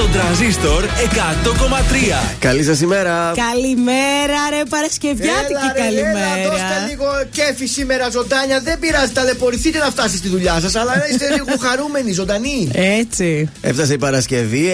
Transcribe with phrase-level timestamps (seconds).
[0.00, 2.36] στον τραζίστορ 100,3.
[2.38, 3.32] Καλή σας ημέρα.
[3.50, 6.38] Καλημέρα, ρε Παρασκευιάτικη Έλα, ρε, καλημέρα.
[6.38, 8.60] Έλα, δώστε λίγο κέφι σήμερα ζωντάνια.
[8.60, 12.68] Δεν πειράζει, ταλαιπωρηθείτε να φτάσεις στη δουλειά σας, αλλά είστε λίγο χαρούμενοι, ζωντανοί.
[12.72, 13.48] Έτσι.
[13.60, 14.66] Έφτασε η Παρασκευή,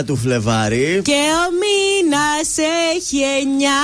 [0.00, 1.00] 9 του Φλεβάρι.
[1.04, 2.48] Και ο μήνας
[2.96, 3.82] έχει εννιά.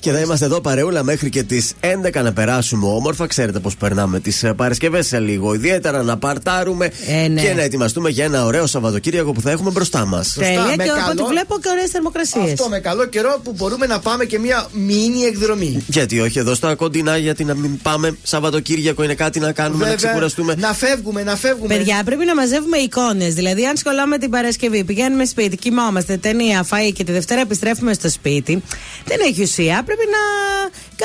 [0.00, 3.26] Και θα είμαστε εδώ παρεούλα μέχρι και τις 11 να περάσουμε όμορφα.
[3.26, 5.54] Ξέρετε πώς περνάμε τις Παρασκευές σε λίγο.
[5.54, 7.42] Ιδιαίτερα να παρτάρουμε Ε, ναι.
[7.42, 10.32] και να ετοιμαστούμε για ένα ωραίο Σαββατοκύριακο που θα έχουμε μπροστά μας.
[10.38, 12.52] Τέλεια με και από ό,τι καλό- βλέπω και ωραίες θερμοκρασίες.
[12.52, 15.84] Αυτό με καλό καιρό που μπορούμε να πάμε και μια μίνι εκδρομή.
[15.86, 19.94] Γιατί όχι εδώ στα κοντινά, γιατί να μην πάμε Σαββατοκύριακο είναι κάτι να κάνουμε, να
[19.94, 20.54] ξεκουραστούμε.
[20.58, 21.76] να φεύγουμε, να φεύγουμε.
[21.76, 23.34] Παιδιά, πρέπει να μαζεύουμε εικόνες.
[23.34, 28.08] Δηλαδή, αν σχολάμε την Παρασκευή, πηγαίνουμε σπίτι, κοιμόμαστε, ταινία, φαΐ και τη Δευτέρα επιστρέφουμε στο
[28.10, 28.62] σπίτι,
[29.04, 29.82] δεν έχει ουσία.
[29.86, 30.20] Πρέπει να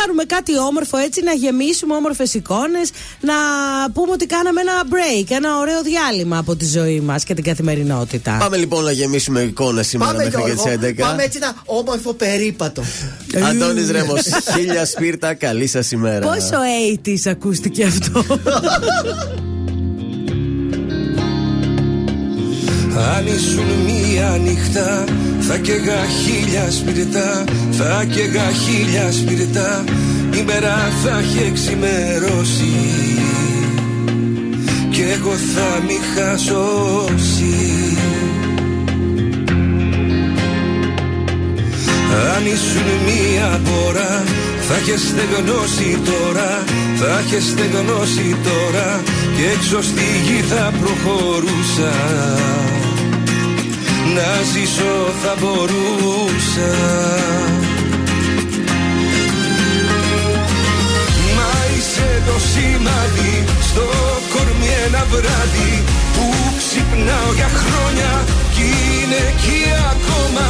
[0.01, 2.89] κάνουμε κάτι όμορφο έτσι, να γεμίσουμε όμορφες εικόνες,
[3.21, 3.33] να
[3.93, 8.37] πούμε ότι κάναμε ένα break, ένα ωραίο διάλειμμα από τη ζωή μας και την καθημερινότητα.
[8.39, 10.95] Πάμε λοιπόν να γεμίσουμε εικόνε σήμερα Πάμε, μέχρι Γιώργο, και τις 11.
[10.97, 12.83] πάμε έτσι ένα όμορφο περίπατο.
[13.49, 14.21] Αντώνης Ρέμος,
[14.53, 16.27] χίλια σπίρτα, καλή σας ημέρα.
[16.27, 16.57] Πόσο
[17.05, 18.25] 80s ακούστηκε αυτό;
[23.15, 25.03] Αν ήσουν μία νύχτα
[25.39, 29.83] θα καίγα χίλια σπιρτά Θα καίγα χίλια σπιρτά
[30.39, 32.73] Η μέρα θα έχει εξημερώσει
[34.91, 37.86] Κι εγώ θα μη χασώσει
[42.35, 44.23] Αν ήσουν μία πορά
[44.67, 46.63] θα είχες στεγνώσει τώρα
[46.99, 49.01] Θα είχες στεγνώσει τώρα
[49.37, 51.93] Και έξω στη γη θα προχωρούσα.
[54.15, 56.71] Να ζήσω θα μπορούσα
[61.77, 63.33] Μα είσαι το σημάδι
[63.69, 63.85] στο
[64.33, 65.73] κορμί ένα βράδυ
[66.15, 66.25] Που
[66.59, 68.11] ξυπνάω για χρόνια
[68.53, 69.61] κι είναι εκεί
[69.93, 70.47] ακόμα.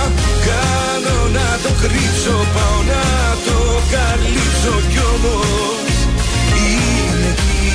[0.48, 3.06] Κάνω να το κρύψω, πάω να
[3.48, 3.58] το
[3.94, 5.96] καλύψω κι όμως
[6.68, 7.68] είναι εκεί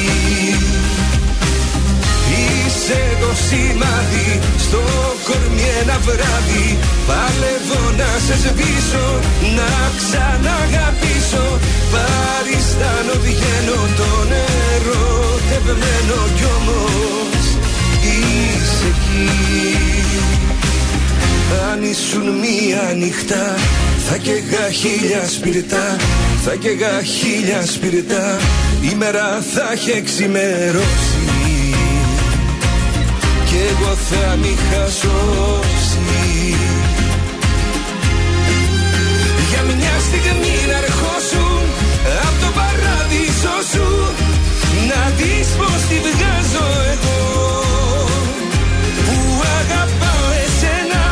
[2.75, 4.29] Είσαι το σημάδι
[4.59, 4.83] στο
[5.27, 6.79] κορμί ένα βράδυ.
[7.09, 9.09] Παλεύω να σε σβήσω,
[9.59, 11.47] να ξαναγαπήσω.
[11.93, 17.45] Παριστάνω βγαίνω το νερό τευμένο κι όμως
[18.13, 19.73] είσαι εκεί.
[21.71, 23.55] Αν ήσουν μία νυχτά
[24.09, 25.97] θα καίγα χίλια σπιρτά
[26.45, 28.39] Θα καίγα χίλια σπιρτά
[28.91, 31.42] Η μέρα θα έχει εξημερώσει
[33.53, 35.99] Κι εγώ θα μη χασώσει
[39.51, 41.63] Για μια στιγμή να ερχόσουν
[42.27, 43.89] Απ' το παράδεισο σου
[44.91, 47.21] Να δεις πως τη βγάζω εγώ.
[49.07, 49.19] Που
[49.59, 51.03] αγαπάω εσένα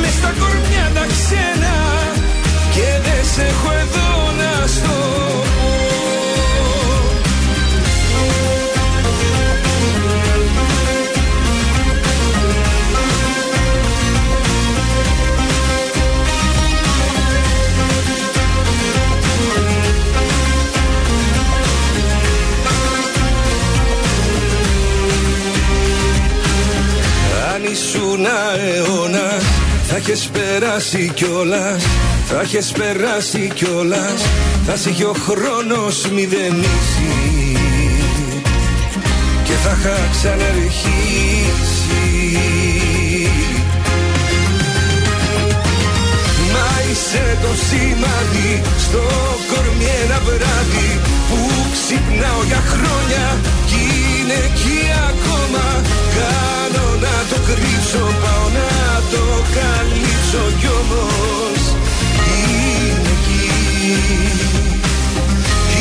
[0.00, 1.74] μες στα κορμιά τα ξένα
[2.74, 4.10] Και δεν σε έχω εδώ
[4.40, 4.96] να στο
[27.74, 29.28] ήσουν αιώνα
[29.88, 31.76] θα έχεις περάσει κιόλα.
[32.28, 34.14] Θα έχεις περάσει κιόλα.
[34.66, 37.56] Θα σε είχε ο χρόνος μηδενίσει
[39.44, 41.28] Και θα είχα ξαναρχίσει
[46.52, 49.02] Μα είσαι το σημάδι στο
[49.50, 51.38] κορμί ένα βράδυ Που
[51.72, 54.80] ξυπνάω για χρόνια κι είναι εκεί
[55.10, 55.64] ακόμα.
[56.16, 58.70] Κάνω να το κρύψω, πάω να
[59.12, 59.24] το
[59.56, 61.60] καλύψω κι όμως
[62.38, 63.46] είναι εκεί.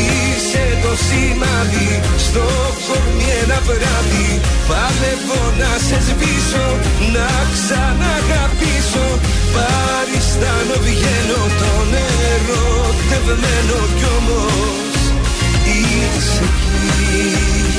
[0.04, 1.90] Είσαι το σημάδι
[2.25, 2.45] στο
[2.86, 4.30] κορμί ένα βράδυ.
[4.69, 6.68] Παλεύω να σε σβήσω,
[7.16, 9.07] να ξαναγαπήσω.
[9.56, 12.68] Παριστάνω βγαίνω το νερό
[13.10, 15.00] τευμένο κι όμως
[15.66, 17.73] είσαι εκεί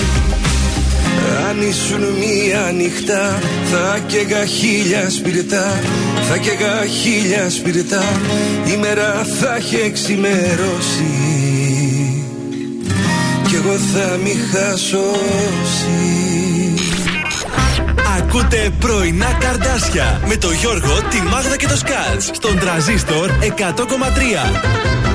[1.49, 3.39] αν ήσουν μία νυχτά
[3.71, 5.81] θα καίγα χίλια σπιρτά.
[6.29, 8.05] Θα καίγα χίλια σπιρτά.
[8.73, 11.13] Η μέρα θα έχει εξημερώσει
[13.49, 16.15] Κι εγώ θα μη χασώσει.
[18.19, 25.14] Ακούτε πρωινά καρδάσια με το Γιώργο, τη Μάγδα και το Σκάτς στον τραζίστορ 100,3.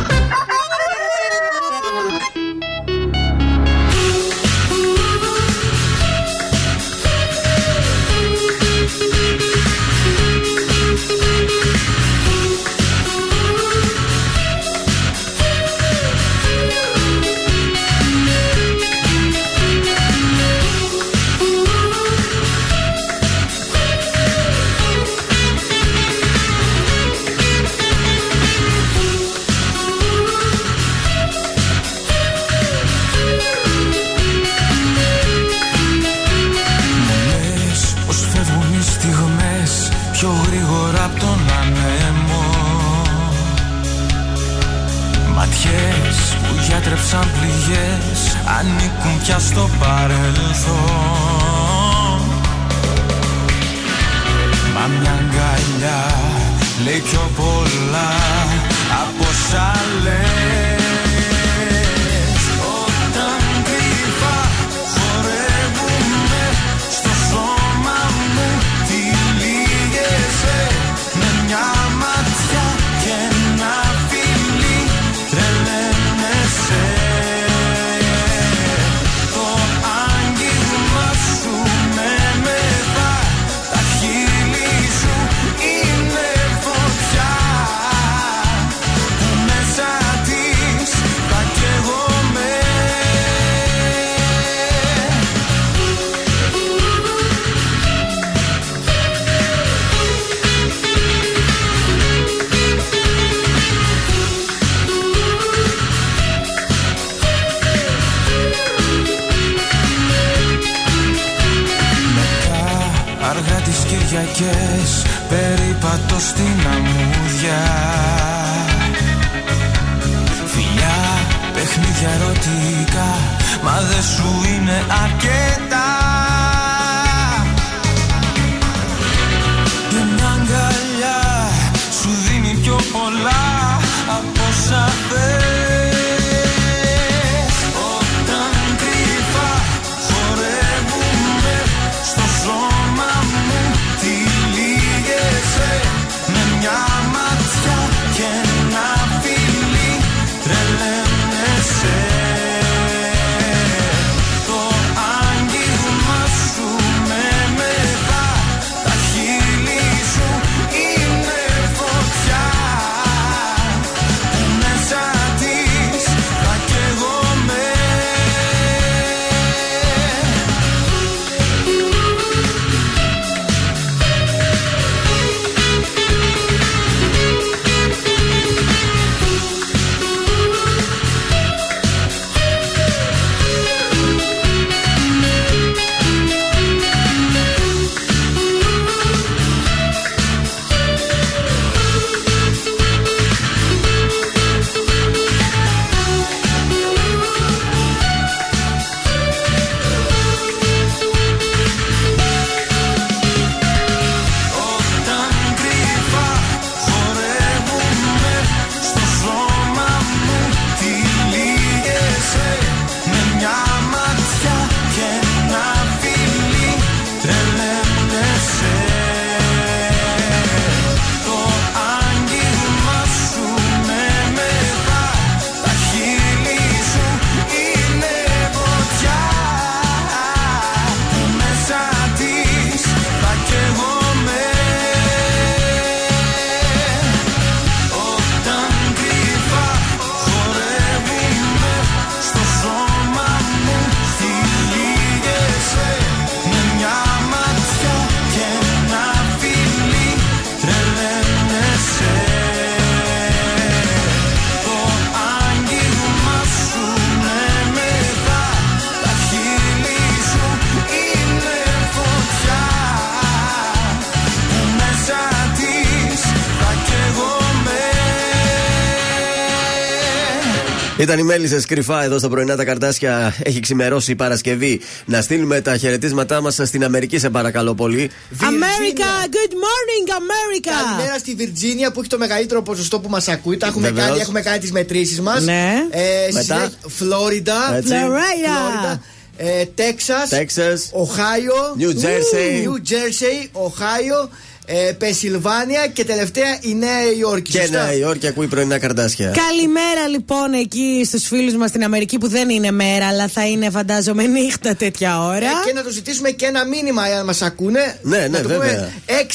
[271.10, 273.36] Ήταν η Μέλισσε κρυφά εδώ στα πρωινά τα καρτάσια.
[273.44, 274.82] Έχει ξημερώσει η Παρασκευή.
[275.06, 278.10] Να στείλουμε τα χαιρετίσματά μας στην Αμερική, σε παρακαλώ πολύ.
[278.40, 280.72] America, good morning, America!
[280.86, 283.58] Καλημέρα στη Βιρτζίνια που έχει το μεγαλύτερο ποσοστό που μας ακούει.
[283.58, 284.08] Τα έχουμε Βεβαίως.
[284.08, 285.44] κάνει, έχουμε κάνει τις μετρήσεις μας.
[285.44, 285.74] Ναι.
[285.90, 286.02] Ε,
[286.32, 286.44] Μετά.
[286.44, 287.76] συνέχεια- Φλόριντα.
[287.76, 287.90] Έτσι.
[287.94, 289.00] Florida.
[289.38, 290.90] Ε, Τέξας, Τέξας.
[290.92, 292.64] Οχάιο, New Jersey.
[292.66, 294.30] New Jersey, Οχάιο,
[294.72, 297.52] ε, Πενσιλβάνια και τελευταία η Νέα Υόρκη.
[297.52, 299.36] Και σωστά; Νέα Υόρκη ακούει πρωινά καρτάσια.
[299.48, 303.70] Καλημέρα λοιπόν εκεί στους φίλους μας στην Αμερική που δεν είναι μέρα αλλά θα είναι
[303.70, 305.46] φαντάζομαι νύχτα τέτοια ώρα.
[305.46, 308.00] Ε, και να τους ζητήσουμε και ένα μήνυμα αν μας ακούνε.
[308.02, 308.92] Ναι, ναι, να το βέβαια.
[309.06, 309.28] πούμε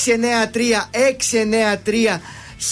[2.17, 2.19] 693-693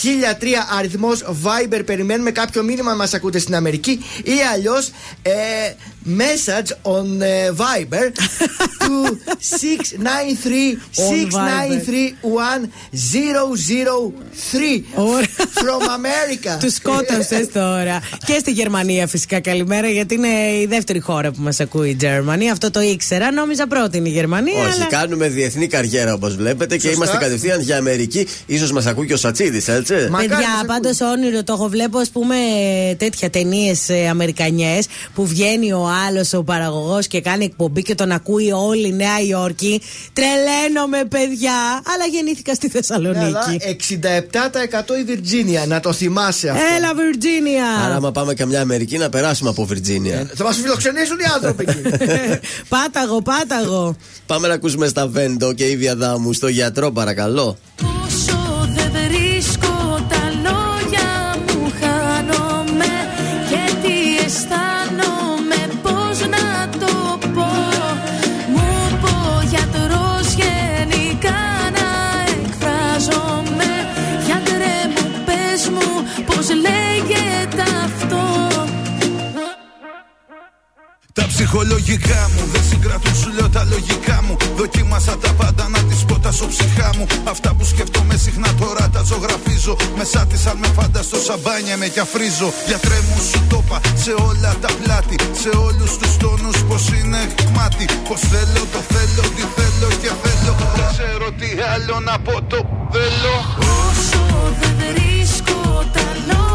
[0.03, 0.47] 1003
[0.79, 1.81] αριθμός Viber.
[1.85, 3.91] Περιμένουμε κάποιο μήνυμα να μας ακούτε στην Αμερική
[4.25, 4.91] ή αλλιώς
[5.23, 5.33] ε,
[6.07, 8.07] message on uh, Viber
[8.85, 8.95] to
[9.41, 9.45] 693-693-1003
[14.95, 15.27] Ωραία.
[15.55, 16.57] from America.
[16.61, 18.01] Τους σκότωσες τώρα.
[18.27, 20.29] και στη Γερμανία φυσικά καλημέρα, γιατί είναι
[20.63, 22.53] η δεύτερη χώρα που μας ακούει η Γερμανία.
[22.53, 23.33] Αυτό το ήξερα.
[23.33, 24.63] Νόμιζα πρώτη είναι η Γερμανία.
[24.63, 24.85] Όχι, αλλά...
[24.85, 28.27] κάνουμε διεθνή καριέρα όπως βλέπετε και είμαστε κατευθείαν για Αμερική.
[28.59, 29.95] σω μας ακούει και ο Σατσίδης, έτσι.
[29.95, 32.35] Μα- Μακάρι να Παιδιά, σε πάντως όνειρο το έχω βλέπω, ας πούμε,
[32.99, 38.53] τέτοια ταινίες Αμερικανιές που βγαίνει ο άλλος ο παραγωγός και κάνει εκπομπή και τον ακούει
[38.53, 39.81] όλη η Νέα Υόρκη.
[40.13, 41.55] Τρελαίνομαι, παιδιά.
[41.93, 43.65] Αλλά γεννήθηκα στη Ναι, αλλά Θεσσαλονίκη.
[44.91, 46.63] 67% η Βιρτζίνια, να το θυμάσαι αυτό.
[46.77, 47.67] Έλα, Βιρτζίνια!
[47.85, 50.31] Άρα, άμα πάμε καμιά Αμερική, να περάσουμε από Βιρτζίνια.
[50.35, 51.83] Θα μας φιλοξενήσουν οι άνθρωποι εκεί.
[52.75, 53.97] πάταγο, πάταγο.
[54.27, 57.59] Πάμε να ακούσουμε στα Βέντο και η Διαδάμου στο γιατρό, παρακαλώ.
[58.07, 59.72] Όσο δεν βρίσκω
[81.13, 84.37] Τα ψυχολογικά μου δεν συγκρατούν σου λέω τα λογικά μου.
[84.57, 87.07] Δοκίμασα τα πάντα να τις πω τα ψυχά μου.
[87.25, 89.77] Αυτά που σκέφτομαι συχνά τώρα τα ζωγραφίζω.
[89.97, 94.13] Μέσα της αν με φανταστώ σαμπάνια με κι αφρίζω Γιατρέ μου σου το είπα σε
[94.29, 95.17] όλα τα πλάτη.
[95.43, 97.85] Σε όλους τους τόνους πως είναι κομμάτι.
[98.09, 100.53] Πως θέλω το θέλω τι θέλω και θέλω.
[100.77, 102.59] Δεν ξέρω τι άλλο να πω το
[102.93, 103.35] θέλω.
[103.89, 104.23] Όσο
[104.61, 105.61] δεν βρίσκω
[105.93, 106.52] τα λόγια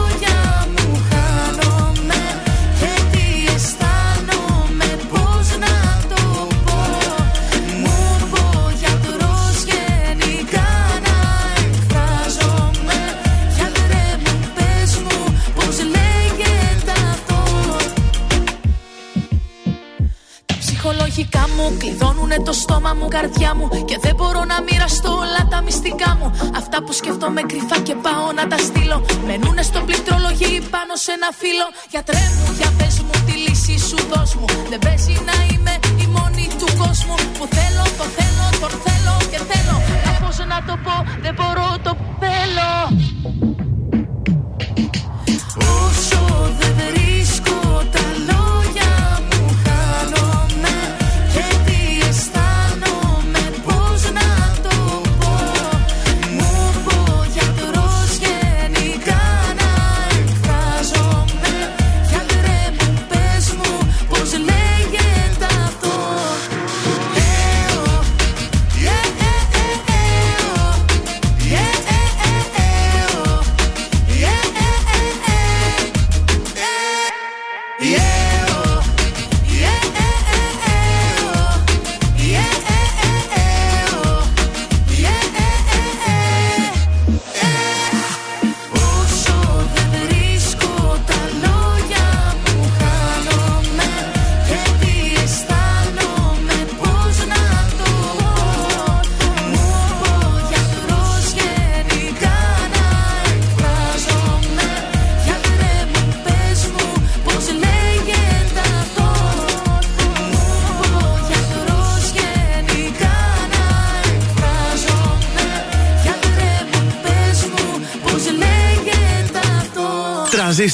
[21.18, 23.68] ψυχολογικά μου κλειδώνουνε το στόμα μου, καρδιά μου.
[23.90, 26.28] Και δεν μπορώ να μοιραστώ όλα τα μυστικά μου.
[26.56, 28.98] Αυτά που σκέφτομαι κρυφά και πάω να τα στείλω.
[29.28, 31.68] Μενούνε στο πληκτρολογή πάνω σε ένα φύλλο.
[31.94, 34.48] Γιατρέ μου, για πες μου τη λύση σου δώσ' μου.
[34.72, 37.16] Δεν παίζει να είμαι η μόνη του κόσμου.
[37.38, 39.76] Που θέλω, το θέλω, τον θέλω και θέλω.
[40.06, 42.72] Να πώς να το πω, δεν μπορώ, το θέλω.
[45.86, 46.20] Όσο
[46.60, 46.74] δεν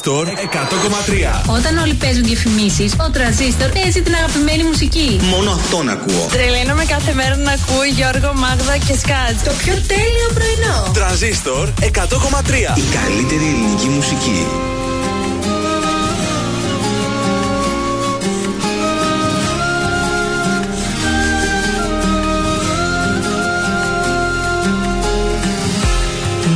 [0.02, 0.28] Τρανζίστορ
[1.48, 1.56] 100,3.
[1.58, 5.20] Όταν όλοι παίζουν διαφημίσει, ο τραζίστορ παίζει την αγαπημένη μουσική.
[5.24, 6.28] Μόνο αυτόν ακούω.
[6.32, 9.36] Τρελαίνομαι κάθε μέρα να ακούω Γιώργο, Μάγδα και Σκάτ.
[9.46, 10.92] Το πιο τέλειο πρωινό.
[10.94, 12.78] Τρανζίστορ 100,3.
[12.78, 14.48] Η καλύτερη ελληνική μουσική.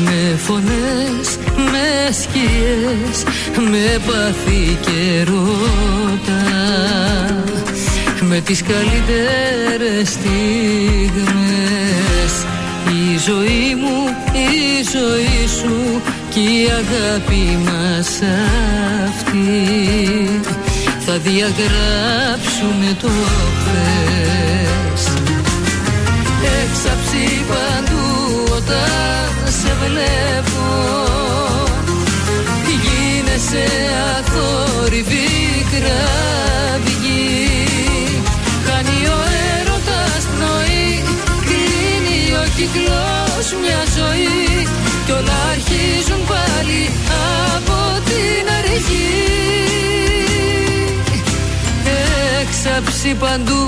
[0.03, 1.46] Με φωνές, με
[2.11, 3.23] σκιές,
[3.71, 6.43] με πάθη και ρώτα
[8.21, 10.37] Με τις καλύτερες στιγμές.
[12.89, 18.19] Η ζωή μου, η ζωή σου και η αγάπη μας
[19.05, 20.41] αυτή.
[21.05, 23.09] Θα διαγράψουμε το
[23.59, 25.01] χθες.
[26.63, 28.07] Έξαψη παντού
[28.55, 31.06] όταν σε βλέπω
[33.49, 33.73] Γίνεσαι
[34.17, 35.29] αθόρυβη
[35.71, 37.27] κραυγή
[38.65, 39.19] Χάνει ο
[39.59, 41.03] έρωτας πνοή
[41.45, 44.67] Κλείνει ο κύκλος μια ζωή.
[45.05, 46.81] Κι όλα αρχίζουν πάλι
[47.55, 49.23] από την αρχή.
[52.41, 53.63] Έξαψη παντού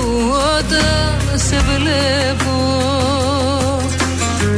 [0.58, 2.56] όταν σε βλέπω.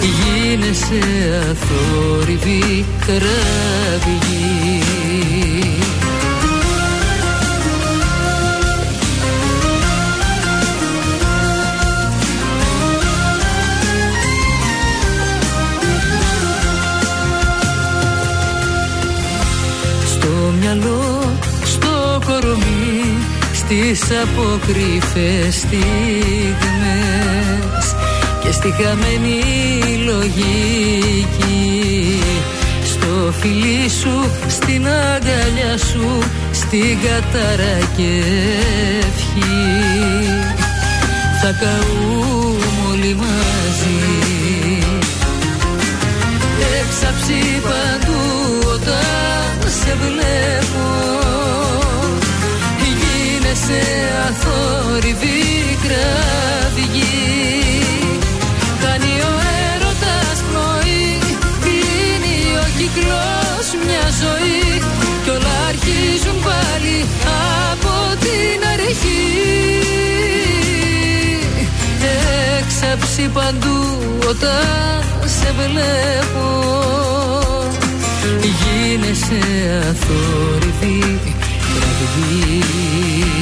[0.00, 1.02] Γίνεσαι
[1.50, 4.82] αθόρυβη κραυγή
[23.72, 25.84] Στις αποκρύφες στιγμές.
[28.44, 29.42] Και στη χαμένη
[30.04, 31.28] λογική
[32.84, 36.18] Στο φιλί σου, στην αγκαλιά σου
[36.52, 38.22] Στην κατάρα και
[38.98, 39.62] ευχή.
[41.42, 42.56] Θα καούμε
[42.90, 44.00] όλοι μαζί.
[46.80, 48.22] Έξαψη παντού
[48.74, 50.91] όταν σε βλέπω
[53.72, 57.12] Γίνεσαι αθόρυβη κραυγή.
[58.82, 59.32] Κάνει ο
[59.68, 61.18] έρωτας πνοή
[61.62, 64.82] Κλείνει ο κύκλος μια ζωή.
[65.24, 66.98] Κι όλα αρχίζουν πάλι
[67.72, 69.26] από την αρχή.
[72.58, 73.80] Έξαψη παντού
[74.28, 76.48] όταν σε βλέπω.
[78.42, 79.40] Γίνεσαι
[79.90, 81.20] αθόρυβη
[81.74, 83.41] κραυγή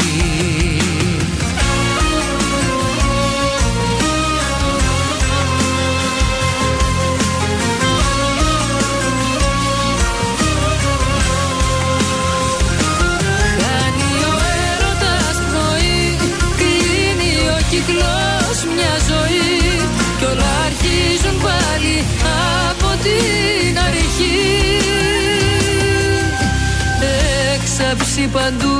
[28.22, 28.78] Έξαψη παντού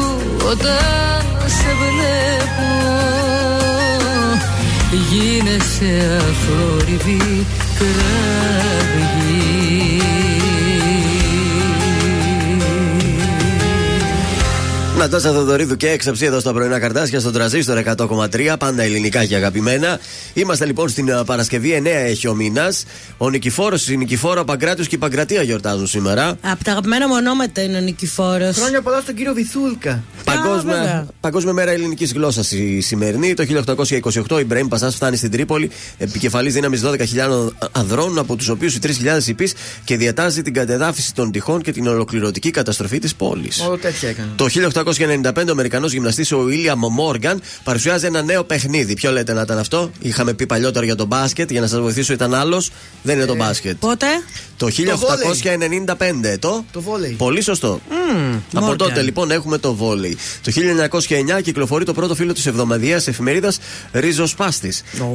[0.51, 2.71] όταν σε βλέπω.
[5.11, 7.47] Γίνεσαι αθόρυβη
[7.79, 9.21] κραυγή
[15.01, 18.55] Νατάσα Θοδωρίδου και έξαψη εδώ στα πρωινά καρτάσια στον τραζίστορ 100,3.
[18.59, 19.99] Πάντα ελληνικά και αγαπημένα.
[20.35, 22.85] Είμαστε λοιπόν στην α, Παρασκευή, 9 έχει ο μήνας.
[23.17, 26.39] Ο Νικηφόρος, η Νικηφόρα Παγκράτιος και η Παγκρατία γιορτάζουν σήμερα.
[26.41, 28.57] Από τα αγαπημένα μου ονόματα είναι ο Νικηφόρος.
[28.57, 30.03] Χρόνια πολλά στον κύριο Βυθούλκα.
[30.25, 31.07] Παγκόσμια, βέβαια.
[31.21, 33.35] Παγκόσμια μέρα ελληνικής γλώσσας η σημερινή.
[33.35, 33.45] Το
[34.29, 38.79] 1828 η Μπρέμ Πασάς φτάνει στην Τρίπολη, επικεφαλής δύναμης 12.000 ανδρών, από τους οποίους οι
[38.83, 39.51] 3.000 υπεί
[39.85, 43.61] και διατάζει την κατεδάφιση των τυχών και την ολοκληρωτική καταστροφή της πόλης.
[43.61, 44.29] Όλο τέτοια έκανε.
[44.37, 44.49] Το
[44.99, 48.95] 1895 ο Αμερικανός γυμναστής ο William Μόργαν παρουσιάζει ένα νέο παιχνίδι.
[48.95, 52.13] Ποιο λέτε να ήταν αυτό, Είχαμε πει παλιότερα για το μπάσκετ, για να σας βοηθήσω
[52.13, 52.71] ήταν άλλος.
[53.03, 53.77] Δεν είναι το μπάσκετ.
[53.79, 54.07] Πότε;
[54.57, 57.11] Το 1895 το; Το βόλεϊ.
[57.11, 57.81] Πολύ σωστό.
[58.55, 58.77] Από Morgan.
[58.77, 60.17] τότε λοιπόν έχουμε το βόλεϊ.
[60.43, 60.53] Το
[61.39, 63.59] 1909 κυκλοφορεί το πρώτο φύλλο της εβδομαδιαίας εφημερίδας
[63.93, 64.73] Ρίζο Πάστη.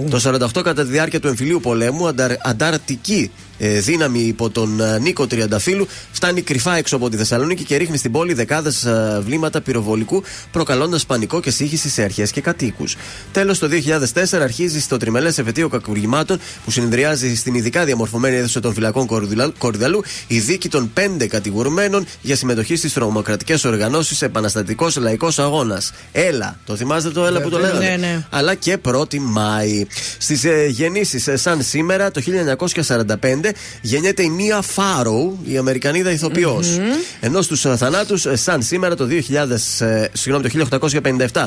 [0.10, 5.00] Το 48 κατά τη διάρκεια του εμφυλίου πολέμου, ανταρ, ανταρτική ε, δύναμη υπό τον ε,
[5.00, 8.88] Νίκο Τριανταφύλου φτάνει κρυφά έξω από τη Θεσσαλονίκη και ρίχνει στην πόλη δεκάδες
[9.22, 12.96] βλήματα πυροβολικού, προκαλώντας πανικό και σύγχυση σε αρχές και κατοίκους.
[13.32, 18.74] Τέλος, το 2004 αρχίζει στο τριμελές εφετείο κακουργημάτων που συνεδριάζει στην ειδικά διαμορφωμένη αίθουσα των
[18.74, 25.40] φυλακών Κορδουλα- Κορδαλού η δίκη των πέντε κατηγορουμένων για συμμετοχή στις τρομοκρατικές οργανώσεις Επαναστατικός Λαϊκός
[25.40, 25.92] Αγώνας.
[26.12, 28.26] Έλα, το θυμάστε το έλα που το λέγανε; Ναι, ναι.
[28.30, 29.86] Αλλά και 1η Μάη.
[30.18, 33.52] Στις ε, γεννήσεις, ε, σαν σήμερα, το 1945,
[33.82, 36.80] γεννιέται η Μία Φάροου, η Αμερικανίδα ηθοποιός.
[37.20, 39.55] Ενώ στους ε, θανάτους, σαν σήμερα, το, 2000, ε,
[40.14, 40.68] συγγνώμη, το
[41.34, 41.46] 1857,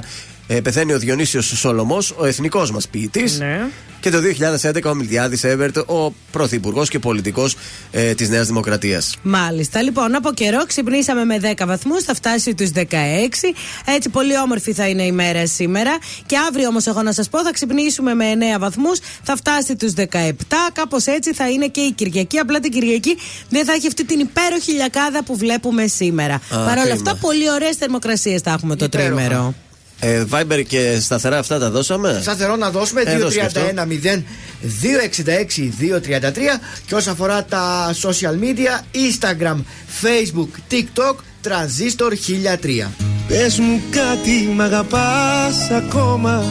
[0.51, 3.39] ε, πεθαίνει ο Διονύσιος Σολομός, ο εθνικός μας ποιητής.
[3.39, 3.61] Ναι.
[4.01, 7.57] Και το 2011 ο Μιλτιάδης Εύερτ, ο πρωθυπουργός και πολιτικός
[7.91, 9.17] ε, της Νέας Δημοκρατίας.
[9.23, 9.83] Μάλιστα.
[9.83, 13.55] Λοιπόν, από καιρό ξυπνήσαμε με 10 βαθμούς, θα φτάσει τους 16.
[13.85, 15.99] Έτσι, πολύ όμορφη θα είναι η μέρα σήμερα.
[16.27, 18.25] Και αύριο όμως, εγώ να σας πω, θα ξυπνήσουμε με
[18.57, 20.71] 9 βαθμούς, θα φτάσει τους 17.
[20.73, 22.39] Κάπως έτσι θα είναι και η Κυριακή.
[22.39, 23.17] Απλά την Κυριακή
[23.49, 26.41] δεν θα έχει αυτή την υπέροχη λιακάδα που βλέπουμε σήμερα.
[26.51, 26.93] Παρ' όλα κρίμα.
[26.95, 29.15] αυτά, πολύ ωραίες θερμοκρασίες θα έχουμε το Υπέροχα.
[29.15, 29.55] τρίμερο.
[30.01, 32.19] Ε, Viber και σταθερά αυτά τα δώσαμε.
[32.23, 33.61] Σταθερό να δώσουμε Ε, δώσε και αυτό.
[33.61, 34.23] 231-0
[34.63, 39.57] 266-233 και όσον αφορά τα social media Instagram,
[40.03, 42.91] Facebook, TikTok, Transistor 1003.
[43.29, 46.45] Πες μου κάτι μ' αγαπάς ακόμα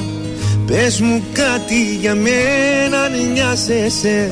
[0.67, 4.31] Πες μου κάτι για μένα αν νοιάζεσαι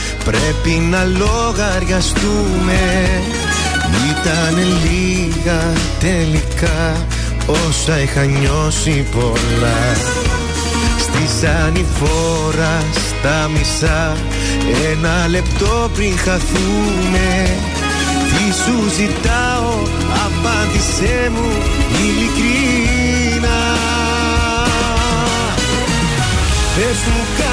[0.23, 2.79] Πρέπει να λογαριαστούμε.
[4.11, 5.61] Ήταν λίγα
[5.99, 7.05] τελικά
[7.45, 9.95] Όσα είχα νιώσει πολλά.
[10.99, 14.17] Στη ανηφόρα στα μισά
[14.91, 17.49] Ένα λεπτό πριν χαθούμε.
[18.31, 19.73] Τι σου ζητάω
[20.25, 21.51] Απάντησέ μου
[22.01, 23.59] ειλικρίνα
[26.75, 27.40] Πες μου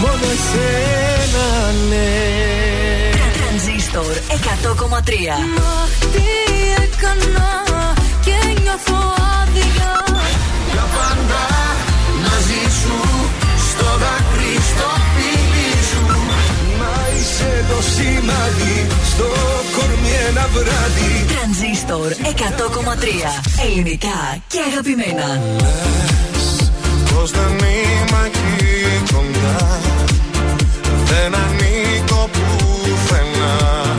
[0.00, 1.46] μόνο εσένα
[1.88, 2.10] ναι.
[3.38, 5.12] Τρανζίστορ 100,3
[5.58, 6.26] Μα τι
[6.84, 7.50] έκανα
[8.26, 9.00] και νιώθω
[9.40, 9.92] άδεια.
[10.72, 11.42] Για πάντα
[12.24, 12.96] μαζί σου
[13.68, 16.04] στο δάκρυ στο φίλι σου.
[16.80, 19.26] Μα είσαι το σημάδι στο
[19.76, 21.12] κορμί ένα βράδυ.
[21.32, 25.26] Τρανζίστορ 100,3 Ελληνικά και αγαπημένα
[27.22, 29.80] Πως δεν είμαι εκεί κοντά.
[31.04, 33.96] Δεν ανήκω πουθενά.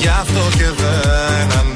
[0.00, 1.75] Γι' αυτό και δεν αντέχεις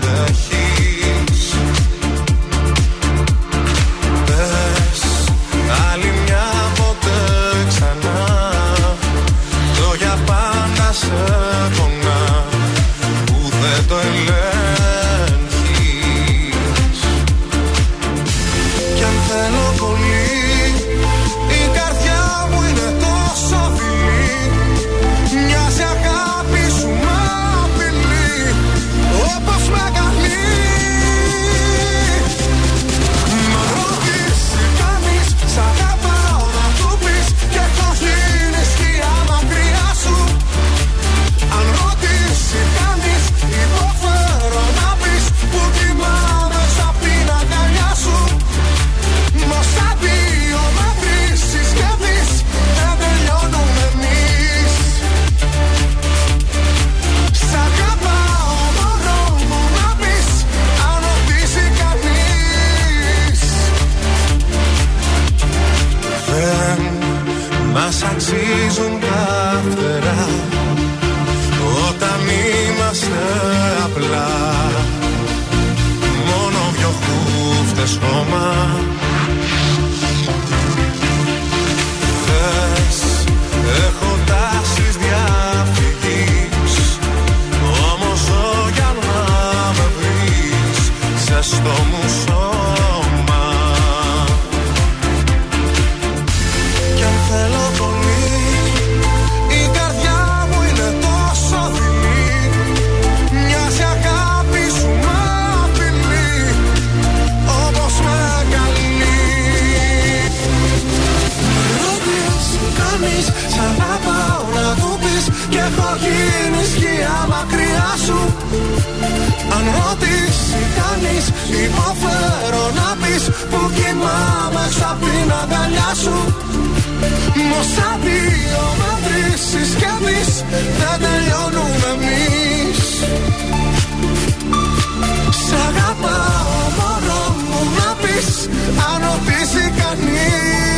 [138.68, 140.69] Αν ρωτήσει κανείς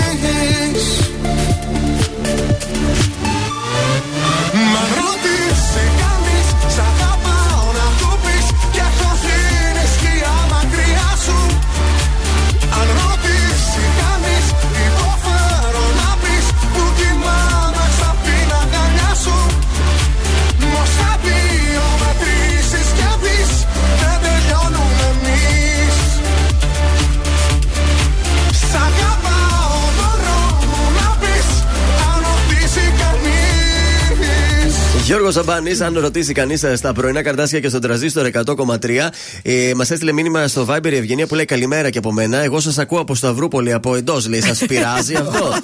[35.33, 39.11] Ζαμπάνης, αν ρωτήσει κανείς στα πρωινά καρτάσια και στον τραζίστορ 100,3,
[39.42, 42.38] ε, μας έστειλε μήνυμα στο Viber η Ευγενία που λέει Καλημέρα και από μένα.
[42.38, 44.40] Εγώ σας ακούω από Σταυρούπολη, από εντός, λέει.
[44.40, 45.55] Σας πειράζει αυτό;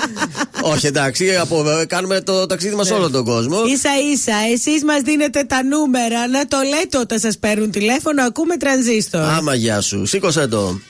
[0.72, 3.56] Όχι, εντάξει, από, κάνουμε το ταξίδι μας όλο τον κόσμο.
[3.56, 8.22] σα ίσα, εσείς μας δίνετε τα νούμερα να το λέτε όταν σας παίρνουν τηλέφωνο.
[8.22, 9.20] Ακούμε τρανζίστορ.
[9.20, 10.06] Άμα, γεια σου.
[10.06, 10.80] Σήκωσε το.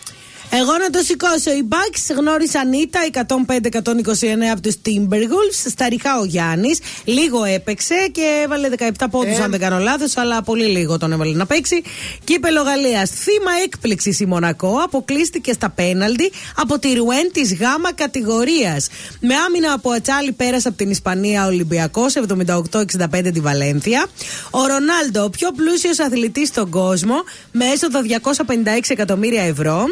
[0.55, 1.51] Εγώ να το σηκώσω.
[1.53, 5.67] Οι Bucks γνώρισαν ήττα 105-129 από τους Timberwolves.
[5.71, 6.79] Στα ριχά ο Γιάννης.
[7.05, 9.43] Λίγο έπαιξε και έβαλε 17 πόντους, Ε.
[9.43, 11.83] αν δεν κάνω λάθος, αλλά πολύ λίγο τον έβαλε να παίξει.
[12.25, 13.11] Κύπελο Γαλλίας.
[13.11, 14.81] Θύμα έκπληξης η Μονακό.
[14.85, 18.89] Αποκλείστηκε στα πέναλτι από τη Ρουέν της Γάμα κατηγορίας.
[19.21, 24.07] Με άμυνα από ατσάλι πέρασε από την Ισπανία Ολυμπιακός 78-65 τη Βαλένθια.
[24.51, 27.15] Ο Ρονάλντο, ο πιο πλούσιος αθλητής στον κόσμο,
[27.53, 29.85] με έσοδο 256 εκατομμύρια ευρώ.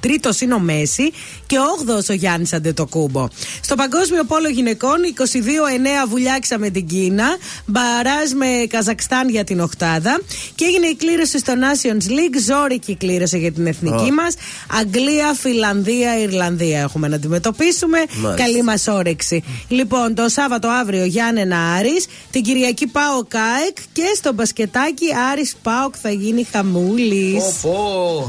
[0.00, 1.12] Τρίτος είναι ο Μέση
[1.46, 3.28] και όγδοο ο Γιάννης Αντετοκούμπο.
[3.60, 10.20] Στο Παγκόσμιο Πόλο Γυναικών, 22-9 βουλιάξα με την Κίνα, μπαράζ με Καζακστάν για την Οχτάδα
[10.54, 12.38] και έγινε η κλήρωση στο Nations League.
[12.46, 14.14] Ζόρικη κλήρωση για την εθνική Ω.
[14.14, 14.34] μας.
[14.80, 17.98] Αγγλία, Φιλανδία, Ιρλανδία έχουμε να αντιμετωπίσουμε.
[18.16, 18.44] Μάλιστα.
[18.44, 19.44] Καλή μας όρεξη.
[19.68, 25.94] Λοιπόν, το Σάββατο αύριο Γιάννενα Άρης, την Κυριακή Πάο Κάεκ και στο μπασκετάκι Άρης Πάοκ
[26.02, 27.44] θα γίνει χαμούλης.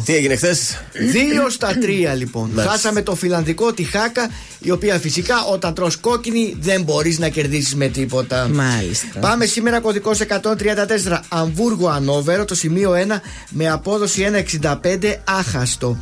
[0.06, 2.50] Τι έγινε χθες; Δύο στα τρία λοιπόν.
[2.50, 2.72] Μάλιστα.
[2.72, 7.76] Χάσαμε το φιλανδικό, τη Χάκα, η οποία φυσικά όταν τρως κόκκινη δεν μπορείς να κερδίσεις
[7.76, 8.48] με τίποτα.
[8.54, 9.20] Μάλιστα.
[9.20, 11.20] Πάμε σήμερα κωδικός 134.
[11.28, 15.98] Αμβούργο Ανόβερο, το σημείο 1 με απόδοση 1,65 άχαστο.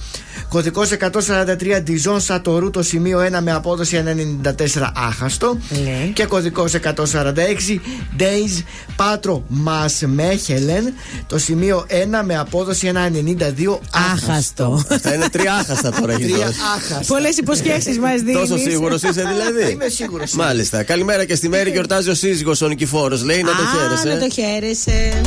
[0.49, 5.57] Κωδικός 143 Ντιζόν Σατορού, το σημείο 1 με απόδοση 1,94 άχαστο.
[5.69, 6.09] Ναι.
[6.13, 7.79] Και κωδικός 146
[8.19, 8.63] Days
[8.95, 10.93] Πάτρο Μας Μέχελεν,
[11.27, 13.79] το σημείο 1 με απόδοση 1,92
[14.13, 14.85] άχαστο.
[14.89, 16.59] Αυτά είναι τρία άχαστα τώρα έχει Τρία δώσει.
[16.75, 17.13] άχαστα.
[17.13, 18.44] Πολλές υποσχέσεις μας δίνεις.
[18.49, 20.31] Τόσο σίγουρος είσαι δηλαδή; Είμαι σίγουρος.
[20.33, 20.83] Μάλιστα.
[20.83, 23.23] Καλημέρα και στη Μέρη γιορτάζει ο σύζυγος ο Νικηφόρος.
[23.23, 24.19] Λέει να το Α, χαίρεσαι.
[24.19, 25.21] να το χαίρεσαι.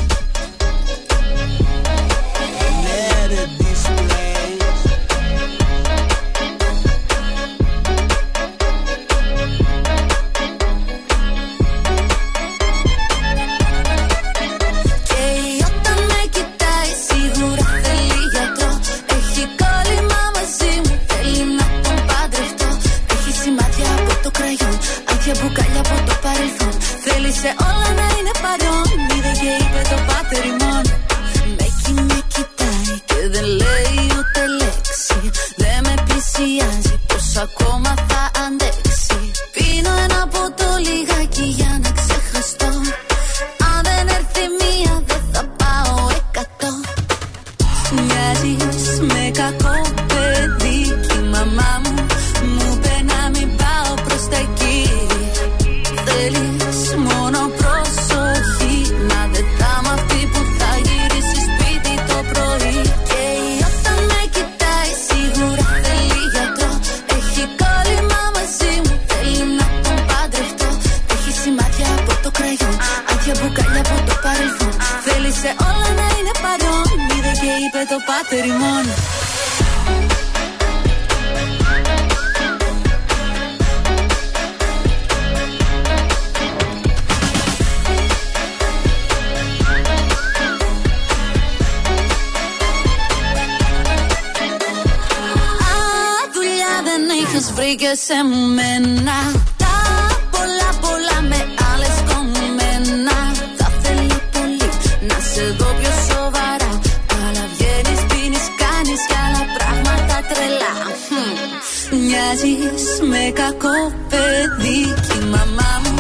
[114.59, 115.95] Δίκη, μαμά μου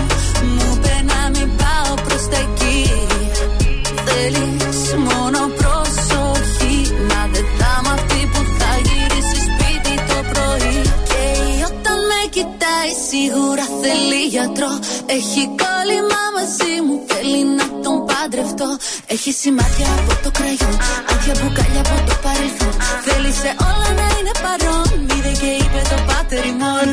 [0.56, 2.80] Μου πε να μην πάω προς τα εκεί.
[4.06, 6.76] Θέλεις μόνο προσοχή
[7.10, 10.82] Να δε θα είμαι που θα γυρίσει σπίτι το πρωί.
[11.10, 11.22] Και
[11.68, 14.72] όταν με κοιτάει σίγουρα θέλει γιατρό.
[15.16, 18.68] Έχει κόλλημα μαζί μου θέλει να τον παντρευτώ.
[19.14, 20.72] Έχει σημάδια από το κραγιό,
[21.10, 22.74] Άδεια μπουκάλια από το παρελθόν.
[23.06, 24.17] Θέλει σε όλα να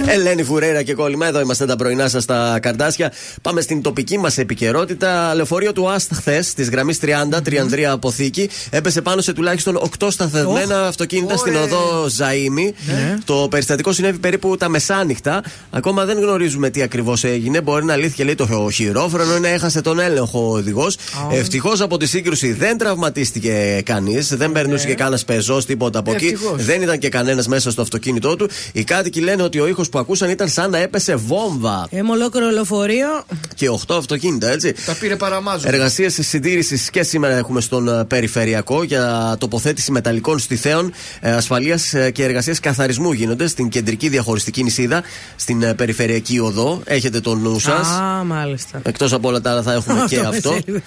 [0.06, 1.28] Ελένη Φουρέρα και κόλλημα.
[1.28, 3.12] Εδώ είμαστε τα πρωινά σας στα καρδάσια.
[3.42, 5.34] Πάμε στην τοπική μας επικαιρότητα.
[5.36, 10.88] Λεωφορείο του Άστ χθες, της γραμμής 30, Τριανδρία Αποθήκη, έπεσε πάνω σε τουλάχιστον 8 σταθμένα
[10.88, 12.74] αυτοκίνητα στην οδό Ζαήμι.
[12.86, 13.18] Ναι.
[13.26, 15.44] Το περιστατικό συνέβη περίπου τα μεσάνυχτα.
[15.70, 17.62] Ακόμα δεν γνωρίζουμε τι ακριβώς έγινε.
[17.62, 20.98] Μπορεί να λύθηκε λέει το χειρόφρενο ή να έχασε τον έλεγχο ο οδηγός.
[21.32, 24.36] Ευτυχώς από τη σύγκρουση δεν τραυματίστηκε κανείς.
[24.36, 26.26] Δεν περνούσε και κανένας πεζός τίποτα από εκεί.
[26.26, 26.66] Ευτυχώς.
[26.66, 28.50] Δεν ήταν και κανένας μέσα στο αυτοκίνητό του.
[28.72, 31.88] Οι κάτοικοι λένε ότι ο ήχος που ακούσαν ήταν σαν να έπεσε βόμβα.
[31.90, 33.08] Ε, με ολόκληρο λεωφορείο.
[33.56, 34.76] Και 8 αυτοκίνητα, έτσι.
[34.86, 35.68] Τα πήρε παραμάζο.
[35.68, 42.60] Εργασίες συντήρησης και σήμερα έχουμε στον ε, περιφερειακό για τοποθέτηση μεταλλικών στιθέων ασφαλείας και εργασίες
[42.60, 45.04] καθαρισμού γίνονται στην κεντρική διαχωριστική νησίδα,
[45.36, 46.82] στην ε, περιφερειακή οδό.
[46.86, 47.88] Έχετε το νου σας.
[47.88, 48.82] Α, μάλιστα.
[48.84, 50.58] Εκτός από όλα τα άλλα θα έχουμε και Αυτό με αυτό.
[50.66, 50.82] σέλβε.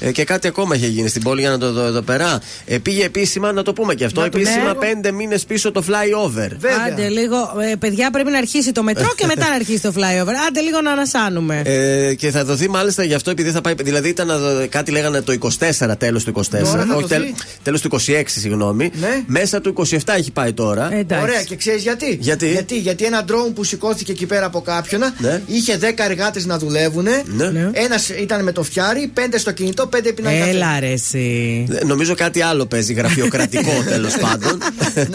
[0.00, 2.40] Ε, και κάτι ακόμα είχε γίνει στην πόλη για να το δω εδώ πέρα.
[2.66, 4.86] Ε, πήγε επίσημα, να το πούμε και αυτό, Να το επίσημα πούμε.
[4.86, 6.50] πέντε μήνες πίσω το flyover.
[6.86, 7.36] Άντε λίγο.
[7.72, 10.32] Ε, παιδιά, πρέπει να αρχίσει το μετρό και μετά να αρχίσει το flyover.
[10.48, 11.62] Άντε λίγο να ανασάνουμε.
[11.64, 13.74] Ε, και θα δοθεί μάλιστα γι' αυτό επειδή θα πάει.
[13.82, 16.42] Δηλαδή ήταν να δω- κάτι λέγανε το 24, τέλος του 24.
[16.50, 17.06] Τώρα θα Όχι, δοθεί.
[17.08, 17.24] τέλ,
[17.62, 18.90] τέλος του 26, συγγνώμη.
[19.00, 19.22] Ναι.
[19.26, 20.86] Μέσα του 27 έχει πάει τώρα.
[21.22, 25.00] Ωραία, και ξέρεις γιατί; Γιατί; γιατί; Γιατί ένα drone που σηκώθηκε εκεί πέρα από κάποιον
[25.18, 25.42] Ναι.
[25.46, 27.06] είχε 10 εργάτες να δουλεύουν.
[27.24, 27.70] Ναι.
[27.72, 30.50] Ένας ήταν με το φτιάρι, 5 στο κινητό, 5 πίναν καφέ.
[30.50, 31.66] Έλα ρε εσύ.
[31.72, 34.58] Ε, Νομίζω κάτι άλλο παίζει, γραφειοκρατικό τέλος πάντων.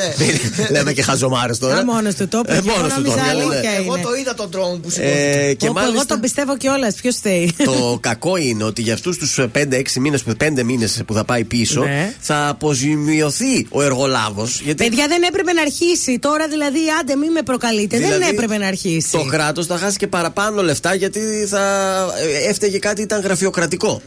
[0.71, 1.78] Λέμε και χαζομάρες τώρα.
[1.78, 3.44] Α, μόνος του το είπε Ε, και μόνος εγώ του το νόμιζα είπε, ναι.
[3.44, 4.04] αλήθεια Εγώ είναι.
[4.06, 5.39] το είδα το drone που σηκώθηκε.
[5.48, 6.94] Ε, και Όπου εγώ μάλιστα τον πιστεύω κιόλας.
[6.96, 7.54] Ποιος θέλει.
[7.66, 11.44] το κακό είναι ότι για αυτούς τους 5-6 μήνες που, 5 μήνες που θα πάει
[11.44, 12.13] πίσω Ναι.
[12.20, 14.62] θα αποζημιωθεί ο εργολάβος.
[14.62, 16.20] Γιατί Παιδιά δεν έπρεπε να αρχίσει.
[16.20, 17.98] Τώρα δηλαδή, άντε μην με προκαλείτε.
[18.00, 19.12] δεν Δηλαδή, έπρεπε να αρχίσει.
[19.12, 21.62] το κράτος θα χάσει και παραπάνω λεφτά γιατί θα
[22.46, 24.02] ε, έφταιγε κάτι ήταν γραφειοκρατικό.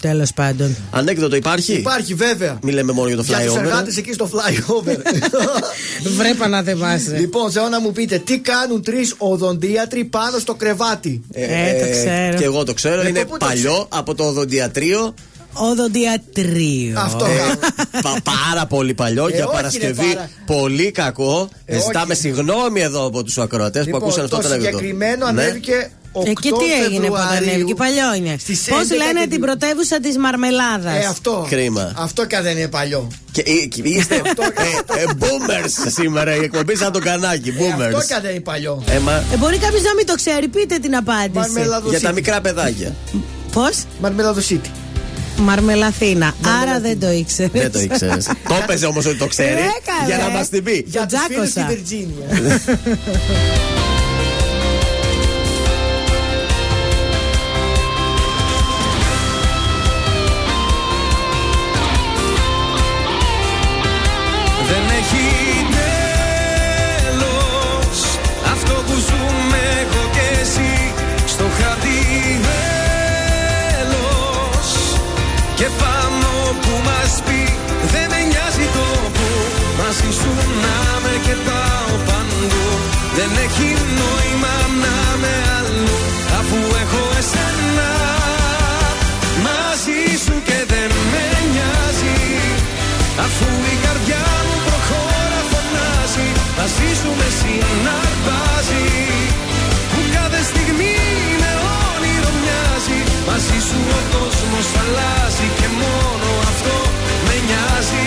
[0.00, 0.76] Τέλος πάντων.
[0.90, 2.58] Ανέκδοτο υπάρχει; Υπάρχει βέβαια.
[2.62, 3.58] Μην λέμε μόνο για το Για τους flyover.
[3.58, 4.96] εργάτες εκεί στο flyover.
[6.18, 7.16] Βρέπα να θυμάσαι.
[7.18, 12.36] λοιπόν, θέλω να μου πείτε τι κάνουν τρεις οδοντίατροι πάνω στο κρεβάτι; Ε, το ξέρω.
[12.38, 13.00] Και εγώ το ξέρω.
[13.00, 15.14] Ε, είναι το πού το παλιό από το οδοντιατρίο.
[15.52, 17.00] Οδοντιατρίο.
[17.00, 17.54] Αυτό Ε, κάνω.
[18.02, 20.06] πα- πάρα πολύ παλιό Ε, για όχι, Παρασκευή.
[20.06, 20.30] ρε, πάρα.
[20.46, 21.48] Πολύ κακό.
[21.64, 22.20] Ε, Ζητάμε όχι.
[22.20, 24.76] συγγνώμη εδώ από τους ακροατές που ακούσαν αυτό το το ανέκδοτο.
[24.76, 25.42] συγκεκριμένο Ναι.
[25.42, 27.48] ανέβηκε 8 Ε, και τι έγινε που Φεβρουαρίου.
[27.50, 28.36] ανέβηκε, παλιό είναι.
[28.40, 31.46] Στις Πώς 11 λένε και την δι- πρωτεύουσα της Μαρμελάδας; Ε, αυτό.
[31.50, 31.92] Κρίμα.
[31.96, 33.08] Αυτό και αν δεν είναι παλιό.
[33.32, 34.18] Και, ε, και είστε ε,
[35.00, 37.48] ε, boomers σήμερα η εκπομπή σαν το κανάκι.
[37.48, 38.04] Ε, αυτό Boomers.
[38.06, 38.84] και αν δεν είναι παλιό.
[38.90, 41.30] Ε, μα, Ε, μπορεί κάποιος να μην το ξέρει, πείτε την απάντηση.
[41.38, 41.96] Μαρμελαδοσίτη.
[41.98, 42.94] για τα μικρά παιδάκια.
[43.52, 44.70] Πώς; Μαρμελαδοσίτη.
[45.36, 46.34] Μαρμελαθίνα.
[46.62, 47.50] Άρα δεν το ήξερες.
[47.60, 48.24] Δεν το ήξερες.
[48.48, 49.50] το έπαιζε όμως ότι το ξέρει.
[49.50, 50.06] Ε, καλέ.
[50.06, 50.84] για να μας την πει.
[50.88, 51.18] Για τους
[83.20, 85.98] Δεν έχει νόημα να με αλλού
[86.40, 87.90] Αφού έχω εσένα.
[89.46, 92.18] Μαζί σου και δεν με νοιάζει.
[93.24, 96.28] Αφού η καρδιά μου προχώρα φωνάζει.
[96.58, 98.86] Μαζί σου με συναρπάζει.
[99.90, 100.92] Που κάθε στιγμή
[101.22, 101.52] είναι
[101.88, 102.98] όνειρο μοιάζει.
[103.28, 106.76] Μαζί σου ο κόσμος αλλάζει Και μόνο αυτό
[107.26, 108.06] με νοιάζει.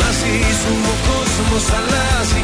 [0.00, 2.40] Μαζί σου ο κόσμος αλλάζει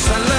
[0.00, 0.29] Vamos a la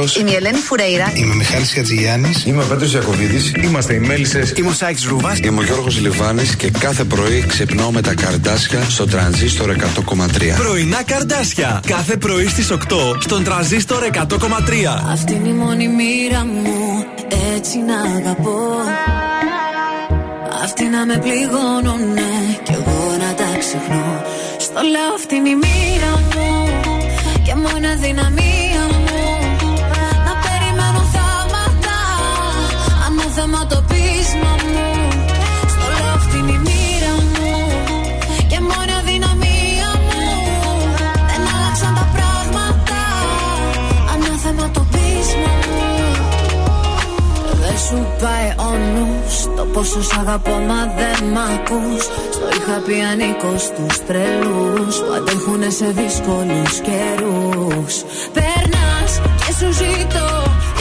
[0.00, 0.20] Αργυρό.
[0.20, 1.12] Είμαι η Ελένη Φουρέιρα.
[1.14, 2.44] Είμαι ο Μιχάλης Χατζηγιάννης.
[2.44, 3.40] Είμαι ο Πέτρο Ιακοβίδη.
[3.64, 4.52] Είμαστε οι Μέλισσες.
[4.56, 5.36] Είμαι ο Σάιξ Ρούβα.
[5.44, 10.56] Είμαι ο Γιώργος Λιβάνης και κάθε πρωί ξυπνάω με τα καρδάσια στο τρανζίστορ 100,3.
[10.56, 11.80] Πρωινά καρδάσια.
[11.86, 12.76] Κάθε πρωί στις 8
[13.20, 15.02] στον τραζίστορ 100,3.
[15.12, 17.04] Αυτή είναι η μόνη μοίρα μου,
[17.54, 18.58] έτσι να αγαπώ.
[20.64, 22.30] Αυτή να με πληγώνουνε
[22.62, 24.24] κι εγώ να τα ξεχνώ.
[24.58, 26.68] Στο λέω αυτή είναι η μοίρα μου
[27.44, 28.59] και μόνο αδυναμία
[47.90, 49.34] σου πάει ο νους.
[49.56, 52.02] Το πόσο σ' αγαπώ μα δεν μ' ακούς.
[52.36, 54.94] Στο είχα πει ανήκως στους τρελούς.
[55.04, 57.94] Που αντέχουνε σε δύσκολους καιρούς.
[58.36, 60.28] Περνάς και σου ζητώ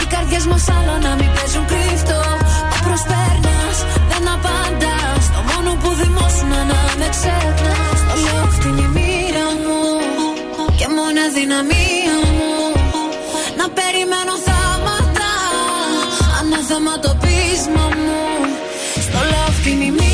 [0.01, 2.21] Οι καρδιές μας άλλο να μην παίζουν κρύφτο.
[2.69, 3.77] Μα προσπέρνας,
[4.09, 5.23] δεν απαντάς.
[5.35, 7.97] Το μόνο που δημόσουν να με ξεχνάς.
[8.09, 9.79] Το λέω αυτή είναι η μοίρα μου
[10.79, 11.88] Και μόνο αδυναμία
[16.79, 18.55] Ανάθεμα το πείσμα μου.
[18.99, 20.08] Στο λέω αυτή είναι η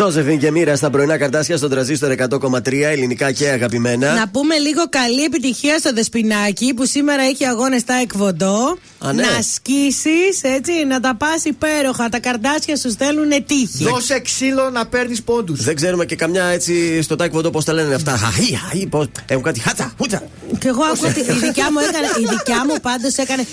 [0.00, 4.14] Ζώζεφιν και Μοίρα στα πρωινά καρτάσια στον τραζίστορ 100,3 ελληνικά και αγαπημένα.
[4.14, 8.78] Να πούμε λίγο καλή επιτυχία στο Δεσπινάκι που σήμερα έχει αγώνες στα Εκβοντό.
[8.98, 9.22] Α, ναι.
[9.22, 12.08] Να σκίσεις, έτσι, να τα πας υπέροχα.
[12.08, 13.84] Τα καρτάσια σου στέλνουν τύχη.
[13.84, 15.64] Δώσε ξύλο να παίρνεις πόντους.
[15.64, 18.16] Δεν ξέρουμε και καμιά έτσι στο τάκι βοντό πώς τα λένε αυτά.
[18.16, 20.22] Χαχί, χαχί, πώς- Έχουν κάτι χάτσα, χούτσα.
[20.58, 22.06] Και εγώ άκουγα ότι η δικιά μου έκανε.
[22.20, 23.46] Η δικιά μου πάντως έκανε.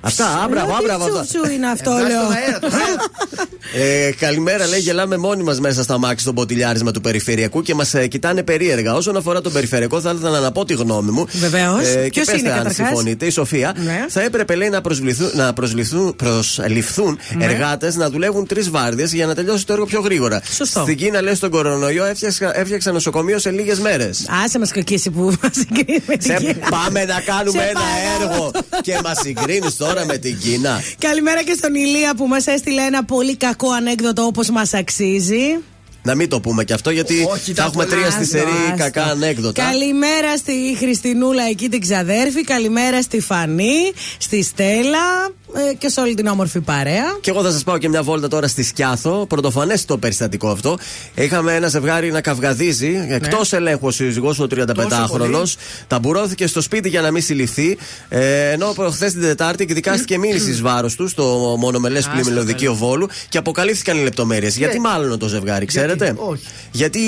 [0.00, 1.04] Αυτά, άμπραβο, άμπραβο.
[1.04, 1.20] αυτά.
[1.26, 2.22] Τσουφτσου είναι αυτό, Βγάζει λέω.
[2.22, 4.06] τον αέρα, τον αέρα.
[4.06, 7.94] Ε, καλημέρα, λέει, γελάμε μόνοι μας μέσα στα μάξι στο ποτηλιάρισμα του περιφερειακού και μας
[8.08, 8.94] κοιτάνε περίεργα.
[8.94, 11.26] Όσον αφορά τον περιφερειακό, θα ήθελα να πω τη γνώμη μου.
[11.32, 11.86] Βεβαίως.
[11.86, 13.72] Ε, και Ποιος πέστε είναι, αν καταρχάς; συμφωνείτε, η Σοφία.
[13.84, 14.04] Ναι.
[14.08, 17.44] Θα έπρεπε, λέει, να, προσβληθούν, να προσληφθούν, προσληφθούν Ναι.
[17.44, 20.42] εργάτες να δουλεύουν τρεις βάρδιε για να τελειώσει το έργο πιο γρήγορα.
[20.56, 20.80] Σωστό.
[20.80, 24.26] Στην Κίνα, λέει, στον κορονοϊό έφτιαξα, έφτιαξα νοσοκομείο σε λίγες μέρες.
[24.44, 26.68] Άσε μας κακίσει που μας συγκρίνεις με την Σε Κίνα.
[26.70, 28.32] πάμε να κάνουμε Σε ένα παρακαλώ.
[28.34, 28.50] έργο
[28.82, 30.82] και μας συγκρίνεις τώρα με την Κίνα.
[30.98, 35.58] Καλημέρα και στον Ηλία που μας έστειλε ένα πολύ κακό ανέκδοτο όπως μας αξίζει.
[36.02, 37.96] Να μην το πούμε και αυτό γιατί Όχι, θα τα έχουμε πολλά.
[37.96, 38.76] τρία στη Άστο, σερή άστο.
[38.76, 39.62] κακά ανέκδοτα.
[39.62, 42.44] Καλημέρα στη Χριστινούλα εκεί την ξαδέρφη.
[42.44, 45.30] Καλημέρα στη Φανή, στη Στέλλα
[45.70, 47.04] ε, και σε όλη την όμορφη παρέα.
[47.20, 49.26] Και εγώ θα σας πάω και μια βόλτα τώρα στη Σκιάθο.
[49.26, 50.78] Πρωτοφανές το περιστατικό αυτό.
[51.14, 53.06] Είχαμε ένα ζευγάρι να καυγαδίζει.
[53.08, 55.42] Εκτός ελέγχου ο σύζυγος, ο 35χρονο.
[55.86, 57.78] Ταμπουρώθηκε στο σπίτι για να μην συλληφθεί.
[58.08, 63.98] Ε, ενώ χθε την Τετάρτη εκδικάστηκε μήνυση βάρος του στο μονομελές πλημμυλοδικείο Βόλου και αποκαλύφθηκαν
[63.98, 64.56] οι λεπτομέρειες.
[64.56, 65.89] Γιατί μάλλον το ζευγάρι, ξέρετε.
[66.16, 66.42] Όχι.
[66.70, 66.98] Γιατί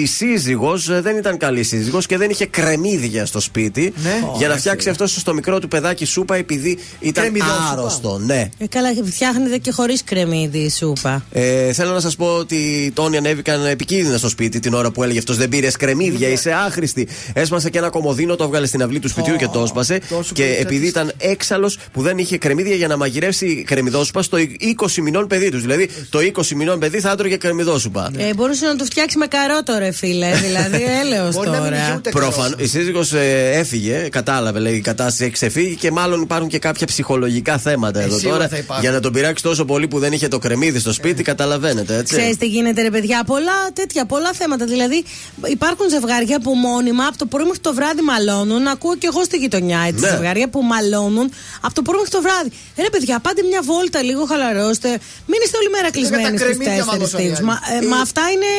[0.00, 4.10] η σύζυγος δεν ήταν καλή σύζυγος και δεν είχε κρεμμύδια στο σπίτι Ναι.
[4.38, 7.70] για να φτιάξει αυτό στο μικρό του παιδάκι σούπα επειδή ήταν Κρεμμυδόσουπα.
[7.72, 8.18] άρρωστο.
[8.24, 8.48] Ναι.
[8.58, 11.24] Ε, καλά, φτιάχνετε και χωρίς κρεμμύδι η σούπα.
[11.32, 15.02] Ε, θέλω να σας πω ότι οι τόνοι ανέβηκαν επικίνδυνα στο σπίτι την ώρα που
[15.02, 17.08] έλεγε αυτός δεν πήρες κρεμμύδια, είσαι άχρηστη.
[17.32, 20.00] Έσπασε και ένα κομοδίνο, το έβγαλε στην αυλή του σπιτιού και το έσπασε.
[20.08, 24.38] τόσο Και πολύ επειδή ήταν έξαλλος που δεν είχε κρεμμύδια για να μαγειρεύσει κρεμμυδόσουπα στο
[24.38, 25.60] 20 μηνών παιδί τους.
[25.60, 28.10] Δηλαδή το 20 μηνών παιδί θα έτρωγε κρεμμυδόσουπα.
[28.18, 30.30] Ε, μπορούσε να το φτιάξει με καρότο, ρε φίλε.
[30.46, 31.94] Δηλαδή, έλεος Μπορεί να μην είχε τώρα.
[31.96, 32.54] ούτε Προφανώ.
[32.58, 33.12] Η σύζυγος
[33.52, 38.18] έφυγε, κατάλαβε, λέει η κατάσταση έχει ξεφύγει και μάλλον υπάρχουν και κάποια ψυχολογικά θέματα εδώ
[38.18, 38.48] σίγουρα τώρα.
[38.48, 38.84] θα υπάρχουν.
[38.84, 42.16] Για να τον πειράξει τόσο πολύ που δεν είχε το κρεμμύδι στο σπίτι, καταλαβαίνετε έτσι.
[42.16, 43.24] Ξέρεις τι γίνεται, ρε παιδιά.
[43.26, 44.64] Πολλά τέτοια, πολλά θέματα.
[44.64, 45.04] Δηλαδή,
[45.46, 48.66] υπάρχουν ζευγάρια που μόνιμα από το πρωί μέχρι το βράδυ μαλώνουν.
[48.66, 50.10] Ακούω και εγώ στη γειτονιά έτσι Ναι.
[50.10, 52.50] ζευγάρια που μαλώνουν από το πρωί μέχρι το βράδυ.
[52.76, 54.88] Ε, ρε παιδιά, πάτε μια βόλτα λίγο, χαλαρώστε.
[55.30, 57.36] Μην είστε όλη μέρα κλεισμένοι τα στου κρεμμύδια τέσσερι μαλώσαν οι τείχου.
[57.36, 57.44] άλλοι.
[57.50, 58.52] Μα, ε, μα αυτά είναι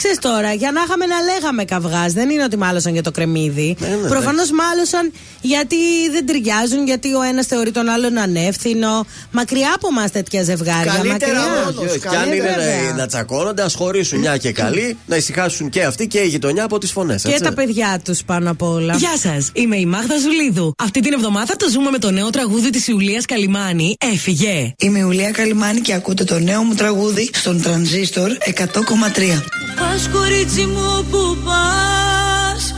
[0.00, 2.12] Ξέρεις τώρα, για να είχαμε να λέγαμε καυγάς.
[2.12, 3.76] Δεν είναι ότι μάλωσαν για το κρεμμύδι.
[3.80, 5.76] Ναι, ναι, Προφανώς μάλωσαν γιατί
[6.12, 9.06] δεν ταιριάζουν, γιατί ο ένας θεωρεί τον άλλον ανεύθυνο.
[9.30, 10.92] Μακριά από εμά τέτοια ζευγάρια.
[10.92, 11.54] Καλύτερα μακριά.
[11.54, 11.98] μόνος, Όχι, όχι.
[11.98, 12.90] Και αν είναι βέβαια.
[12.90, 16.64] να, να τσακώνονται, ας χωρίσουν μια και καλή, να ησυχάσουν και αυτοί και η γειτονιά
[16.64, 17.22] από τις φωνές.
[17.22, 18.94] Και τα παιδιά τους πάνω απ' όλα.
[18.96, 20.72] Γεια σας, είμαι η Μάγδα Ζουλίδου.
[20.78, 23.96] Αυτή την εβδομάδα το ζούμε με το νέο τραγούδι της Ιουλίας Καλιμάνη.
[24.12, 24.72] Έφυγε.
[24.78, 29.87] Είμαι η Ουλία Καλιμάνη και ακούτε το νέο μου τραγούδι στον τρανζίστορ 100,3.
[29.90, 32.74] Πας κορίτσι μου που πας.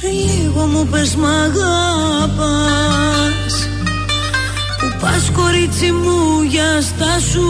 [0.00, 2.34] Πριν λίγο μου πες μ' αγαπάς.
[4.78, 7.48] Που πας κορίτσι μου για στάσου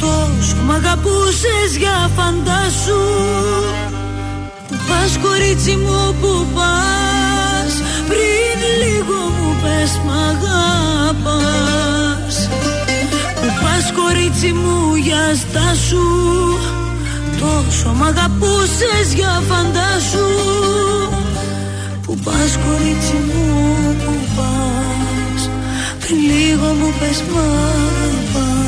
[0.00, 3.00] Τόσο μ' αγαπούσες για φαντάσου
[4.68, 7.72] Που πας κορίτσι μου που πας.
[8.08, 12.36] Πριν λίγο μου πες μ' αγαπάς.
[13.34, 16.06] Που πας κορίτσι μου για στάσου
[17.40, 20.28] Τόσο μ' αγαπούσες για φαντάσου
[22.02, 25.50] Που πας κορίτσι μου που πας.
[26.00, 28.66] Πριν λίγο μου πες μ' αγαπάς.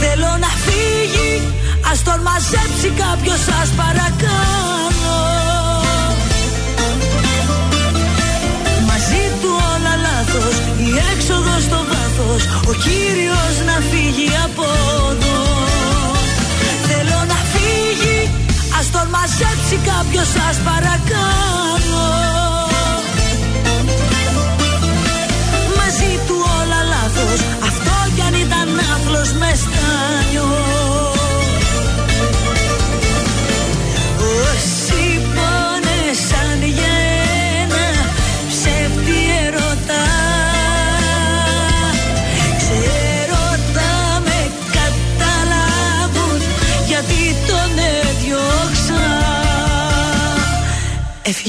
[0.00, 1.42] Θέλω να φύγει
[1.92, 4.71] Ας τον μαζέψει κάποιος σας παρακάνω
[12.12, 14.64] στο βάθος Ο Κύριος να φύγει από
[15.10, 15.38] εδώ.
[16.86, 18.30] Θέλω να φύγει
[18.78, 21.81] Ας τον μαζέψει κάποιος σας παρακάνω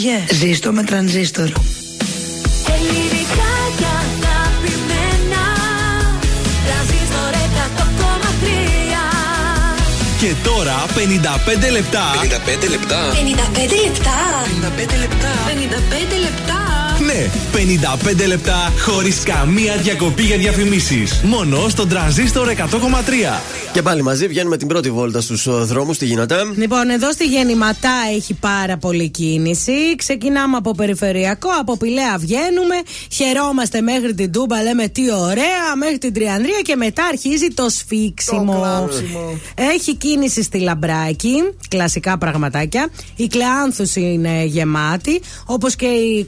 [0.09, 0.33] Έφυγε.
[0.47, 1.43] Ζήστο με τρανζίστορ.
[1.43, 1.53] Ελληνικά
[3.77, 5.43] και αγαπημένα
[6.65, 7.33] Τρανζίστορ
[7.77, 10.85] 100,3 Και τώρα
[11.67, 12.03] 55 λεπτά.
[12.65, 13.11] 55 λεπτά.
[13.11, 13.15] 55
[13.85, 14.17] λεπτά
[14.81, 15.31] 55 λεπτά.
[15.47, 15.51] 55
[16.25, 16.62] λεπτά
[17.13, 17.29] Ναι,
[18.23, 21.21] 55 λεπτά χωρίς καμία διακοπή για διαφημίσεις.
[21.23, 23.41] Μόνο στον τρανζίστορ 100,3.
[23.73, 25.97] Και πάλι μαζί βγαίνουμε την πρώτη βόλτα στους δρόμους.
[25.97, 29.95] Τι γίνεται; Λοιπόν, εδώ στη Γεννηματά έχει πάρα πολύ κίνηση.
[29.95, 32.75] Ξεκινάμε από περιφερειακό, από Πηλαία βγαίνουμε.
[33.11, 35.75] Χαιρόμαστε μέχρι την Τούμπα, λέμε τι ωραία.
[35.77, 38.53] Μέχρι την Τριανδρία και μετά αρχίζει το σφίξιμο.
[38.53, 39.39] Το κλάψιμο.
[39.73, 41.35] Έχει κίνηση στη Λαμπράκη,
[41.67, 42.89] κλασικά πραγματάκια.
[43.15, 46.25] Η Κλεάνθους είναι γεμάτη, όπως και η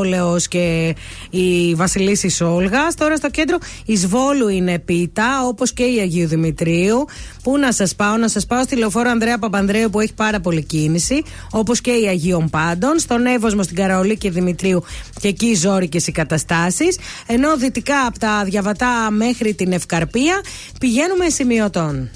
[0.00, 0.94] Κωνσταντινούπολεο και
[1.30, 2.88] η Βασιλίσης Σόλγα.
[2.96, 7.04] Τώρα στο κέντρο η Σβόλου είναι πίτα, όπως και η Αγίου Δημητρίου.
[7.42, 10.62] Πού να σας πάω, να σας πάω στη λεωφόρο Ανδρέα Παπανδρέου που έχει πάρα πολύ
[10.62, 12.98] κίνηση, όπως και η Αγίων Πάντων.
[12.98, 14.82] Στον Εύωσμο, στην Καραολή και Δημητρίου
[15.20, 16.98] και εκεί ζώρικε οι καταστάσεις.
[17.26, 20.40] Ενώ δυτικά από τα Διαβατά μέχρι την Ευκαρπία
[20.80, 22.10] πηγαίνουμε σημειωτών.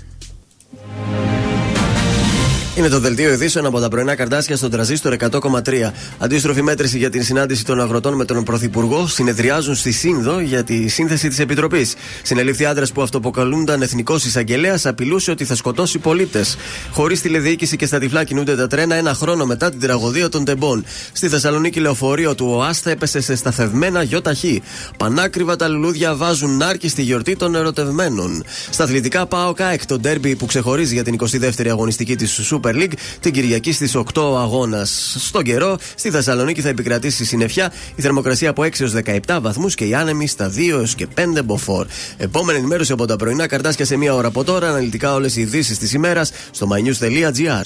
[2.76, 5.90] Είναι το δελτίο ειδήσεων από τα πρωινά καρτάσια στον τραζίστορ 100,3.
[6.18, 10.88] Αντίστροφη μέτρηση για την συνάντηση των αγροτών με τον Πρωθυπουργό συνεδριάζουν στη Σύνδο για τη
[10.88, 11.94] σύνθεση της Επιτροπής.
[12.22, 16.56] Συνελήφθη άντρα που αυτοποκαλούνταν εθνικός εισαγγελέας απειλούσε ότι θα σκοτώσει πολίτες.
[16.90, 20.84] Χωρίς τηλεδιοίκηση και στα τυφλά κινούνται τα τρένα ένα χρόνο μετά την τραγωδία των τεμπών.
[21.12, 24.62] Στη Θεσσαλονίκη, λεωφορείο του ΟΑΣΤΑ έπεσε σε σταθευμένα γιοταχή.
[24.96, 28.44] Πανάκριβα τα λουλούδια βάζουν νάρκη στη γιορτή των ερωτευμένων.
[28.70, 32.30] Στα αθλητικά, πάω ΚΑΕΚ, το ντέρμπι που ξεχωρίζει για την 22η αγωνιστική της
[32.64, 34.02] Super League την Κυριακή στις 8
[34.38, 35.16] αγώνας.
[35.18, 39.84] Στον καιρό, στη Θεσσαλονίκη θα επικρατήσει συννεφιά, η θερμοκρασία από 6 έως 17 βαθμούς και
[39.84, 41.86] οι άνεμοι στα 2 έως και 5 μποφόρ.
[42.16, 44.68] Επόμενη ενημέρωση από τα πρωινά καρτάσια σε μία ώρα από τώρα.
[44.68, 47.64] Αναλυτικά όλες οι ειδήσεις της ημέρας στο mynews.gr.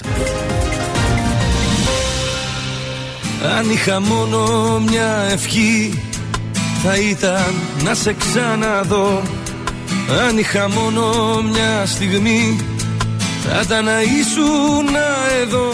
[3.57, 6.01] Αν είχα μόνο μια ευχή
[6.83, 9.21] θα ήταν να σε ξαναδώ
[10.27, 11.11] Αν είχα μόνο
[11.51, 12.57] μια στιγμή
[13.43, 14.95] θα ήταν να ήσουν
[15.41, 15.71] εδώ.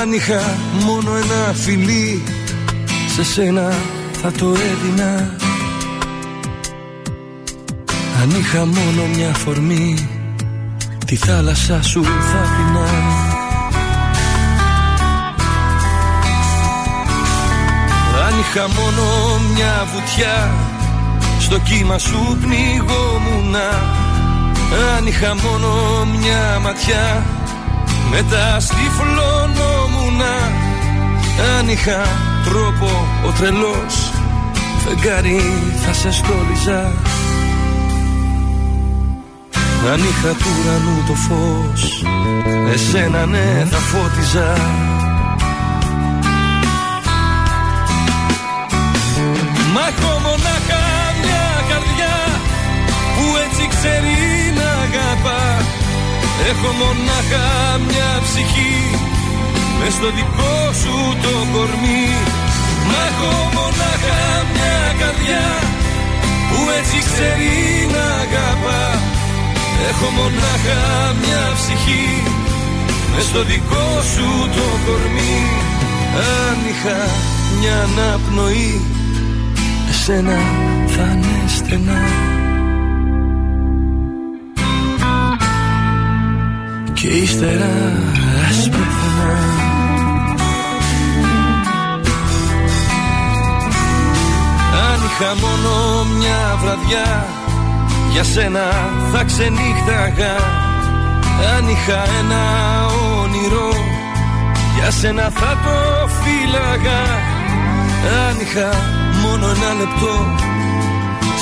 [0.00, 2.22] Αν είχα μόνο ένα φιλί
[3.14, 3.72] σε σένα
[4.22, 5.36] θα το έδινα.
[8.22, 10.08] Αν είχα μόνο μια φορμή
[11.06, 12.88] τη θάλασσα σου θα πεινά.
[18.26, 19.02] Αν είχα μόνο
[19.54, 20.50] μια βουτιά
[21.40, 23.99] στο κύμα σου πνιγόμουνα
[24.70, 25.68] Αν είχα μόνο
[26.04, 27.26] μια ματιά
[28.10, 30.34] μετά στυφλωνόμουνα
[31.58, 32.06] Αν είχα
[32.44, 34.12] τρόπο ο τρελός
[34.84, 35.40] Φεγγάρι
[35.86, 36.92] θα σε στόλιζα
[39.92, 42.04] Αν είχα του ουρανού το φως
[42.72, 44.56] Εσένα ναι θα φώτιζα
[56.52, 57.46] Έχω μονάχα
[57.88, 58.76] μια ψυχή.
[59.78, 62.06] Μες στο δικό σου το κορμί.
[62.88, 64.20] Μα έχω μονάχα
[64.54, 65.46] μια καρδιά
[66.48, 67.54] Που έτσι ξέρει
[67.94, 68.84] να αγαπά.
[69.90, 70.80] Έχω μονάχα
[71.22, 72.08] μια ψυχή.
[73.12, 75.38] Μες στο δικό σου το κορμί.
[76.38, 76.98] Αν είχα
[77.58, 78.80] μια αναπνοή
[79.90, 80.38] Εσένα
[80.86, 82.39] θα είναι στενά
[87.02, 87.70] Και ύστερα
[88.48, 89.32] ας πεθανά
[94.88, 97.26] Αν είχα μόνο μια βραδιά
[98.12, 100.36] Για σένα θα ξενύχταγα.
[101.56, 102.42] Αν είχα ένα
[103.20, 103.70] όνειρο
[104.74, 107.02] Για σένα θα το φύλαγα.
[108.28, 108.70] Αν είχα
[109.22, 110.14] μόνο ένα λεπτό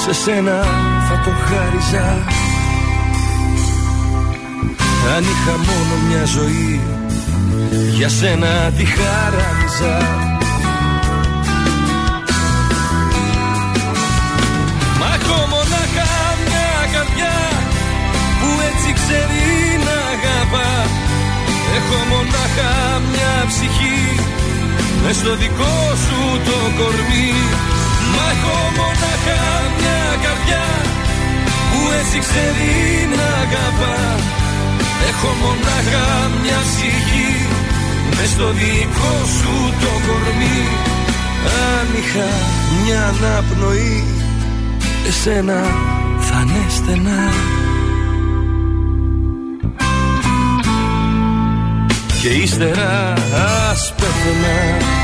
[0.05, 0.63] Σε σένα
[1.09, 2.47] θα το χάριζα
[5.07, 6.81] Αν είχα μόνο μια ζωή
[7.97, 9.97] Για σένα τη χάριζα
[14.99, 16.11] Μα έχω μονάχα
[16.49, 17.37] μια καρδιά
[18.41, 19.47] Που έτσι ξέρει
[19.87, 20.71] να αγαπά.
[21.79, 22.73] Έχω μονάχα
[23.11, 24.03] μια ψυχή
[25.05, 27.33] Μες στο δικό σου το κορμί.
[28.15, 29.41] Μα έχω μονάχα
[29.79, 30.67] μια καρδιά
[31.71, 32.73] Που έτσι ξέρει
[33.17, 34.38] να αγαπά
[35.11, 36.07] Έχω μονάχα
[36.43, 37.33] μια ψυχή
[38.17, 40.61] Μες στο δικό σου το κορμί.
[41.69, 42.29] Αν είχα
[42.83, 44.05] μια αναπνοή
[45.09, 45.63] Εσένα
[46.19, 47.33] θα είναι στενά.
[52.23, 53.13] Και ύστερα
[53.71, 54.98] ας πέθαινα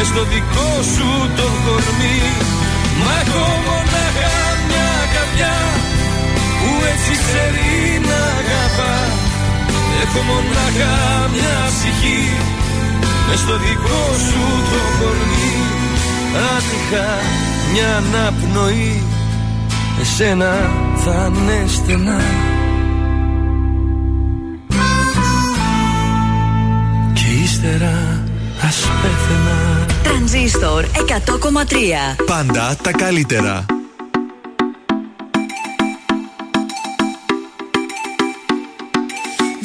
[0.00, 2.20] Μες στο δικό σου το κορμί.
[3.00, 4.36] Μα έχω μονάχα
[4.68, 5.56] μια καρδιά
[6.58, 7.70] Που έτσι ξέρει
[8.08, 8.96] να αγαπά.
[10.02, 10.94] Έχω μονάχα
[11.34, 12.22] μια ψυχή.
[13.26, 15.52] Μες στο δικό σου το κορμί.
[16.52, 17.08] Αν είχα
[17.72, 19.02] μια αναπνοή
[20.00, 20.52] Εσένα
[21.04, 22.20] θα είναι στενά.
[27.12, 28.22] Και ύστερα
[28.62, 33.66] ας πέθαινα Τρανζίστορ 100,3 Πάντα τα καλύτερα.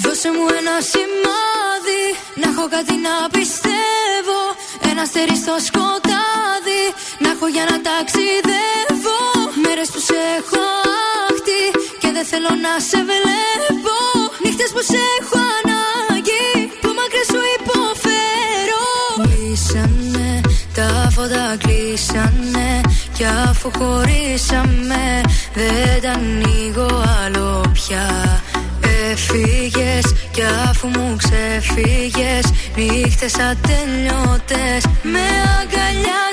[0.04, 2.04] Δώσε μου ένα σημάδι
[2.42, 4.40] Να έχω κάτι να πιστεύω.
[4.90, 6.84] Ένα αστέρι στο σκοτάδι
[7.24, 9.20] Να έχω για να ταξιδεύω.
[9.64, 10.64] Μέρες που σε έχω
[11.28, 11.62] άχτη
[12.02, 13.96] Και δεν θέλω να σε βλέπω.
[14.44, 15.73] Νύχτες που σε έχω ανάγκη
[21.16, 22.82] φώτα κλείσανε
[23.14, 25.22] Κι αφού χωρίσαμε
[25.54, 28.42] Δεν τα ανοίγω άλλο πια.
[29.12, 32.46] Έφυγες κι αφού μου ξεφύγες
[32.76, 35.26] Νύχτες ατελειώτες Με
[35.60, 36.33] αγκαλιάζει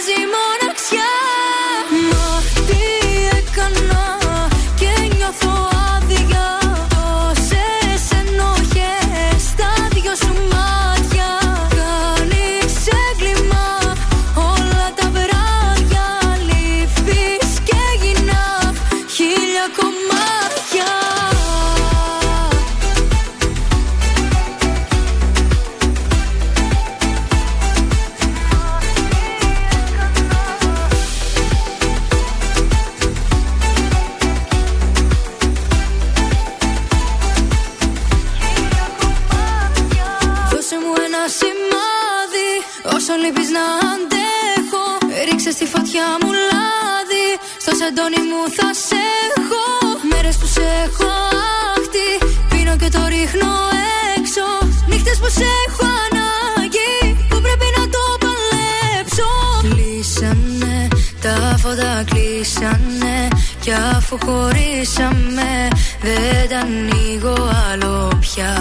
[66.60, 67.36] ανοίγω
[67.72, 68.54] άλλο πια.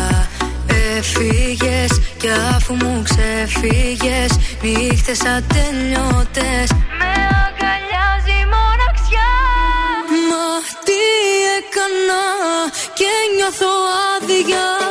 [0.97, 4.31] Έφυγες κι αφού μου ξεφύγες
[4.61, 6.67] Νύχτες ατελειώτες
[6.99, 7.11] Με
[7.43, 9.33] αγκαλιάζει η μοναξιά.
[10.29, 10.47] Μα
[10.85, 11.01] τι
[11.57, 12.25] έκανα
[12.93, 13.71] και νιώθω
[14.13, 14.88] άδεια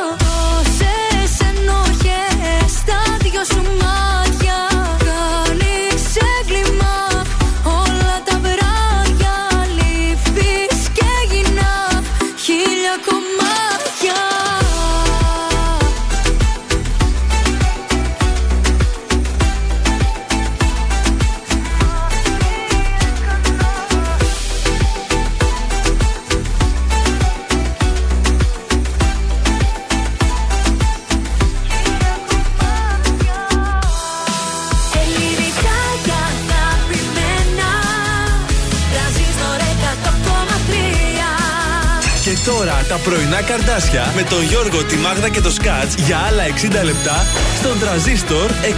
[43.49, 46.43] καρδάσια με τον Γιώργο, τη Μάγδα και το Σκάτς για άλλα
[46.81, 47.25] 60 λεπτά
[47.55, 48.69] στον τραζίστορ 100,3.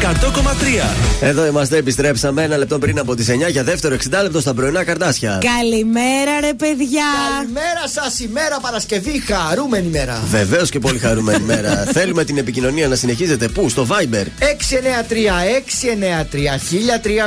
[1.21, 4.83] Εδώ είμαστε, επιστρέψαμε ένα λεπτό πριν από τις 9 για δεύτερο 60 λεπτό στα πρωινά
[4.83, 5.41] καρδάσια.
[5.57, 7.03] Καλημέρα, ρε παιδιά.
[7.37, 10.21] Καλημέρα σας, ημέρα Παρασκευή, χαρούμενη ημέρα.
[10.29, 11.83] Βεβαίως και πολύ χαρούμενη μέρα.
[11.97, 13.47] Θέλουμε την επικοινωνία να συνεχίζετε.
[13.47, 14.25] Πού, στο Viber.
[14.25, 14.27] 693-693-1003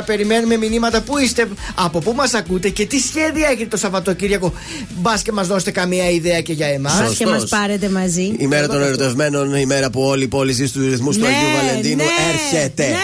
[0.05, 4.53] περιμένουμε μηνύματα που είστε, από πού μας ακούτε και τι σχέδια έχετε το Σαββατοκύριακο.
[4.95, 6.99] Μπας και μας δώσετε καμία ιδέα και για εμάς.
[6.99, 8.35] Μπας και μας πάρετε μαζί.
[8.37, 11.27] Η μέρα των ερωτευμένων, η μέρα που όλη η πόλη ζει στους ρυθμούς του Ναι,
[11.27, 12.09] Αγίου Βαλεντίνου ναι,
[12.53, 12.87] έρχεται.
[12.87, 12.95] ναι.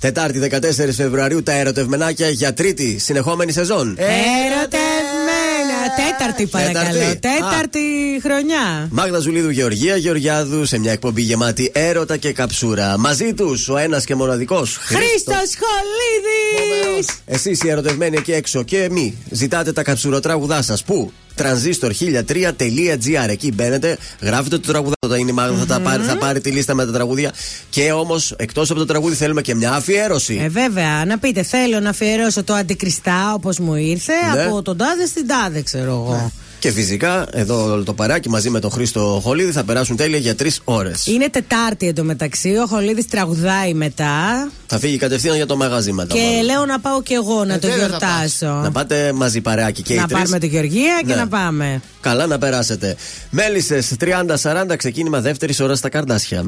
[0.00, 0.58] Τετάρτη 14
[0.96, 3.94] Φεβρουαρίου τα ερωτευμενάκια για τρίτη συνεχόμενη σεζόν.
[3.98, 6.08] Ε, Ερωτευμένα.
[6.18, 6.98] Τέταρτη παρακαλώ.
[6.98, 7.18] Τέταρτη.
[7.20, 7.80] Τέταρτη
[8.22, 8.88] χρονιά.
[8.90, 12.98] Μάγδα Ζουλίδου Γεωργία Γεωργιάδου σε μια εκπομπή γεμάτη έρωτα και καψούρα.
[12.98, 17.08] Μαζί τους ο ένας και μοναδικός Χρήστος Χολίδης.
[17.26, 20.82] Εσείς οι ερωτευμένοι εκεί έξω και εμείς ζητάτε τα καψουροτράγουδά σας.
[20.82, 24.94] Πού; transistor1003.gr Εκεί μπαίνετε, γράφετε το τραγουδά.
[25.06, 27.32] Όταν είναι η Μάγδα θα, τα πάρει, θα πάρει τη λίστα με τα τραγούδια.
[27.70, 30.40] Και όμως, εκτός από το τραγούδι, θέλουμε και μια αφιέρωση.
[30.42, 34.42] Ε, βέβαια, να πείτε, θέλω να αφιερώσω το αντικριστά όπως μου ήρθε Ναι.
[34.44, 36.32] από τον τάδε στην τάδε, ξέρω εγώ.
[36.60, 40.34] Και φυσικά, εδώ όλο το παράκι μαζί με τον Χρήστο Χολίδη θα περάσουν τέλεια για
[40.34, 41.06] τρεις ώρες.
[41.06, 42.48] Είναι Τετάρτη εντωμεταξύ.
[42.48, 44.48] Ο Χολίδης τραγουδάει μετά.
[44.66, 46.14] Θα φύγει κατευθείαν για το μαγαζί μετά.
[46.14, 46.44] Και μάλλον.
[46.44, 48.46] λέω να πάω κι εγώ να το βέβαια θα γιορτάσω.
[48.46, 50.16] Να πάτε μαζί παρεάκι και οι Να τρεις.
[50.18, 51.14] πάρουμε τη Γεωργία και Ναι.
[51.14, 51.82] να πάμε.
[52.00, 52.96] Καλά να περάσετε.
[53.30, 56.44] Μέλισσες 30-40 ξεκίνημα δεύτερης ώρας στα Καρδάσια.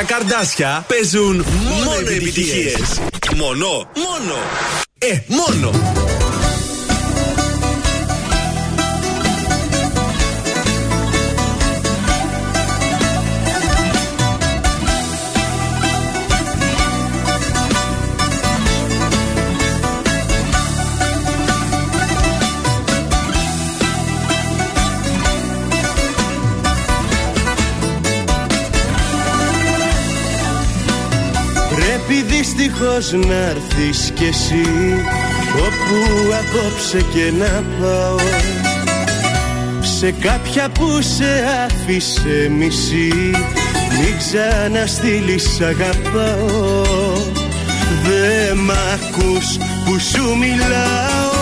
[0.00, 1.44] Πρωινά καρδάσια παίζουν
[1.84, 3.00] μόνο επιτυχίες.
[3.36, 4.34] Μόνο, μόνο.
[4.98, 5.70] Ε, μόνο.
[33.00, 34.64] Δυστυχώς να έρθεις κι εσύ
[35.56, 38.16] Όπου απόψε και να πάω.
[39.80, 43.12] Σε κάποια που σε άφησε μισή
[43.98, 46.82] Μην ξαναστείλεις αγαπάω.
[48.04, 51.38] Δε μ' ακούς που σου μιλάω.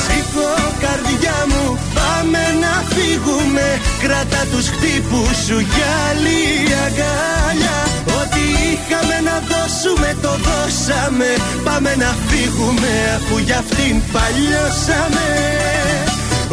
[0.00, 6.40] Σήκω καρδιά μου πάμε να φύγουμε Κράτα τους χτύπους σου για άλλη
[6.84, 7.78] αγκάλια.
[8.20, 11.30] Ό,τι είχαμε να δώσουμε το δώσαμε.
[11.64, 15.26] Πάμε να φύγουμε αφού για αυτήν παλιώσαμε.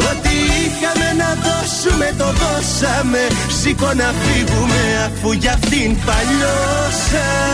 [0.09, 3.23] Ό,τι είχαμε να δώσουμε το δώσαμε.
[3.59, 7.51] Σήκω να φύγουμε αφού για αυτήν παλιώσαμε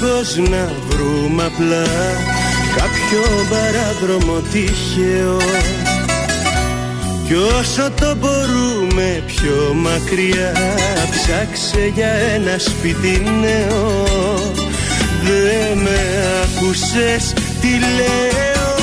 [0.00, 1.86] δυστυχώς να βρούμε απλά
[2.76, 5.38] Κάποιο παράδρομο τυχαίο.
[7.26, 10.52] Κι όσο το μπορούμε πιο μακριά
[11.10, 14.52] Ψάξε για ένα σπίτι νέο.
[15.22, 15.98] Δεν με
[16.42, 18.74] άκουσες τι λέω.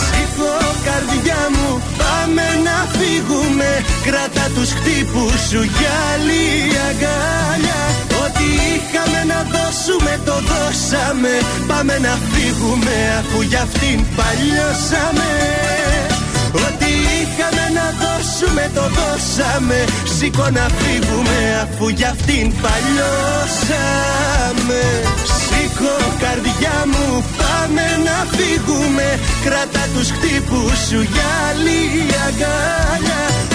[0.00, 3.84] Σήκω καρδιά μου πάμε να φύγουμε.
[4.04, 6.44] Κράτα τους χτύπους σου για άλλη
[6.88, 11.32] αγκάλια Ό,τι είχαμε να δώσουμε το δώσαμε.
[11.66, 15.30] Πάμε να φύγουμε αφού για αυτήν παλιώσαμε.
[16.66, 19.78] Ό,τι είχαμε να δώσουμε το δώσαμε.
[20.16, 23.62] Σήκω να φύγουμε αφού για αυτήν παλιώσαμε.
[25.44, 29.08] Σήκω καρδιά μου πάμε να φύγουμε.
[29.44, 31.78] Κράτα τους χτύπους σου για άλλη
[32.26, 33.20] αγκάλια.
[33.28, 33.45] Ό,τι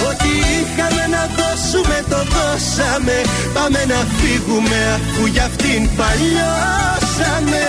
[0.52, 3.18] είχαμε να δώσουμε το δώσαμε.
[3.54, 7.66] Πάμε να φύγουμε αφού για αυτήν παλιώσαμε.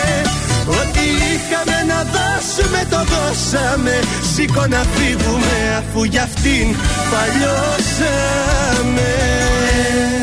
[0.80, 3.94] Ό,τι είχαμε να δώσουμε το δώσαμε.
[4.34, 6.66] Σήκω να φύγουμε αφού για αυτήν
[7.12, 9.10] παλιώσαμε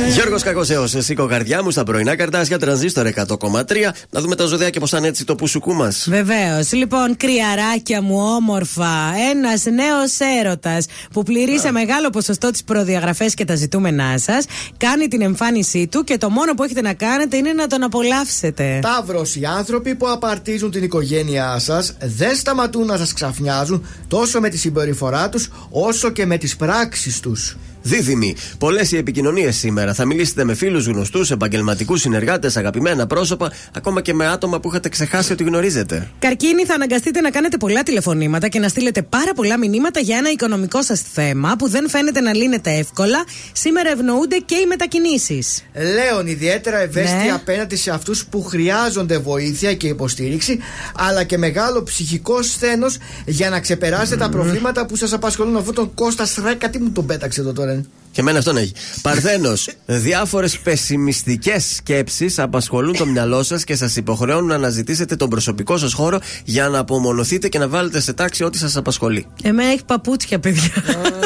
[0.10, 3.94] Γιώργος Κακοσέος, σήκω καρδιά μου στα πρωινά καρτάσια, τρανζίστορ 100,3.
[4.10, 6.08] Να δούμε τα ζωδιά πώς θα είναι έτσι το πουσουκού μας.
[6.10, 6.72] Βεβαίως.
[6.72, 9.14] Λοιπόν, κρυαράκια μου, όμορφα.
[9.32, 14.46] Ένας νέος έρωτας που πληρεί σε μεγάλο ποσοστό τις προδιαγραφές και τα ζητούμενά σας.
[14.78, 18.80] Κάνει την εμφάνισή του και το μόνο που έχετε να κάνετε είναι να τον απολαύσετε.
[18.82, 24.50] Ταύρος, οι άνθρωποι που απαρτίζουν την οικογένειά σας δεν σταματούν να σας ξαφνιάζουν τόσο με
[24.50, 27.58] τη συμπεριφορά τους όσο και με τις πράξεις τους.
[27.90, 29.94] Δίδυμοι, πολλές οι επικοινωνίες σήμερα.
[29.94, 34.90] Θα μιλήσετε με φίλους, γνωστούς, επαγγελματικούς συνεργάτες, αγαπημένα πρόσωπα, ακόμα και με άτομα που είχατε
[34.90, 36.10] ξεχάσει ότι γνωρίζετε.
[36.20, 40.32] Καρκίνη, θα αναγκαστείτε να κάνετε πολλά τηλεφωνήματα και να στείλετε πάρα πολλά μηνύματα για ένα
[40.32, 43.24] οικονομικό σας θέμα που δεν φαίνεται να λύνεται εύκολα.
[43.52, 45.64] Σήμερα ευνοούνται και οι μετακινήσεις.
[45.74, 47.32] Λέων, ιδιαίτερα ευαίσθητοι Ναι.
[47.34, 50.60] απέναντι σε αυτούς που χρειάζονται βοήθεια και υποστήριξη,
[50.96, 55.58] αλλά και μεγάλο ψυχικό σθένος για να ξεπεράσετε τα προβλήματα που σας απασχολούν.
[55.58, 57.79] Αυτόν τον Κώστας Σρέκα, τι μου τον πέταξε εδώ τώρα.
[57.80, 58.74] Robin Και εμένα αυτόν έχει.
[59.02, 65.78] Παρθένος, διάφορες πεσημιστικές σκέψεις απασχολούν το μυαλό σας και σας υποχρεώνουν να αναζητήσετε τον προσωπικό
[65.78, 69.26] σας χώρο για να απομονωθείτε και να βάλετε σε τάξη ό,τι σας απασχολεί.
[69.44, 70.72] Εμένα έχει παπούτσια, παιδιά.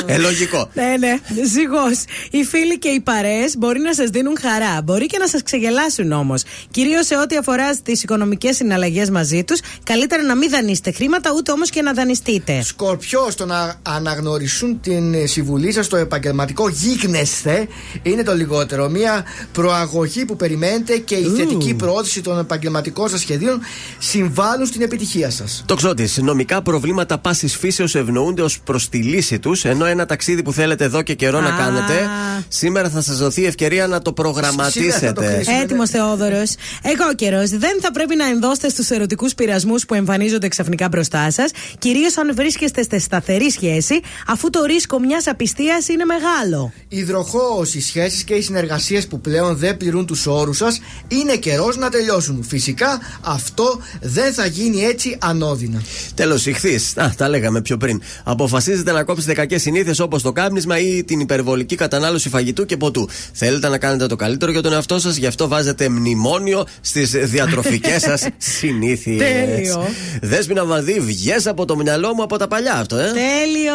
[0.05, 0.69] Ε, λογικό.
[0.73, 2.03] ναι, ναι, ζυγός.
[2.31, 4.81] Οι φίλοι και οι παρέες μπορεί να σας δίνουν χαρά.
[4.81, 6.43] Μπορεί και να σας ξεγελάσουν όμως.
[6.71, 11.51] Κυρίως σε ό,τι αφορά τι οικονομικές συναλλαγές μαζί τους, καλύτερα να μην δανείσετε χρήματα, ούτε
[11.51, 12.61] όμως και να δανειστείτε.
[12.63, 17.67] Σκορπιό, το να αναγνωρισούν την ε, συμβουλή σας στο επαγγελματικό προηγνεστε
[18.03, 18.89] είναι το λιγότερο.
[18.89, 23.61] Μια προαγωγή που περιμένετε και η θετική προώθηση των επαγγελματικών σας σχεδίων
[23.97, 25.63] συμβάλλουν στην επιτυχία σας.
[25.65, 26.09] Το ξώτη.
[26.21, 30.83] Νομικά προβλήματα πάσης φύσεως ευνοούνται ως προς τη λύση τους, ενώ ένα ταξίδι που θέλετε
[30.83, 32.09] εδώ και καιρό να κάνετε,
[32.47, 35.43] σήμερα θα σας δοθεί ευκαιρία να το προγραμματίσετε.
[35.61, 36.55] Έτοιμος Θεόδωρος.
[36.81, 37.49] Εγώ καιρός.
[37.49, 42.35] Δεν θα πρέπει να ενδώσετε στους ερωτικούς πειρασμούς που εμφανίζονται ξαφνικά μπροστά σας, κυρίως αν
[42.35, 46.62] βρίσκεστε σε σταθερή σχέση, αφού το ρίσκο μιας απιστίας είναι μεγάλο.
[46.63, 46.73] Ωραίο.
[46.87, 51.77] Υδροχώω οι σχέσεις και οι συνεργασίες που πλέον δεν πληρούν τους όρους σας είναι καιρός
[51.77, 52.43] να τελειώσουν.
[52.47, 55.81] Φυσικά αυτό δεν θα γίνει έτσι ανώδυνα.
[56.13, 56.93] Τέλος, ηχθείς.
[57.17, 58.01] Τα λέγαμε πιο πριν.
[58.23, 63.09] Αποφασίζετε να κόψετε κακές συνήθειες όπως το κάπνισμα ή την υπερβολική κατανάλωση φαγητού και ποτού.
[63.33, 68.01] Θέλετε να κάνετε το καλύτερο για τον εαυτό σας, γι' αυτό βάζετε μνημόνιο στις διατροφικές
[68.01, 68.27] σας
[68.59, 69.17] συνήθειες.
[69.17, 69.87] Τέλειο.
[70.21, 73.11] Δέσμινα Μαδί, βγει από το μυαλό μου από τα παλιά αυτό, ε.
[73.11, 73.73] Τέλειο.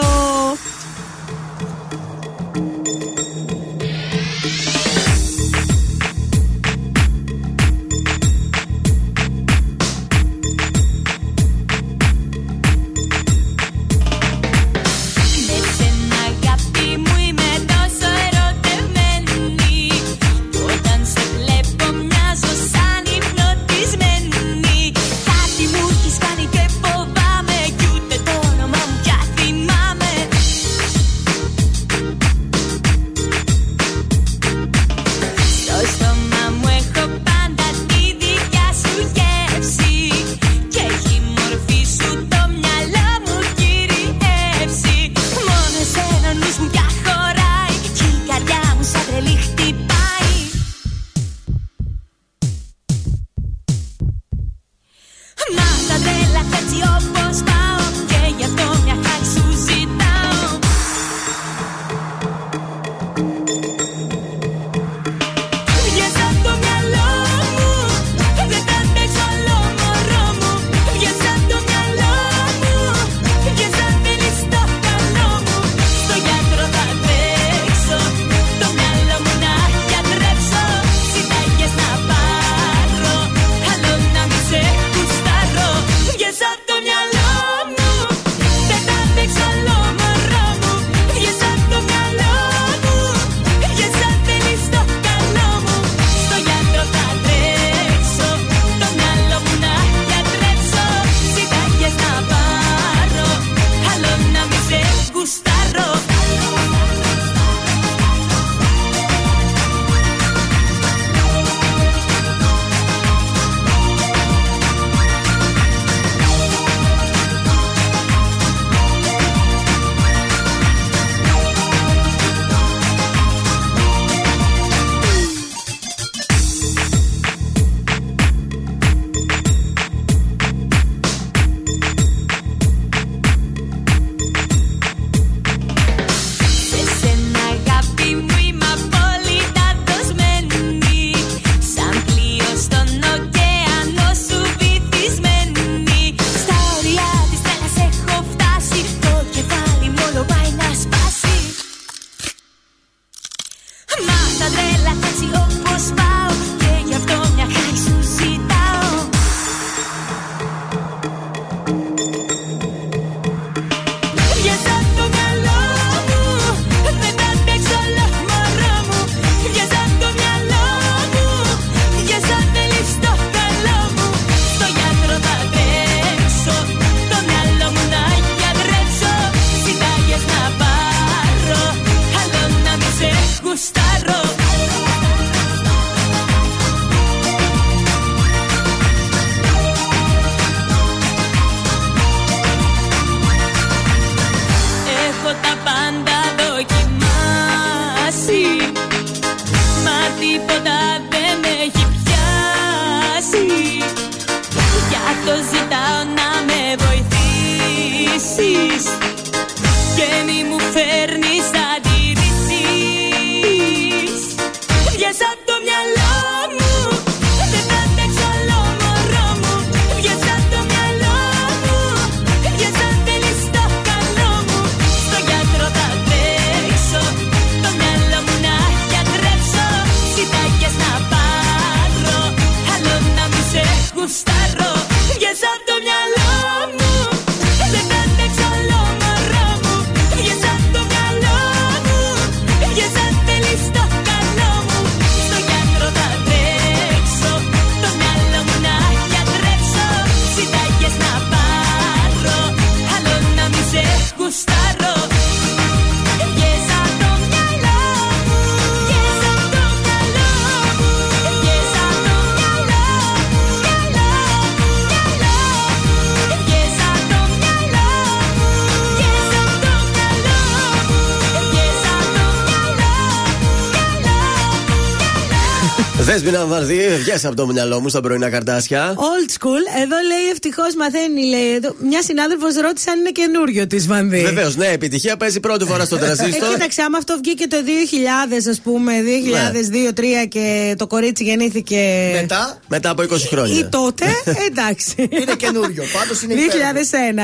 [276.31, 278.95] Δέσποινα Βαρδί, βγες από το μυαλό μου στα πρωινά καρτάσια.
[278.97, 281.25] Old school, εδώ λέει ευτυχώς μαθαίνει.
[281.25, 281.75] Λέει, εδώ.
[281.91, 284.21] Μια συνάδελφος ρώτησε αν είναι καινούριο της Βανδί.
[284.23, 286.53] Βεβαίως, ναι, επιτυχία παίζει πρώτη φορά στο Ε, τραζίστορ.
[286.53, 292.11] κοίταξε, άμα αυτό βγήκε το 2000, ας πούμε, 2002-2003 και το κορίτσι γεννήθηκε.
[292.21, 293.69] Μετά; Μετά από 20 Ή χρόνια.
[293.69, 294.05] τότε,
[294.51, 294.95] εντάξει.
[294.99, 295.83] Είναι καινούριο.
[295.99, 296.59] Πάντως είναι υπέροχο.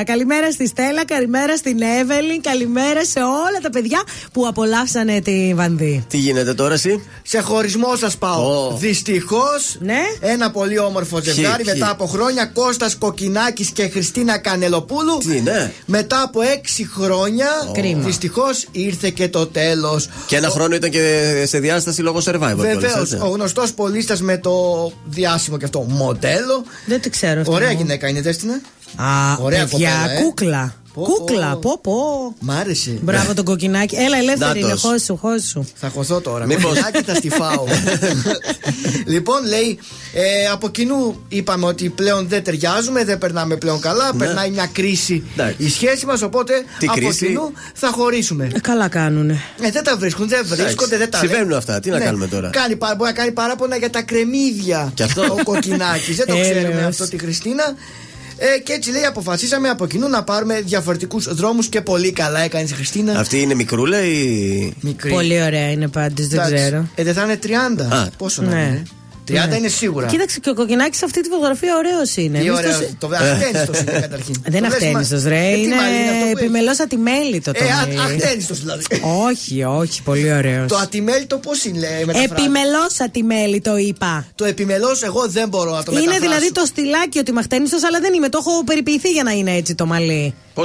[0.00, 0.05] 2001.
[0.05, 4.03] Καλημέρα στη Στέλλα, καλημέρα στην Εύελιν, καλημέρα σε όλα τα παιδιά
[4.33, 6.04] που απολαύσανε τη Βανδί.
[6.08, 8.42] Τι γίνεται τώρα, εσύ; Σε χωρισμό σας πάω.
[8.66, 8.79] Ω.
[8.99, 9.99] Δυστυχώς, Ναι.
[10.21, 12.45] ένα πολύ όμορφο ζευγάρι ποιοι; μετά από χρόνια.
[12.46, 15.16] Κώστας Κοκκινάκης και Χριστίνα Κανελοπούλου.
[15.18, 15.72] Τι, ναι.
[15.87, 18.03] Μετά από έξι χρόνια, Κρίμα.
[18.04, 20.08] δυστυχώς ήρθε και το τέλος.
[20.26, 22.54] Και ένα χρόνο ήταν και σε διάσταση λόγω survivor.
[22.54, 23.18] κιόλας, Βεβαίω, έτσι.
[23.22, 24.53] ο γνωστός πολίστας με το
[25.04, 26.64] διάσημο και αυτό μοντέλο.
[26.87, 27.53] Δεν το ξέρω αυτό.
[27.53, 28.61] Ωραία γυναίκα είναι, Δέστηνα.
[28.96, 30.22] Α, Ωραία παιδιά, κοπέλα, ε.
[30.22, 30.75] κούκλα.
[30.95, 31.58] Πω, Κούκλα, πω.
[31.61, 32.34] πω πω.
[32.38, 32.99] Μ' άρεσε.
[33.03, 33.95] Μπράβο τον κοκκινάκι.
[33.96, 34.83] Έλα, ελεύθερη είναι, Νάτος.
[34.83, 35.64] χώσου, χώσου.
[35.75, 36.46] Θα χωθώ τώρα.
[36.46, 37.64] Μήπως- Κοκκινάκι θα στη φάω.
[39.14, 39.79] λοιπόν, λέει,
[40.14, 44.14] ε, από κοινού είπαμε ότι πλέον δεν ταιριάζουμε, δεν περνάμε πλέον καλά.
[44.18, 45.42] Περνάει μια κρίση Ναι.
[45.42, 45.64] Εντάξει.
[45.64, 46.22] η σχέση μας.
[46.22, 48.50] Οπότε Τι από κρίση; κοινού θα χωρίσουμε.
[48.54, 49.41] Ε, καλά κάνουνε.
[49.61, 51.33] Ε, δεν τα βρίσκουν, δεν βρίσκονται, δεν τα λένε.
[51.33, 51.80] συμβαίνουν αυτά.
[51.80, 54.91] Τι να κάνουμε τώρα; Κάνει, πα- μπορεί να κάνει παράπονα για τα κρεμμύδια.
[54.95, 56.12] Και αυτό; Ο κοκκινάκι.
[56.12, 56.50] δεν το Έλεος.
[56.50, 57.64] ξέρουμε αυτό τη Χριστίνα.
[58.54, 62.64] Ε, και έτσι λέει, αποφασίσαμε από κοινού να πάρουμε διαφορετικούς δρόμους και πολύ καλά έκανε
[62.64, 63.18] η Χριστίνα.
[63.18, 64.72] Αυτή είναι μικρούλα ή.
[64.80, 65.11] Μικρή.
[65.11, 66.54] Πολύ ωραία είναι πάντως, δεν Εντάξει.
[66.54, 66.88] ξέρω.
[66.95, 67.84] Ε, δεν θα είναι 30.
[67.95, 68.07] Α.
[68.18, 68.61] Πόσο να Ναι.
[68.61, 68.83] είναι;
[69.29, 69.57] 30 Ναι.
[69.57, 70.07] είναι σίγουρα.
[70.07, 72.38] Κοίταξε και ο κοκκινάκι σε αυτή τη φωτογραφία ωραίος είναι.
[72.38, 72.76] Τι Εμείς ωραίος.
[72.99, 74.34] το- Το αχτένιστο είναι καταρχήν.
[74.42, 75.49] Δεν Το λες, αχτένιστο, μα- ρε.
[75.51, 77.99] Ε, τι Είναι μαλλί είναι αυτό που έχεις; επιμελώ ατιμέλητο το Ε, α- μαλλί.
[78.22, 78.83] αχτένιστος δηλαδή.
[79.29, 80.68] Όχι, όχι, πολύ ωραίος.
[80.68, 82.34] Το ατιμέλητο πώς είναι μεταφράζεται.
[82.41, 84.26] Επιμελώς ατιμέλητο είπα.
[84.34, 86.29] Το επιμελώς εγώ δεν μπορώ να το Είναι μεταφράσω.
[86.30, 88.29] δηλαδή το στυλάκι ότι μαχτένιστο, αλλά δεν είμαι.
[88.29, 90.34] Το έχω περιποιηθεί για να είναι έτσι το μαλλί.
[90.55, 90.63] Πώ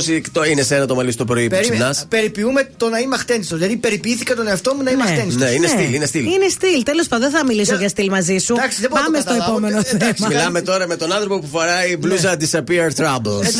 [0.49, 3.55] είναι σε ένα το μαλλί στο πρωί που Περίμενε, ξυπνάς; περιποιούμε το να είμαι αχτένιστο.
[3.55, 5.09] Δηλαδή περιποιήθηκα τον εαυτό μου να είμαι Ναι.
[5.09, 5.43] αχτένιστο.
[5.43, 6.25] Ναι, είναι στυλ, είναι στυλ.
[6.25, 6.83] Είναι στυλ.
[6.83, 8.53] Τέλος πάντων, δεν θα μιλήσω Για- για στυλ μαζί σου.
[8.57, 9.57] Εντάξει, δεν μπορώ να Πάμε το στο καταλάβω.
[9.57, 10.27] επόμενο Ε, εντάξει, θέμα.
[10.27, 13.53] Μιλάμε τώρα με τον άνθρωπο που φοράει μπλούζα Disappear Troubles.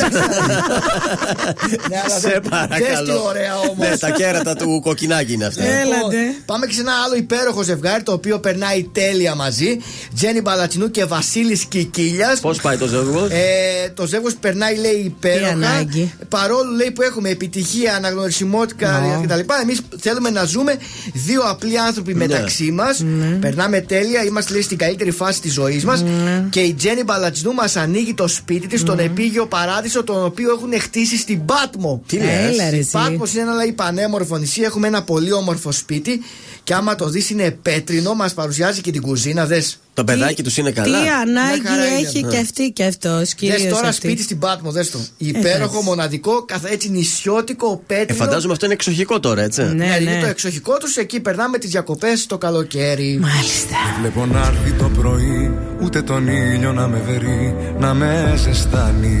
[1.90, 3.22] Ναι, αλλά Σε δεν- Δες τι παρακαλώ.
[3.24, 3.88] ωραία όμως.
[3.88, 5.64] Ναι, τα κέρατα του κοκκινάκι είναι αυτά.
[5.64, 6.16] Έλατε.
[6.46, 9.78] Πάμε και σε ένα άλλο υπέροχο ζευγάρι το οποίο περνάει τέλεια μαζί.
[10.16, 12.40] Τζένι Μπαλατσινού και Βασίλης Κικίλιας.
[12.40, 14.98] Πώς πάει το ζεύγος; Ε, το ζεύγος περνάει, λέει, Τι
[15.28, 15.86] υπέροχα.
[16.20, 16.28] Ανάγκη.
[16.28, 19.22] Παρόλο λέει που έχουμε επιτυχία, αναγνωρισιμότητα Νο.
[19.22, 19.40] κτλ.
[19.62, 20.76] Εμείς θέλουμε να ζούμε
[21.12, 23.04] δύο απλοί άνθρωποι μεταξύ μας.
[23.40, 26.04] Περνάμε τέλεια, είμαστε λέει στην καλύτερη φάση της ζωής μας.
[26.50, 30.80] Και η Τζένι Μπαλατσινού μας ανοίγει το σπίτι της στον επίγειο παράδεισο, τον οποίο έχουν
[30.80, 32.02] χτίσει στην Πάτμο.
[32.06, 32.90] Τι λες; Έλα, ρε, Η εσύ.
[32.90, 34.62] Πάτμο είναι ένα λέει, πανέμορφο νησί.
[34.62, 36.20] Έχουμε ένα πολύ όμορφο σπίτι.
[36.64, 38.14] Και άμα το δεις, είναι πέτρινο.
[38.14, 39.46] Μας παρουσιάζει και την κουζίνα.
[39.46, 39.78] Δες.
[39.94, 41.02] Το παιδάκι τους είναι καλά.
[41.02, 42.08] Τι ανάγκη Μια χαρά είναι.
[42.08, 43.18] έχει και αυτή και αυτός.
[43.18, 44.06] Δες Κυρίως τώρα αυτή.
[44.06, 44.98] σπίτι στην Πάτμο, δες το.
[45.16, 45.84] Υπέροχο, Εντάξει.
[45.84, 48.18] μοναδικό, καθ' έτσι νησιώτικο, Ε, πέτρινο.
[48.24, 49.62] φαντάζομαι αυτό είναι εξοχικό τώρα, έτσι.
[49.62, 50.20] Ναι, Ναι, είναι ναι.
[50.20, 50.96] το εξοχικό τους.
[50.96, 53.18] Εκεί περνάμε τις διακοπές το καλοκαίρι.
[53.20, 53.76] Μάλιστα.
[54.00, 59.20] Βλέπω να έρθει το πρωί Ούτε τον ήλιο να με βερεί Να με ζεστάνει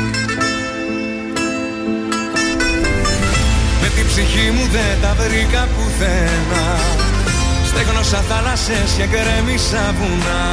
[3.95, 6.63] την ψυχή μου δεν τα βρήκα πουθένα.
[7.69, 10.43] Στέγνωσα θάλασσες και γκρέμισα βουνά.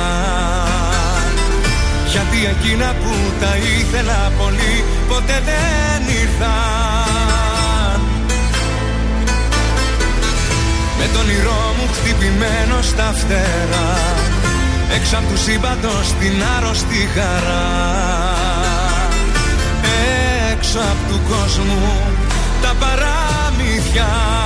[2.13, 8.01] Γιατί εκείνα που τα ήθελα πολύ Ποτέ δεν ήρθαν.
[10.99, 13.91] Με τον όνειρό μου χτυπημένο στα φτερά
[14.95, 17.67] Έξω απ' τους σύμπαντος την άρρωστη χαρά.
[20.53, 22.18] Έξω απ' του κόσμου
[22.63, 24.38] τα παραμύθια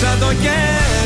[0.00, 0.97] σαν το κέρι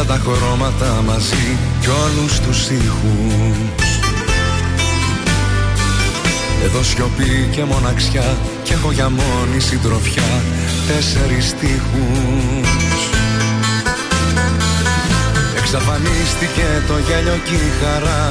[0.00, 3.88] όλα τα χρώματα μαζί κι όλους τους ήχους.
[6.64, 10.30] Εδώ σιωπή και μοναξιά και έχω για μόνη συντροφιά
[10.88, 13.00] τέσσερις στίχους.
[15.58, 18.22] Εξαφανίστηκε το γέλιο και η χαρά.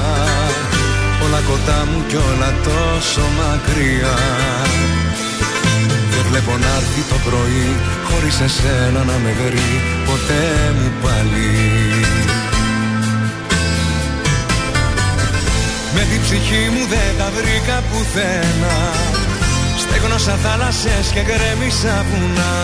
[1.26, 4.18] Όλα κοντά μου κι όλα τόσο μακριά.
[6.14, 7.68] Δεν βλέπω να έρθει το πρωί
[8.10, 11.52] Χωρίς εσένα να με βρει ποτέ μου πάλι.
[15.95, 18.76] Με την ψυχή μου δεν τα βρήκα πουθένα.
[19.77, 22.56] Στέγνωσα θάλασσες και γκρέμισα βουνά.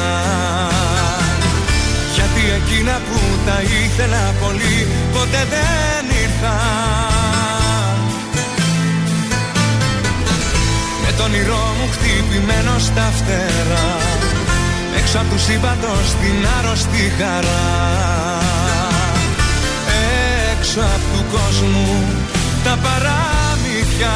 [2.15, 7.97] Γιατί εκείνα που τα ήθελα πολύ ποτέ δεν ήρθαν
[11.03, 14.14] Με τον όνειρό μου χτυπημένο στα φτερά
[15.05, 17.65] Έξω απ' του σύμπαντος την άρρωστη χαρά.
[20.51, 22.03] Έξω απ' του κόσμου
[22.63, 24.15] τα παραμύθια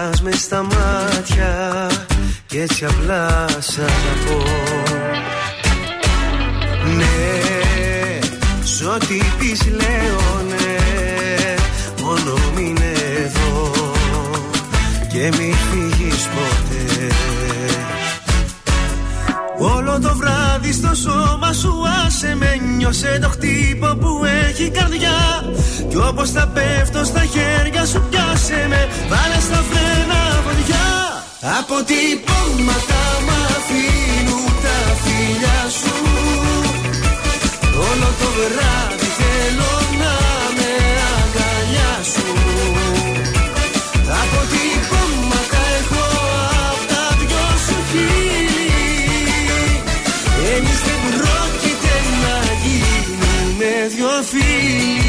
[0.00, 1.90] κοιτάς μες στα μάτια
[2.46, 4.42] Κι έτσι απλά σ' αγαπώ.
[6.96, 8.18] Ναι,
[8.64, 11.54] σ' ό,τι πεις λέω ναι
[12.02, 12.92] Μόνο μείνε
[13.24, 13.70] εδώ
[15.12, 16.79] Και μη φύγεις ποτέ
[20.70, 21.72] το βράδυ στο σώμα σου
[22.06, 25.44] άσε με Νιώσε το χτύπο που έχει καρδιά.
[25.88, 30.88] Κι όπως θα πέφτω στα χέρια σου πιάσε με Βάλε στα φρένα βοδιά
[31.58, 35.94] Αποτυπώματα μ' αφήνουν τα φιλιά σου.
[37.90, 39.79] Όλο το βράδυ θέλω
[54.30, 55.00] φίλοι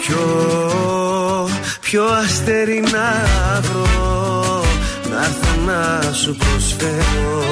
[0.00, 1.48] Ποιο,
[1.80, 4.64] ποιο αστέρι να βρω
[5.10, 7.42] Να έρθω να σου προσφέρω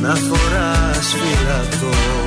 [0.00, 2.21] Να φοράς φυλακτό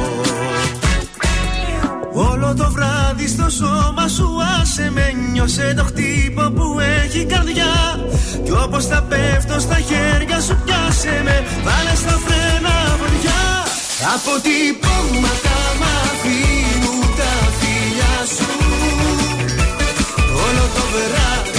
[3.26, 4.28] βράδυ στο σώμα σου
[4.62, 8.00] άσε με Νιώσε το χτύπο που έχει καρδιά.
[8.44, 13.44] Κι όπως θα πέφτω στα χέρια σου πιάσε με Βάλε στα φρένα βοριά
[14.16, 18.50] Αποτυπώματα μ' αφήνουν τα φιλιά σου.
[20.46, 21.55] Όλο το βράδυ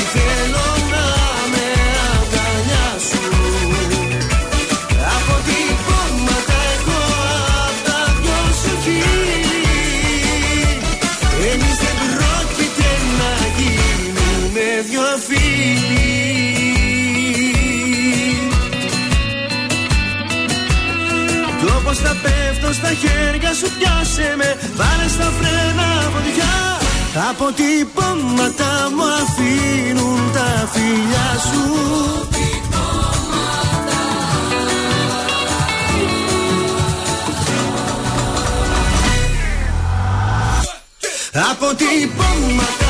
[22.78, 26.56] στα χέρια σου πιάσε με Βάλε στα φρένα βοδιά
[27.30, 31.64] Αποτυπώματα μου αφήνουν τα φιλιά σου.
[41.50, 42.85] Αποτυπώματα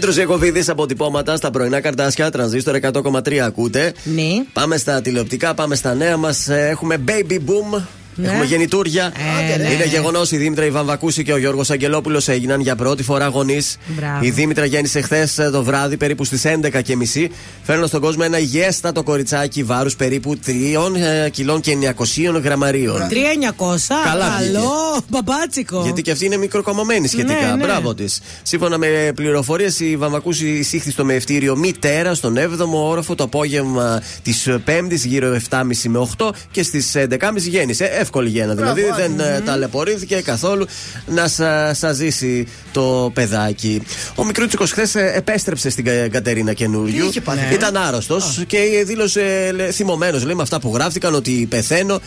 [0.00, 3.92] Πέτρος Ιακοβίδη αποτυπώματα στα πρωινά καρτάσια, τρανζίστορ 100,3 ακούτε.
[4.04, 4.44] Ναι.
[4.52, 6.48] Πάμε στα τηλεοπτικά, πάμε στα νέα μας.
[6.48, 7.82] Έχουμε baby boom.
[8.14, 8.28] Ναι.
[8.28, 9.04] Έχουμε γεννητούρια.
[9.04, 9.72] Άντε, ναι.
[9.72, 13.76] Είναι γεγονός η Δήμητρα Ιβαμβακούση και ο Γιώργος Αγγελόπουλος έγιναν για πρώτη φορά γονείς.
[13.86, 14.24] Μπράβο.
[14.24, 17.30] Η Δήμητρα γέννησε χθες το βράδυ, περίπου στις 11.30.
[17.62, 23.08] Φέρνω στον κόσμο ένα υγιέστατο κοριτσάκι βάρους περίπου 3 κιλών και 900 γραμμαρίων.
[23.08, 23.94] 3.900.
[24.04, 25.02] Καλά Καλό.
[25.08, 25.82] Μπαμπάτσικο.
[25.82, 27.46] Γιατί και αυτή είναι μικροκομωμένη σχετικά.
[27.46, 27.64] Ναι, ναι.
[27.64, 28.20] Μπράβο της.
[28.42, 34.48] Σύμφωνα με πληροφορίες, η Βαμβακούση εισήχθη στο μευτήριο μητέρα στον 7ο όροφο το απόγευμα της
[34.64, 37.99] Πέμπτης, γύρω 7.30 με 8 και στις 11.30 γέννησε.
[38.00, 38.80] Εύκολη γέννα δηλαδή.
[38.82, 40.66] Μπράβο, δεν ε, ταλαιπωρήθηκε καθόλου
[41.06, 43.82] να σα σας ζήσει το παιδάκι.
[44.14, 47.02] Ο Μικρούτσικο χθες επέστρεψε στην Κα- Κατερίνα καινούριου.
[47.02, 50.24] Τι είχε πάθει, ε; Ήταν άρρωστος και δήλωσε θυμωμένος.
[50.24, 52.00] Λέει με αυτά που γράφτηκαν ότι πεθαίνω.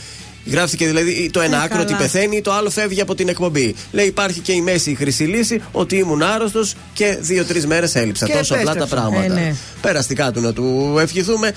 [0.52, 1.98] Γράφτηκε δηλαδή το ένα Ε, άκρο ότι καλά.
[1.98, 3.76] πεθαίνει, το άλλο φεύγει από την εκπομπή.
[3.92, 8.26] Λέει υπάρχει και η μέση η χρυσή λύση ότι ήμουν άρρωστος και δύο-τρεις μέρες έλειψα.
[8.26, 9.08] Και Τόσο απλά τα επέστρεψα.
[9.10, 9.40] πράγματα.
[9.40, 9.56] Ε, ναι.
[9.82, 11.52] Περαστικά του να του ευχηθούμε.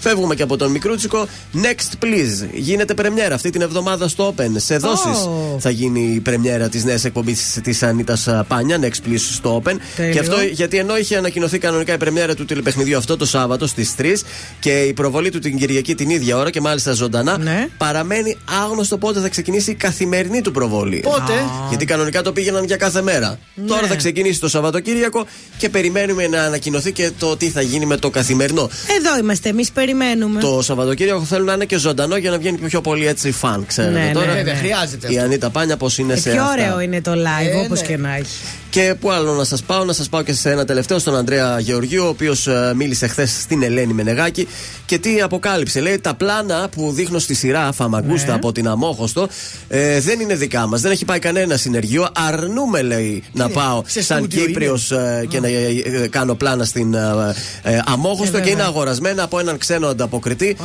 [0.00, 1.26] Φεύγουμε και από τον Μικρούτσικο.
[1.54, 2.48] Next, please.
[2.52, 4.50] Γίνεται πρεμιέρα αυτή την εβδομάδα στο Open.
[4.56, 5.58] Σε δόσεις Oh.
[5.58, 8.78] θα γίνει η πρεμιέρα της νέας εκπομπής της Ανίτας Πάνια.
[8.82, 9.74] Next, please στο Open.
[9.96, 10.12] Τέλειο.
[10.12, 13.94] Και αυτό γιατί ενώ είχε ανακοινωθεί κανονικά η πρεμιέρα του τηλεπαιχνιδιού αυτό το Σάββατο στις
[13.98, 14.24] 3
[14.60, 17.68] και η προβολή του την Κυριακή την ίδια ώρα και μάλιστα ζωντανά, Ναι.
[17.78, 21.00] παραμένει άγνωστο πότε θα ξεκινήσει η καθημερινή του προβολή.
[21.00, 21.32] Πότε;
[21.68, 23.38] Γιατί κανονικά το πήγαιναν για κάθε μέρα.
[23.54, 23.66] Ναι.
[23.66, 25.26] Τώρα θα ξεκινήσει το Σαββατοκύριακο
[25.58, 28.70] και περιμένουμε να ανακοινωθεί και το τι θα γίνει με το καθημερινό.
[28.98, 30.40] Εδώ είμαστε, εμείς περιμένουμε.
[30.40, 33.98] Το Σαββατοκύριακο θέλουν να είναι και ζωντανό για να βγαίνει πιο πολύ έτσι φαν, ξέρετε
[33.98, 34.26] Ναι, ναι, τώρα.
[34.26, 34.32] ναι.
[34.32, 35.24] Βέβαια, χρειάζεται Η αυτό.
[35.28, 36.52] Ανίτα Πάνια πώς είναι Ε, σε πιο αυτά.
[36.52, 37.86] ωραίο είναι το live, Ε, όπως ναι.
[37.86, 38.26] και να έχει.
[38.70, 41.60] Και πού άλλο να σας πάω, να σας πάω και σε ένα τελευταίο στον Ανδρέα
[41.60, 44.48] Γεωργίου, ο οποίος μίλησε χθες στην Ελένη Μενεγάκη
[44.86, 45.80] και τι αποκάλυψε.
[45.80, 48.34] Λέει τα πλάνα που δείχνω στη σειρά Φαμαγκούστα Ναι.
[48.34, 49.28] από την Αμόχωστο
[49.68, 50.80] ε, δεν είναι δικά μας.
[50.80, 52.08] Δεν έχει πάει κανένα συνεργείο.
[52.28, 54.92] Αρνούμε, λέει, να πάω σε σαν στούντιο Κύπριος
[55.28, 55.66] και να ε,
[56.02, 58.66] ε, κάνω πλάνα στην ε, ε, Αμόχωστο Ε, και είναι βέβαια.
[58.66, 60.56] αγορασμένα από έναν ξένο ανταποκριτή.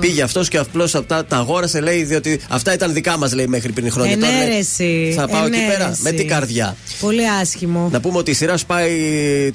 [0.00, 3.72] Πήγε αυτός και απλώς αυτά τα αγόρασε, λέει, διότι αυτά ήταν δικά μας, λέει, μέχρι
[3.72, 4.18] πριν χρόνια.
[4.18, 5.12] Τώρα, λέει, Ενέρεση.
[5.16, 6.02] θα πάω εκεί πέρα ενέρεση.
[6.02, 6.76] με την καρδιά.
[7.00, 7.88] Πολύ άσχημο.
[7.92, 8.92] Να πούμε ότι η σειρά σπάει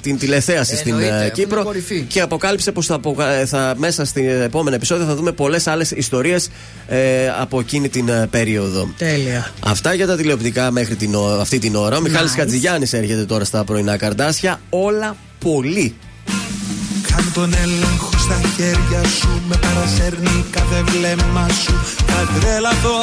[0.02, 2.00] την τηλεθέαση στην Εννοείται, ε, αυτό είναι Κύπρο κορυφή.
[2.08, 5.90] και αποκάλυψε πως θα, απο- ε, θα, μέσα στην επόμενα επεισόδια θα δούμε πολλές άλλες
[5.90, 6.48] ιστορίες
[7.40, 8.88] από εκείνη την ε, περίοδο.
[8.98, 9.50] Τέλεια.
[9.60, 11.96] Αυτά για τα τηλεοπτικά μέχρι την, ω- αυτή την ώρα.
[11.96, 12.36] Ο Μιχάλης Nice.
[12.38, 14.60] Χατζηγιάννης έρχεται τώρα στα πρωινά καρτάσια.
[14.70, 15.94] Όλα πολύ.
[17.16, 21.74] Κάνε τον έλεγχο στα χέρια σου Με παρασέρνει κάθε βλέμμα σου.
[22.06, 23.00] Θα τρελαθώ.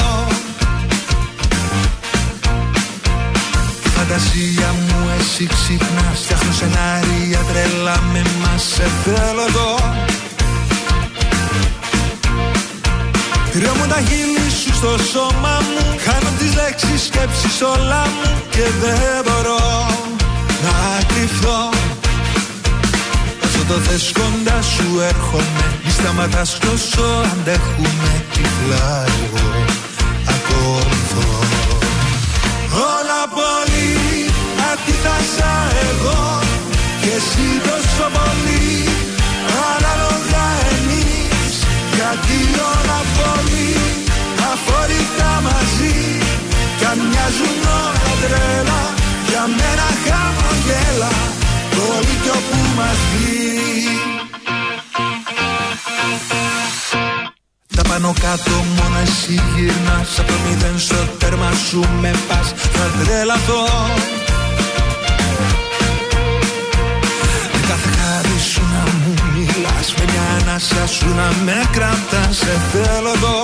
[3.84, 9.76] Τη φαντασία μου εσύ ξυπνάς Φτιάχνω σενάρια τρελά με μας Σε θέλω εδώ
[13.52, 19.24] Κρυώνουν τα χείλη σου στο σώμα μου Χάνω τις λέξεις σκέψεις όλα μου Και δεν
[19.26, 19.88] μπορώ
[20.64, 21.70] να κρυφθώ.
[21.70, 21.99] Όσο
[23.70, 25.64] το θες κοντά σου έρχομαι.
[25.84, 29.48] Μη σταματάς κι όσο αντέχουμε Τυφλά εγώ.
[30.36, 31.30] Ακολουθώ
[32.94, 33.90] Όλα πολύ
[34.72, 35.54] αντίθασα
[35.90, 36.22] εγώ.
[37.02, 38.68] Και εσύ τόσο πολύ
[39.72, 41.54] Ανάλογα εμείς.
[41.96, 42.38] Γιατί
[42.72, 43.72] όλα πολύ
[44.52, 45.98] αφορικά μαζί.
[46.78, 48.82] Κι αν μοιάζουν όλα τρέλα
[49.30, 51.19] Για μένα χαμογέλα
[51.96, 53.50] Όλοι κι όπου μας βγει
[57.76, 60.20] Τα πάνω κάτω μόνο εσύ γυρνάς.
[60.20, 62.54] Από το μηδέν στο τέρμα σου με πας.
[62.56, 63.64] Θα τρελαθώ.
[67.54, 69.94] Με κάθε χάρη σου να μου μιλάς.
[69.98, 72.36] Με μια ανάσα σου να με κρατάς.
[72.38, 73.44] Σε θέλω εδώ.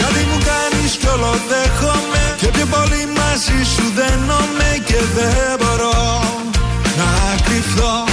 [0.00, 2.34] Κάτι μου κάνεις κι όλο δέχομαι.
[2.36, 6.20] Και πιο πολύ μαζί σου δένομαι Και δεν μπορώ
[6.98, 7.10] να
[7.44, 8.04] κρυφθώ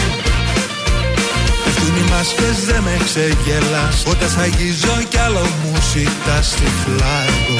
[1.63, 7.59] Πέφτουν οι μάσκες δεν με ξεγελάς Όταν σ' αγγίζω κι άλλο μου ζητάς τυφλά εγώ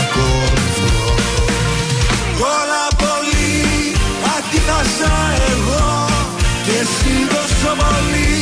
[0.00, 0.96] ακολουθώ
[2.56, 3.56] Όλα πολύ
[4.36, 5.14] αντίθασα
[5.52, 6.06] εγώ
[6.64, 8.37] Και εσύ τόσο πολύ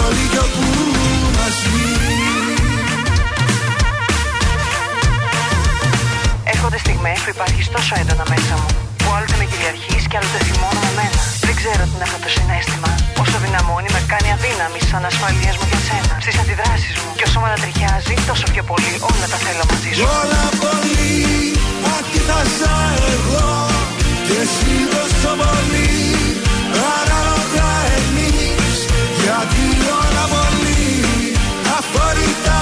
[0.00, 0.66] χωριό που
[1.36, 1.78] μαζί.
[6.52, 8.70] Έρχονται στιγμές που υπάρχει τόσο έντονα μέσα μου
[9.00, 11.20] Που άλλοτε με κυριαρχείς και άλλοτε θυμώνω με μένα.
[11.46, 12.90] Δεν ξέρω τι είναι αυτό το συνέστημα.
[13.22, 16.14] Όσο δυναμώνει με κάνει αδύναμη σαν ασφαλείας μου για σένα.
[16.24, 20.04] Στις αντιδράσεις μου και όσο με ανατριχιάζει τόσο πιο πολύ όλα τα θέλω μαζί σου.
[20.20, 21.18] Όλα πολύ
[21.96, 22.74] αντίθασα
[23.14, 23.48] εγώ.
[24.26, 25.88] Και εσύ τόσο πολύ
[26.76, 27.68] Παράλογα
[27.98, 28.76] εμείς.
[29.22, 29.69] Γιατί
[31.92, 32.59] favorita.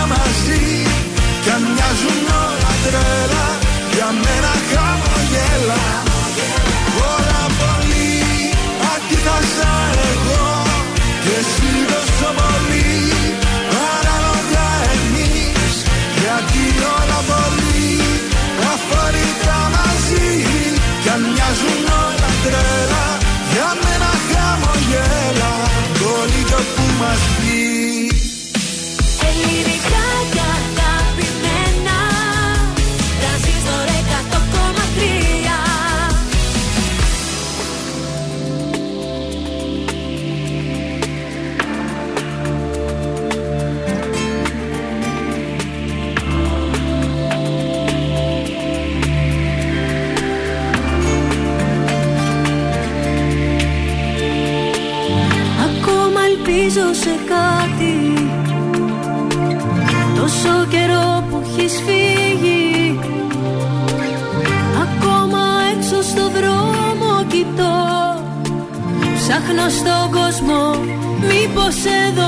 [69.68, 70.74] στον κόσμο.
[71.20, 71.76] Μήπως
[72.08, 72.27] εδώ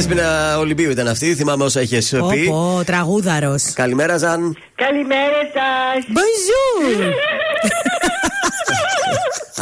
[0.00, 2.48] Δέσπινα Ολυμπίου ήταν αυτή, θυμάμαι όσα είχες πει.
[2.48, 3.72] Ο τραγούδαρος.
[3.72, 4.56] Καλημέρα, Ζαν.
[4.74, 6.04] Καλημέρα σας.
[6.08, 7.12] Bonjour.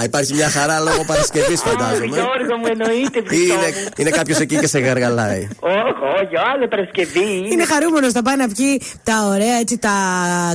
[0.01, 2.07] Α, υπάρχει μια χαρά λόγω Παρασκευής, φαντάζομαι.
[2.07, 3.19] Γιώργο, μου εννοείται.
[3.19, 5.49] Είναι, είναι κάποιος εκεί και σε γαργαλάει.
[5.61, 7.49] Όχι, όχι, άλλο Παρασκευή.
[7.51, 9.95] Είναι χαρούμενος να πάει να βγει τα ωραία έτσι τα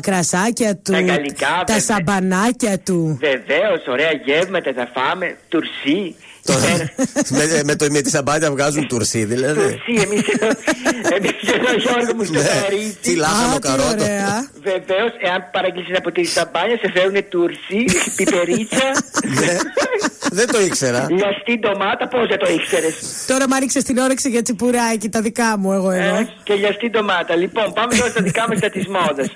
[0.01, 0.91] κρασάκια του.
[0.91, 3.17] Τα γαλλικά, Τα σαμπανάκια του.
[3.19, 5.37] Βεβαίως, ωραία γεύματα θα φάμε.
[5.49, 6.15] Τουρσί
[7.29, 9.59] με, με, το, με τη σαμπάνια βγάζουν τουρσί, δηλαδή.
[9.59, 10.47] Τουρσί, εμείς εδώ.
[11.15, 12.61] Εμείς εδώ, Γιώργο μου, στο Ναι.
[12.61, 12.97] Παρίσι.
[13.01, 14.05] Τι λάχανο καρότο.
[14.61, 18.87] Βεβαίως, εάν παραγγείλεις από τη σαμπάνια, σε φέρουν τουρσί, πιπερίτσα.
[19.39, 19.57] Ναι.
[20.31, 21.07] Δεν το ήξερα.
[21.09, 25.57] Λιαστή ντομάτα, πώς δεν το ήξερες; Τώρα μ' άνοιξες την όρεξη για τσιπουράκι, τα δικά
[25.57, 26.15] μου εγώ εδώ.
[26.15, 27.35] Ε, και λιαστή ντομάτα.
[27.35, 29.29] Λοιπόν, πάμε τώρα στα δικά μας τα της μόδας.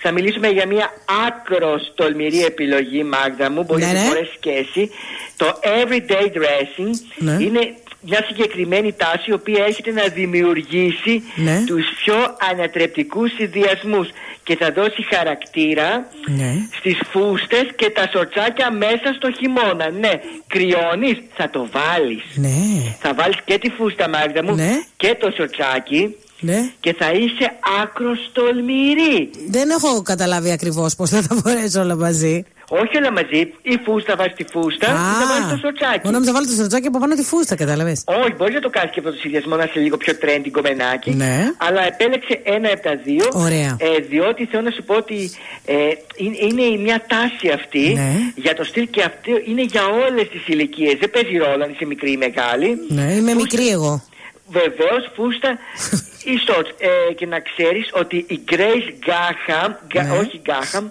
[0.00, 0.92] Θα μιλήσουμε για μια
[1.26, 3.64] άκρος τολμηρή επιλογή, Μάγδα μου.
[3.64, 4.06] Μπορείς Ναι, να ναι.
[4.08, 4.90] φορέσει και εσύ.
[5.36, 7.32] Το everyday dressing Ναι.
[7.44, 11.62] είναι μια συγκεκριμένη τάση η οποία έρχεται να δημιουργήσει Ναι.
[11.66, 12.14] τους πιο
[12.50, 14.08] ανατρεπτικούς συνδυασμούς
[14.42, 16.52] και θα δώσει χαρακτήρα Ναι.
[16.78, 19.90] στις φούστες και τα σορτσάκια μέσα στο χειμώνα.
[19.90, 20.12] Ναι,
[20.46, 22.22] κρυώνεις, θα το βάλεις.
[22.34, 22.96] Ναι.
[23.00, 24.70] Θα βάλεις και τη φούστα Μάγδα μου Ναι.
[24.96, 26.70] και το σορτσάκι Ναι.
[26.80, 27.52] και θα είσαι
[27.82, 29.30] άκρος τολμηρή.
[29.48, 32.44] Δεν έχω καταλάβει ακριβώς πώς θα τα φορέσω όλα μαζί.
[32.70, 33.40] Όχι όλα μαζί.
[33.62, 34.92] Η φούστα βάζεις τη φούστα και
[35.22, 36.00] θα βάλεις το σορτσάκι.
[36.04, 38.02] Μόνο να βάλω το σορτσάκι από πάνω τη φούστα, κατάλαβες.
[38.06, 41.10] Όχι, μπορεί να το κάνεις και αυτό το συνδυασμό να είσαι λίγο πιο trendy κομμενάκι.
[41.14, 41.36] Ναι.
[41.66, 43.24] Αλλά επέλεξε ένα από τα δύο.
[43.32, 43.76] Ωραία.
[43.80, 45.30] Ε, διότι θέλω να σου πω ότι
[45.64, 45.74] ε,
[46.16, 48.10] είναι, είναι μια τάση αυτή Ναι.
[48.34, 50.94] για το στυλ και αυτό είναι για όλες τις ηλικίες.
[51.00, 52.68] Δεν παίζει ρόλο αν είσαι μικρή ή μεγάλη.
[52.88, 54.02] Ναι, είμαι μικρή εγώ.
[54.50, 55.50] Βεβαίως, φούστα
[56.32, 56.70] ή shorts.
[56.78, 60.18] Ε, και να ξέρεις ότι η Grace Gaham, Ga- Ναι.
[60.18, 60.84] όχι Gaham,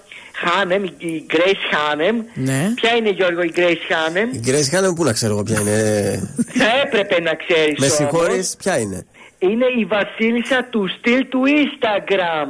[0.43, 2.15] Hanem, η Grace Hanem.
[2.33, 2.71] Ναι.
[2.75, 5.75] Ποια είναι Γιώργο η Grace Hanem, Η Grace Χάνεμ, πού να ξέρω εγώ ποια είναι;
[6.59, 7.79] θα έπρεπε να ξέρεις.
[7.79, 9.05] Με συγχωρείς, ποια είναι;
[9.39, 12.47] Είναι η βασίλισσα του στυλ του Instagram.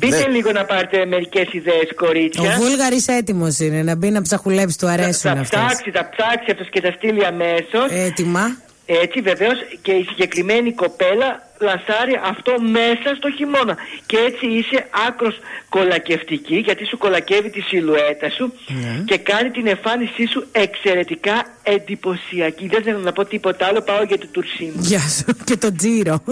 [0.00, 0.26] Μπείτε ναι.
[0.26, 2.54] λίγο να πάρετε μερικές ιδέες, Ο κορίτσια.
[2.58, 5.48] Βούλγαρης έτοιμος είναι να μπει να ψαχουλέψει, του αρέσουν θα αυτές.
[5.48, 7.90] ψάξει, θα ψάξει αυτός και θα στείλει αμέσως.
[7.90, 8.56] Έτοιμα.
[8.90, 13.76] Έτσι βεβαίως και η συγκεκριμένη κοπέλα λανσάρει αυτό μέσα στο χειμώνα.
[14.06, 15.38] Και έτσι είσαι άκρος
[15.68, 19.02] κολακευτική γιατί σου κολακεύει τη σιλουέτα σου Ναι.
[19.06, 22.66] και κάνει την εμφάνισή σου εξαιρετικά εντυπωσιακή.
[22.68, 24.80] Δεν θέλω να πω τίποτα άλλο, πάω για το τουρσί μου.
[24.80, 26.22] Γεια σου και το τζίρο.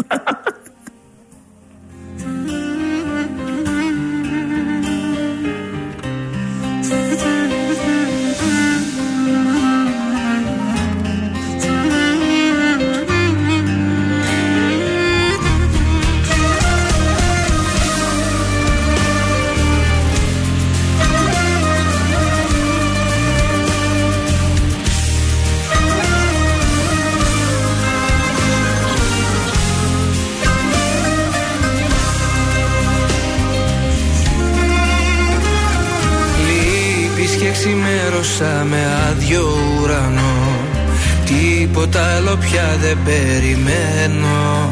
[43.07, 44.71] περιμένω.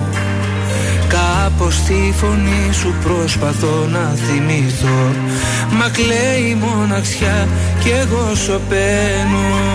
[1.09, 5.15] Κάπως τη φωνή σου προσπαθώ να θυμηθώ.
[5.71, 7.49] Μα κλαίει η μοναξιά
[7.83, 9.75] κι εγώ σωπαίνω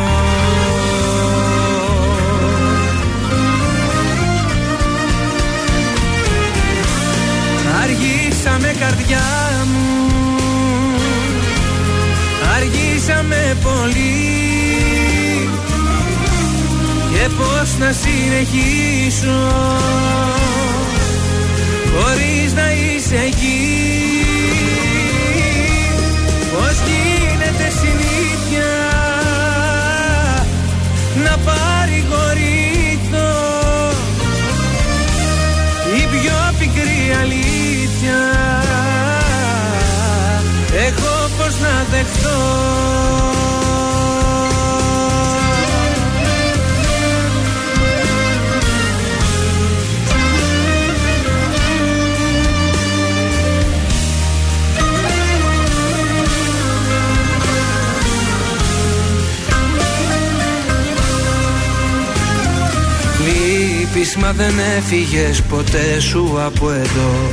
[7.84, 9.28] Αργήσαμε καρδιά
[9.74, 10.10] μου.
[12.56, 14.39] Αργήσαμε πολύ
[17.20, 19.40] Και πώς να συνεχίσω
[21.96, 23.78] Χωρίς να είσαι εκεί.
[26.54, 28.72] Πώς γίνεται συνήθεια
[31.24, 32.28] Να παρηγορηθώ
[35.98, 38.20] Η πιο πικρή αλήθεια.
[40.88, 43.39] Εγώ πώς να δεχτώ
[64.00, 67.32] Λείπεις μα δεν έφυγες ποτέ σου από εδώ.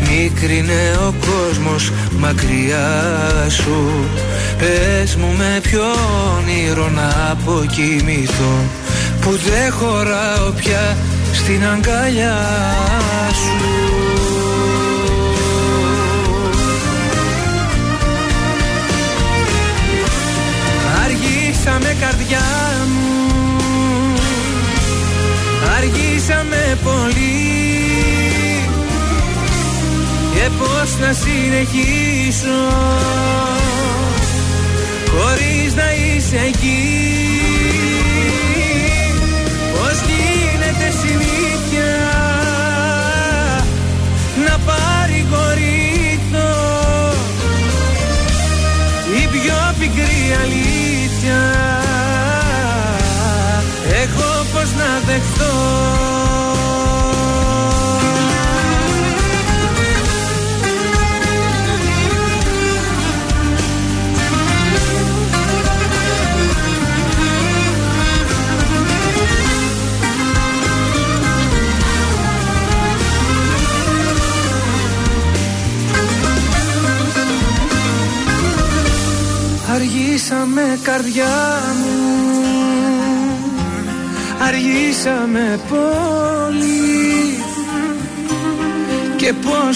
[0.00, 4.04] Μίκρινε ο κόσμος μακριά σου.
[4.58, 5.82] Πες μου με ποιο
[6.36, 8.64] όνειρο να αποκοιμηθώ
[9.20, 10.96] Που δεν χωράω πια
[11.32, 12.36] στην αγκαλιά
[13.32, 13.56] σου.
[21.04, 22.40] Αργήσαμε καρδιά
[22.86, 23.01] μου
[25.82, 27.50] Αργήσαμε πολύ.
[30.34, 32.48] Και πώς να συνεχίσω
[35.10, 37.31] χωρίς να είσαι εκεί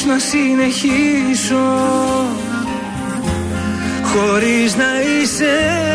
[0.06, 1.56] να συνεχίσω
[4.02, 5.85] Χωρίς να είσαι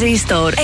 [0.00, 0.60] Τρανζίστορ 100,3.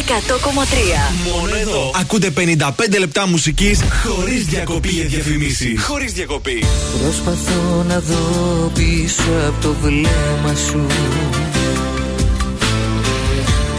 [1.33, 1.91] Μόνο εδώ.
[2.01, 5.83] Ακούτε 55 λεπτά μουσικής χωρίς διακοπή για διαφημίσεις.
[5.83, 6.65] Χωρίς διακοπή.
[7.03, 10.87] Προσπαθώ να δω πίσω από το βλέμμα σου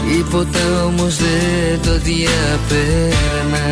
[0.08, 3.66] Τίποτα όμως δεν το διαπέρνα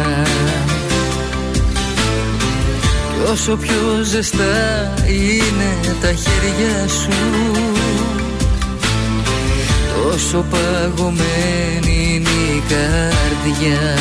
[3.09, 7.09] Κι όσο πιο ζεστά είναι τα χέρια σου
[10.17, 13.99] Τόσο παγωμένη είναι η καρδιά.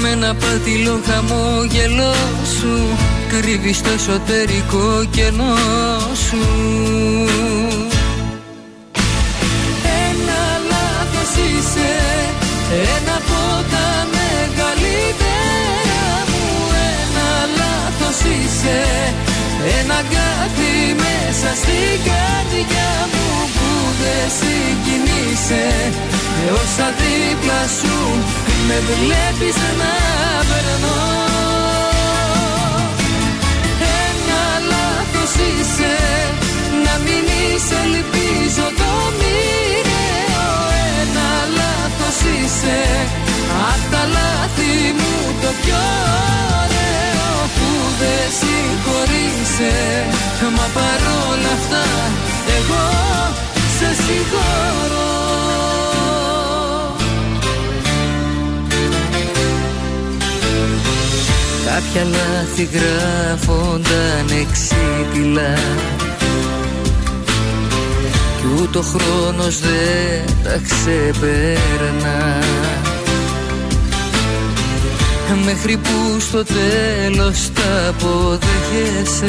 [0.00, 2.14] Με ένα πάτηλο χαμόγελό
[2.58, 2.96] σου
[3.28, 5.56] Κρύβεις το εσωτερικό κενό
[6.28, 6.42] σου.
[10.06, 11.90] Ένα λάθος είσαι
[12.96, 16.46] Ένα από τα μεγαλύτερα μου.
[17.00, 17.28] Ένα
[17.58, 18.78] λάθος είσαι
[19.80, 22.28] Ένα κάτι μέσα στην καρδιά.
[22.28, 22.67] μου Που
[24.28, 25.66] δεν συγκινείσαι
[26.36, 27.98] Με όσα δίπλα σου
[28.68, 29.92] Με βλέπεις να
[30.48, 31.00] περνώ.
[34.06, 34.42] Ένα
[34.72, 35.96] λάθος είσαι
[36.84, 40.48] Να μην είσαι ελπίζω το μοιραίο.
[40.98, 41.28] Ένα
[41.58, 42.80] λάθος είσαι
[43.70, 45.84] Απ' τα λάθη μου το πιο
[46.62, 47.68] ωραίο Που
[48.00, 49.74] δεν συγχωρείσαι.
[50.56, 51.84] Μα παρόλα αυτά
[52.58, 52.86] εγώ
[53.78, 55.08] σε συγχωρώ.
[61.64, 65.54] Κάποια λάθη γράφονταν εξίτηλα
[68.38, 72.38] Κι ούτε ο χρόνος δεν τα ξεπέρνα.
[75.44, 79.26] Μέχρι που στο τέλος τα αποδέχεσαι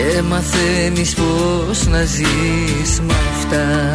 [0.00, 3.92] Και μαθαίνεις πως να ζεις με αυτά.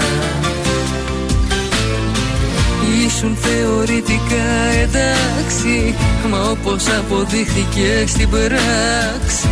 [3.05, 4.49] Ήσουν θεωρητικά
[4.83, 5.95] εντάξει
[6.29, 9.49] Μα όπως αποδείχθηκε στην πράξη.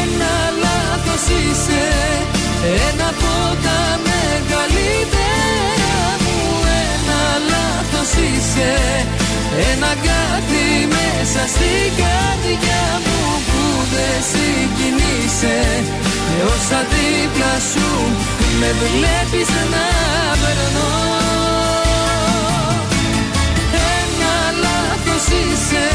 [0.00, 1.84] Ένα λάθος είσαι
[2.90, 5.16] Ένα από τα μεγαλύτερα
[6.22, 6.38] μου.
[6.94, 8.74] Ένα λάθος είσαι
[9.58, 10.64] Ένα κάτι
[10.94, 13.62] μέσα στην καρδιά μου Που
[13.92, 15.58] δεν συγκινείσαι
[16.28, 17.88] Με όσα δίπλα σου
[18.60, 19.86] Με βλέπεις να
[20.42, 20.94] περνώ.
[23.98, 24.34] Ένα
[24.64, 25.86] λάθος είσαι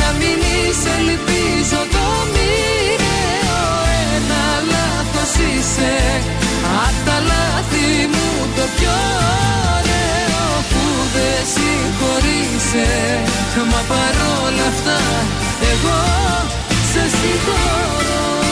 [0.00, 3.62] Να μην είσαι ελπίζω το μοιραίο.
[4.14, 5.94] Ένα λάθος είσαι
[6.86, 8.26] Απ' τα λάθη μου
[8.56, 8.96] το πιο
[9.74, 9.87] ωραίο
[11.18, 12.88] Που δεν συγχωρείσαι.
[13.70, 14.98] Μα παρόλα αυτά
[15.72, 16.00] εγώ
[16.92, 18.47] σε συγχωρώ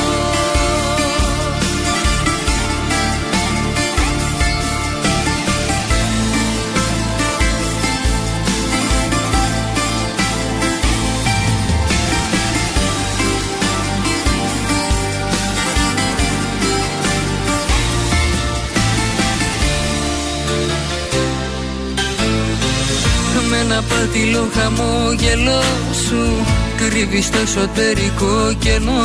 [23.79, 25.63] απατηλό χαμόγελό
[26.07, 26.47] σου.
[26.77, 29.05] Κρύβει το εσωτερικό κενό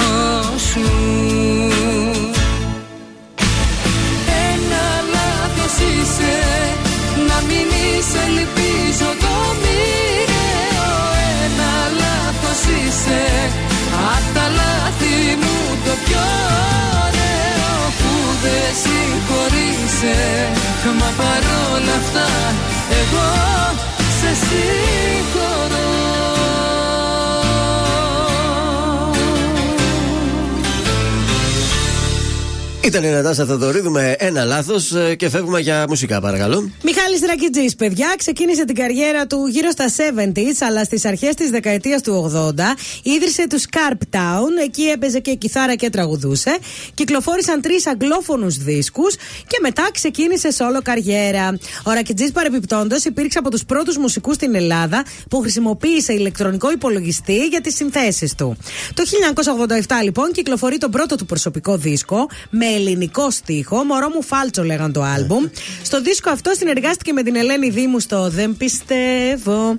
[0.70, 0.86] σου.
[4.52, 6.36] Ένα λάθος είσαι
[7.28, 10.92] Να μην είσαι ελπίζω το μοιραίο.
[11.44, 11.72] Ένα
[12.02, 13.22] λάθος είσαι
[14.16, 16.28] Απ' τα λάθη μου το πιο
[17.06, 17.74] ωραίο.
[18.00, 18.12] Που
[18.44, 20.20] δεν συγχωρείσαι
[21.00, 22.28] Μα παρόλα αυτά
[23.02, 23.30] εγώ
[24.22, 25.91] σε συγχωρώ
[32.84, 36.70] Ήταν η Νατάσα Θεοδωρίδου με ένα λάθος και φεύγουμε για μουσικά, παρακαλώ.
[36.84, 42.02] Μιχάλης Ρακιτζής, παιδιά, ξεκίνησε την καριέρα του γύρω στα 70s, αλλά στις αρχές της δεκαετίας
[42.02, 44.64] του 80 ίδρυσε τους Scarp Town.
[44.64, 46.58] Εκεί έπαιζε και κιθάρα και τραγουδούσε.
[46.94, 49.16] Κυκλοφόρησαν τρεις αγγλόφωνους δίσκους
[49.48, 51.58] και μετά ξεκίνησε σε όλο καριέρα.
[51.84, 57.62] Ο Ρακιτζής, παρεπιπτόντω, υπήρξε από τους πρώτους μουσικούς στην Ελλάδα που χρησιμοποίησε ηλεκτρονικό υπολογιστή για
[57.62, 58.58] τις συνθέσεις του.
[58.94, 63.84] Το 1987, λοιπόν, κυκλοφορεί τον πρώτο του προσωπικό δίσκο με ελληνικό στίχο.
[63.84, 65.46] Μωρό μου φάλτσο λέγαν το άλμπουμ.
[65.84, 69.78] Στο δίσκο αυτό συνεργάστηκε με την Ελένη Δήμου στο Δεν πιστεύω.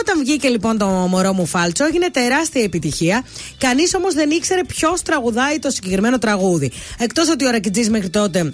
[0.00, 3.24] Όταν βγήκε λοιπόν το Μωρό μου φάλτσο, έγινε τεράστια επιτυχία.
[3.58, 6.72] Κανείς όμως δεν ήξερε ποιος τραγουδάει το συγκεκριμένο τραγούδι.
[6.98, 8.52] Εκτός ότι ο Ρακιτζής μέχρι τότε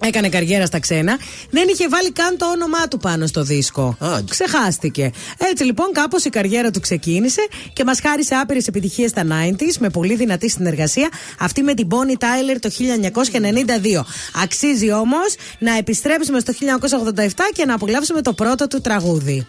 [0.00, 1.18] Έκανε καριέρα στα ξένα.
[1.50, 3.96] Δεν είχε βάλει καν το όνομά του πάνω στο δίσκο.
[4.30, 5.10] Ξεχάστηκε.
[5.50, 9.88] Έτσι λοιπόν κάπως η καριέρα του ξεκίνησε και μας χάρισε άπειρες επιτυχίες στα 90s με
[9.88, 11.08] πολύ δυνατή συνεργασία.
[11.38, 14.04] Αυτή με την Bonnie Tyler το 1992.
[14.42, 19.46] Αξίζει όμως να επιστρέψουμε στο 1987 και να απολαύσουμε το πρώτο του τραγούδι.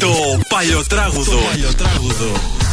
[0.00, 1.30] Το παλιοτράγουδο.
[1.30, 2.71] Το παλιοτράγουδο.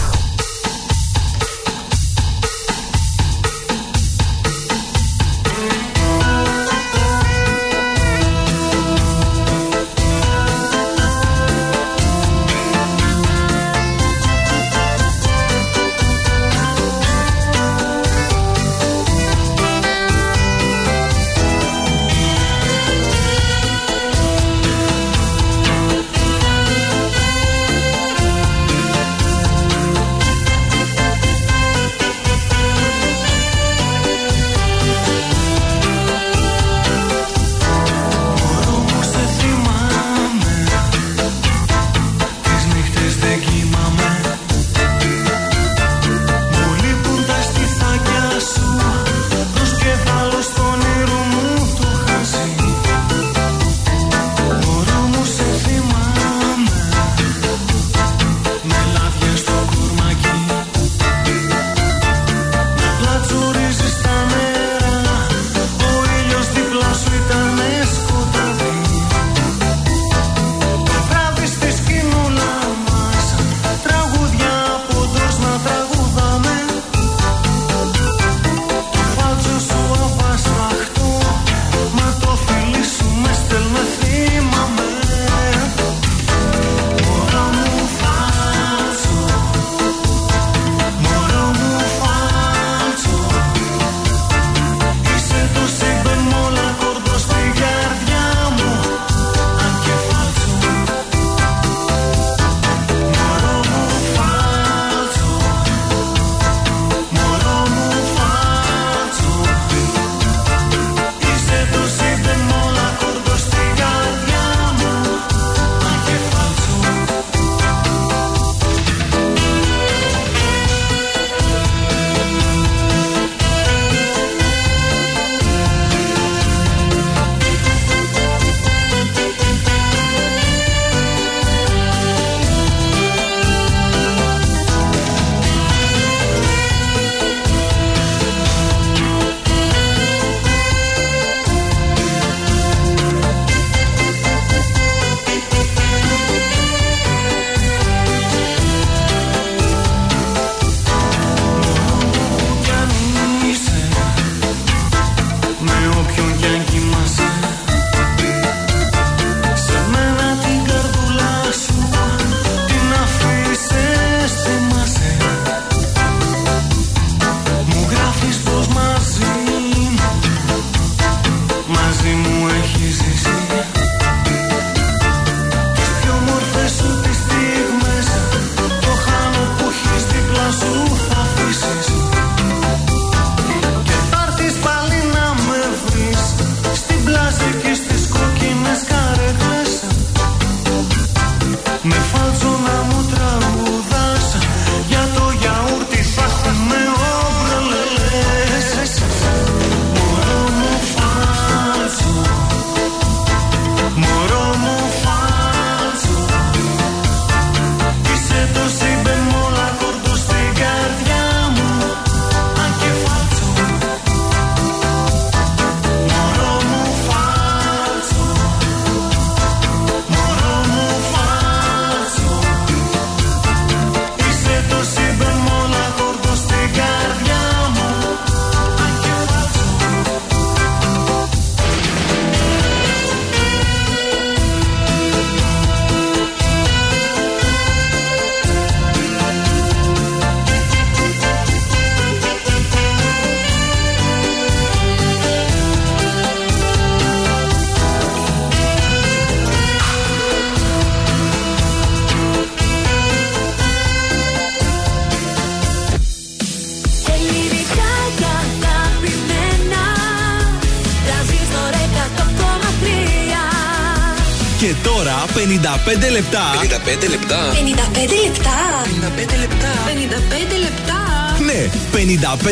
[265.85, 266.41] 55 λεπτά.
[266.61, 267.51] 55 λεπτά.
[267.53, 268.55] 55 λεπτά.
[268.75, 269.71] 55 λεπτά.
[269.85, 270.99] 55 λεπτά.
[271.45, 271.69] Ναι,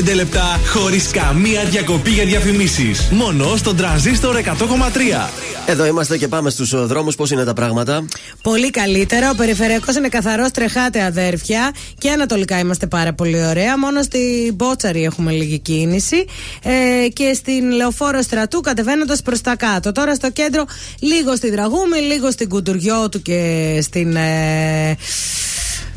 [0.09, 3.07] 55 λεπτά χωρίς καμία διακοπή για διαφημίσεις.
[3.11, 5.29] Μόνο στον τραζίστορ 100,3.
[5.69, 7.15] Εδώ είμαστε και πάμε στους δρόμους.
[7.15, 8.05] Πώς είναι τα πράγματα;
[8.41, 9.29] Πολύ καλύτερα.
[9.29, 11.71] Ο περιφερειακός είναι καθαρός, τρεχάτε αδέρφια.
[11.97, 13.77] Και ανατολικά είμαστε πάρα πολύ ωραία.
[13.77, 16.25] Μόνο στην Μπότσαρη έχουμε λίγη κίνηση.
[16.63, 19.91] Ε, και στην Λεωφόρο Στρατού κατεβαίνοντας προς τα κάτω.
[19.91, 20.65] Τώρα στο κέντρο,
[20.99, 24.15] λίγο στη Δραγούμη, λίγο στην Κουντουριώτου και στην.
[24.15, 24.97] Ε,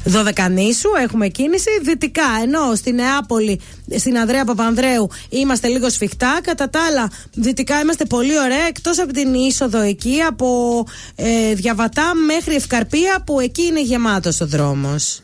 [0.04, 1.70] Δωδεκανήσου έχουμε κίνηση.
[1.82, 3.60] Δυτικά, ενώ στην Νεάπολη,
[3.98, 6.40] στην Ανδρέα Παπανδρέου είμαστε λίγο σφιχτά.
[6.42, 8.66] Κατά τα άλλα, δυτικά είμαστε πολύ ωραία.
[8.68, 10.84] Εκτός από την είσοδο εκεί, από
[11.14, 15.22] ε, Διαβατά μέχρι Ευκαρπία, που εκεί είναι γεμάτος ο δρόμος.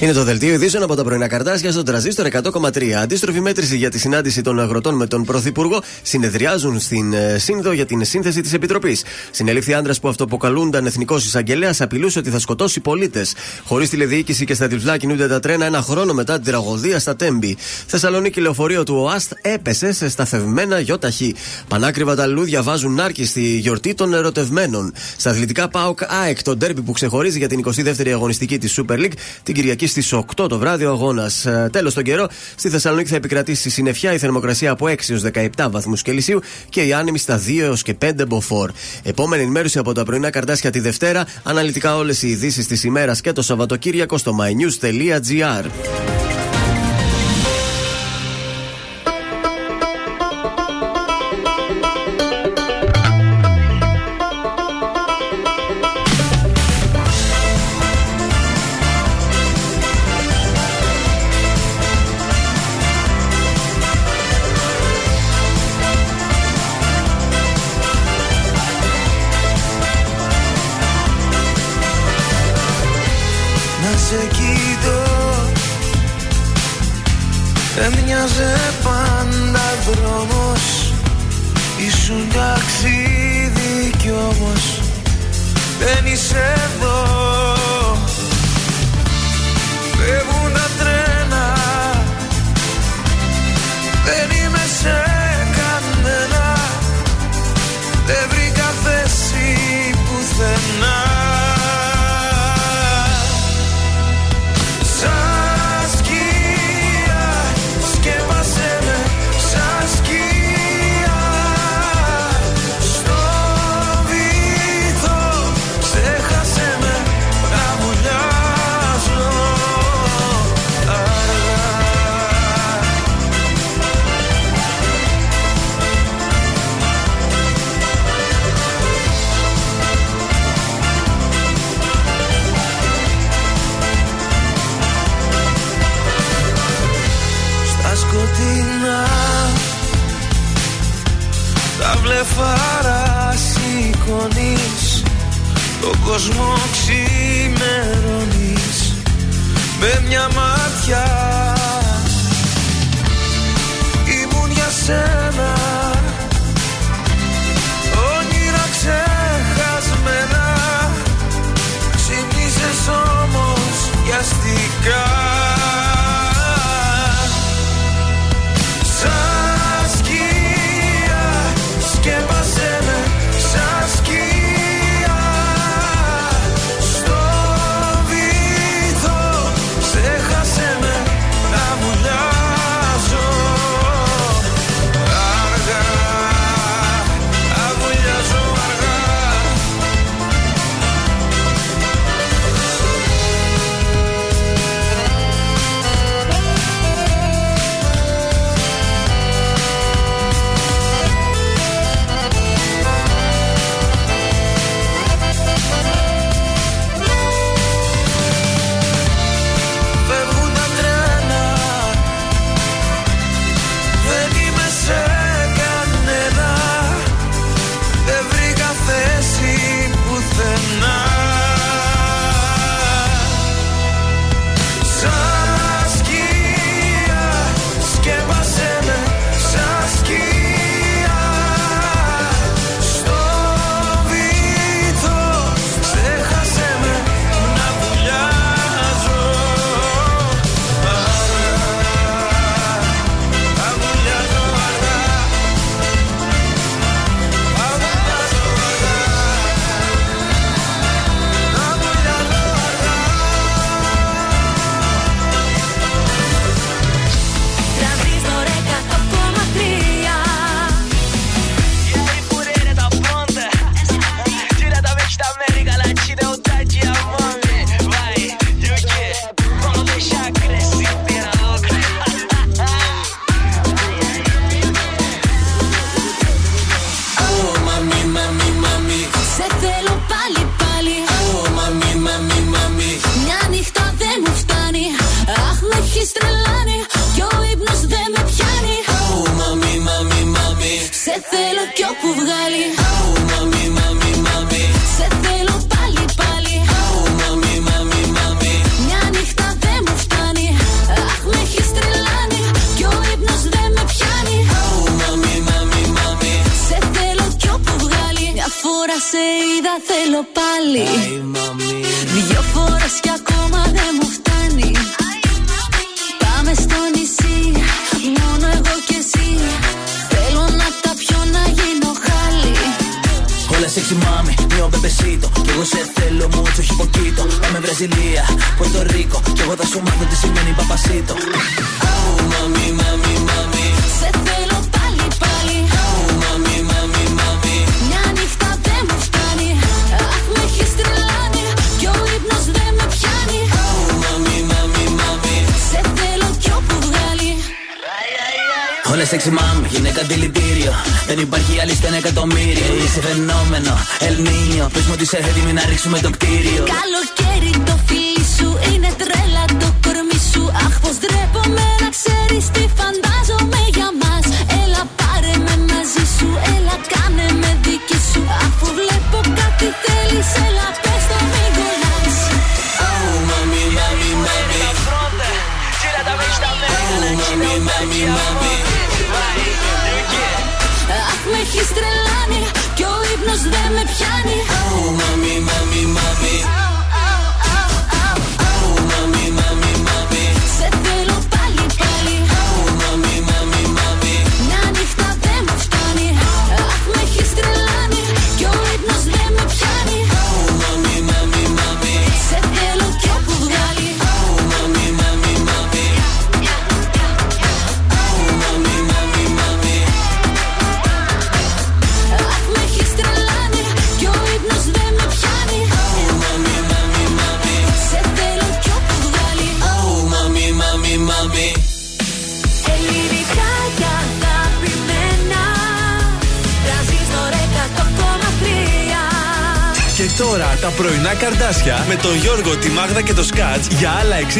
[0.00, 2.90] Είναι το δελτίο ειδήσεων από τα πρωινά καρτάσια στον τραζίστορ 100,3.
[2.90, 7.86] Αντίστροφη μέτρηση για τη συνάντηση των αγροτών με τον Πρωθυπουργό συνεδριάζουν στην ε, Σύνδο για
[7.86, 9.04] την σύνθεση της Επιτροπής.
[9.30, 13.34] Συνελήφθη άντρας που αυτοποκαλούνταν εθνικός εισαγγελέας απειλούσε ότι θα σκοτώσει πολίτες.
[13.64, 17.56] Χωρίς τηλεδιοίκηση και στα τυφλά κινούνται τα τρένα ένα χρόνο μετά την τραγωδία στα Τέμπη.
[17.86, 21.34] Θεσσαλονίκη λεωφορείο του ΟΑΣΤ έπεσε σε σταθευμένα γιοταχή.
[21.68, 24.92] Πανάκριβα τα λουλούδια βάζουν νάρκη στη γιορτή των ερωτευμένων.
[25.16, 29.14] Στα αθλητικά ΠΑΟΚ ΑΕΚ, το ντέρμπι που ξεχωρίζει για την 22η αγωνιστική της Super League
[29.42, 31.46] την Κυριακή στις 8 το βράδυ ο αγώνας.
[31.70, 35.22] Τέλος τον καιρό, στη Θεσσαλονίκη θα επικρατήσει συννεφιά η θερμοκρασία από 6 έως
[35.56, 38.70] 17 βαθμούς Κελσίου και η άνεμη στα 2 έως και 5 μποφόρ.
[39.02, 41.26] Επόμενη ενημέρωση από τα πρωινά καρτάσια τη Δευτέρα.
[41.42, 45.64] Αναλυτικά όλες οι ειδήσεις της ημέρας και το Σαββατοκύριακο στο mynews.gr.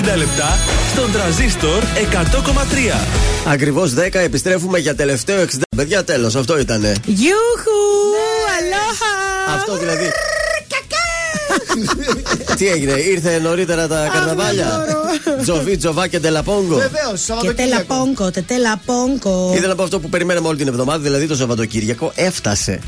[0.04, 0.58] λεπτά
[0.92, 3.00] στον τραζίστορ 100,3.
[3.46, 5.46] Ακριβώς 10 επιστρέφουμε για τελευταίο 60.
[5.76, 6.92] Παιδιά, τέλος, αυτό ήτανε.
[7.04, 7.80] Γιούχου!
[8.58, 9.54] Αλόχα!
[9.56, 10.10] Αυτό δηλαδή.
[12.56, 14.84] Τι έγινε, ήρθε νωρίτερα τα καρναβάλια;
[15.42, 16.74] Τζοβί, Τζοβά και Ντελαπόγκο.
[16.76, 17.84] Βεβαίως, Και Σαββατοκύριακο.
[17.86, 19.50] τελαπόγκο, τε τελαπόγκο.
[19.54, 22.80] Ήθελα να πω αυτό που περιμέναμε όλη την εβδομάδα, δηλαδή το Σαββατοκύριακο έφτασε.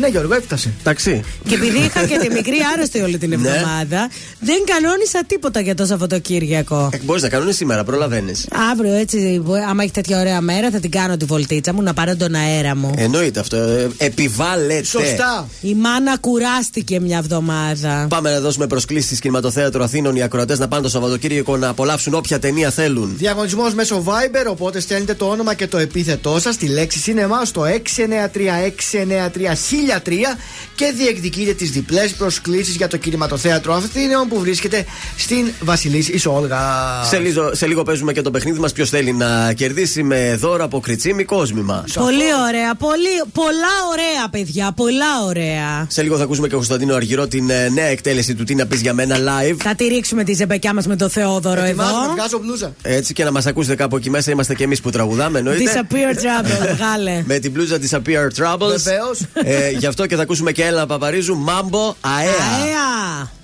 [0.00, 0.72] Ναι, Γιώργο, έφτασε.
[0.80, 1.24] Εντάξει.
[1.48, 3.34] Και επειδή είχα και τη μικρή άρρωστη όλη την Ναι.
[3.34, 4.10] εβδομάδα,
[4.40, 6.90] δεν κανόνισα τίποτα για το Σαββατοκύριακο.
[7.02, 8.46] Μπορείς να κάνουν σήμερα, προλαβαίνεις.
[8.72, 11.94] Αύριο έτσι, μπο- άμα έχει τέτοια ωραία μέρα, θα την κάνω τη βολτίτσα μου να
[11.94, 12.94] πάρω τον αέρα μου.
[12.96, 13.56] Εννοείται αυτό.
[13.56, 14.84] ε, Επιβάλλεται.
[14.84, 15.48] Σωστά.
[15.60, 18.06] Η μάνα κουράστηκε μια εβδομάδα.
[18.08, 22.14] Πάμε να δώσουμε προσκλήσεις στη Κινηματοθέατρο Αθήνων οι ακροατές να πάνε το Σαββατοκύριακο να απολαύσουν
[22.14, 23.14] όποια ταινία θέλουν.
[23.16, 27.62] Διαγωνισμός μέσω Viber, οπότε στέλνετε το όνομα και το επίθετό σας στη λέξη σινεμά στο
[27.62, 30.36] 693-693-1003
[30.74, 34.84] και διεκδικείτε τις διπλές προσκλήσεις για το κινηματοθέατρο Αθήνων που βρίσκεται
[35.16, 36.58] στην Βασιλής Ισόλγα.
[37.04, 38.72] Σε λίγο, σε λίγο παίζουμε και το παιχνίδι μας.
[38.72, 44.72] Ποιος θέλει να κερδίσει με δώρα από κριτσίμι κόσμημα; Πολύ ωραία, πολύ, πολλά ωραία παιδιά,
[44.76, 45.86] πολλά ωραία.
[45.88, 48.66] Σε λίγο θα ακούσουμε και ο Κωνσταντίνο Αργυρό την ε, νέα εκτέλεση του Τι να
[48.66, 49.56] πεις για μένα live.
[49.58, 51.64] Θα τη ρίξουμε τη ζεμπεκιά μας με το Θεόδωρο εδώ.
[51.64, 52.74] Ετοιμάζομαι, βγάζω μπλούζα.
[52.82, 55.72] Έτσι και να μας ακούσετε κάπου εκεί μέσα είμαστε και εμείς που τραγουδάμε, εννοείται.
[55.72, 57.22] Disappear trouble, βγάλε.
[57.26, 58.76] Με την μπλούζα Disappear Troubles.
[58.82, 59.20] Βεβαίως.
[59.32, 62.30] Ε, γι' αυτό και θα ακούσουμε και Έλενα Παπαρίζου, Μάμπο, αέα.
[62.62, 63.39] Αέα.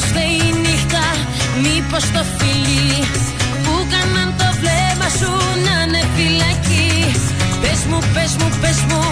[0.00, 1.04] Μήπως φταίει η νύχτα,
[1.62, 3.04] μήπως το φιλί
[3.64, 5.32] Που κάναν το βλέμμα σου
[5.66, 7.12] να είναι φυλακή.
[7.60, 9.09] Πες μου, πες μου, πες μου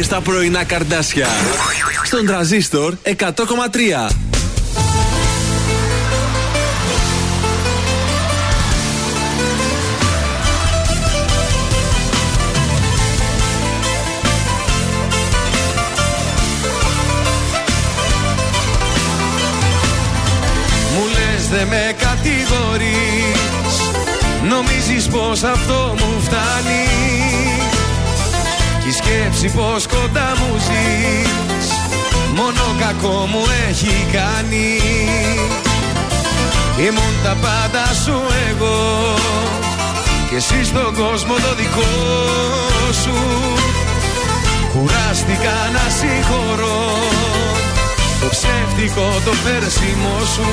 [0.00, 1.26] επιτυχίες στα πρωινά καρδάσια.
[2.04, 4.10] Στον τραζίστορ 100,3.
[20.94, 23.40] Μου λες δε με κατηγορείς
[24.48, 26.89] Νομίζεις πως αυτό μου φτάνει Κι η
[29.10, 31.68] σκέψη πως κοντά μου ζεις.
[32.34, 34.68] Μόνο κακό μου έχει κάνει.
[36.86, 38.16] Ήμουν τα πάντα σου
[38.48, 38.78] εγώ.
[40.28, 41.92] Και εσύ στον κόσμο το δικό
[43.02, 43.16] σου.
[44.72, 46.82] Κουράστηκα να συγχωρώ
[48.20, 50.48] το ψεύτικο το πέρσιμο σου.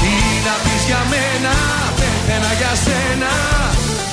[0.00, 0.14] Τι
[0.46, 1.54] να πεις για μένα,
[2.26, 3.32] πέθαινα για σένα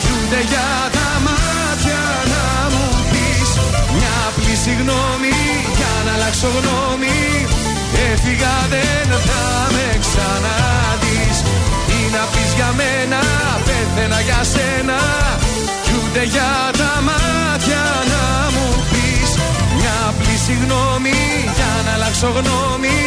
[0.02, 2.04] Κι ούτε για τα μάτια
[2.34, 3.50] να μου πεις.
[3.96, 5.36] Μια απλή συγγνώμη
[5.80, 7.20] για να αλλάξω γνώμη.
[8.12, 9.44] Έφυγα δεν θα
[9.76, 11.38] με ξαναδείς.
[11.88, 13.22] Τι να πεις για μένα,
[13.68, 15.00] πέθαινα για σένα.
[15.84, 18.24] Κι ούτε για τα μάτια να
[18.54, 19.30] μου πεις.
[19.78, 21.20] Μια απλή συγγνώμη
[21.58, 23.00] για να αλλάξω γνώμη.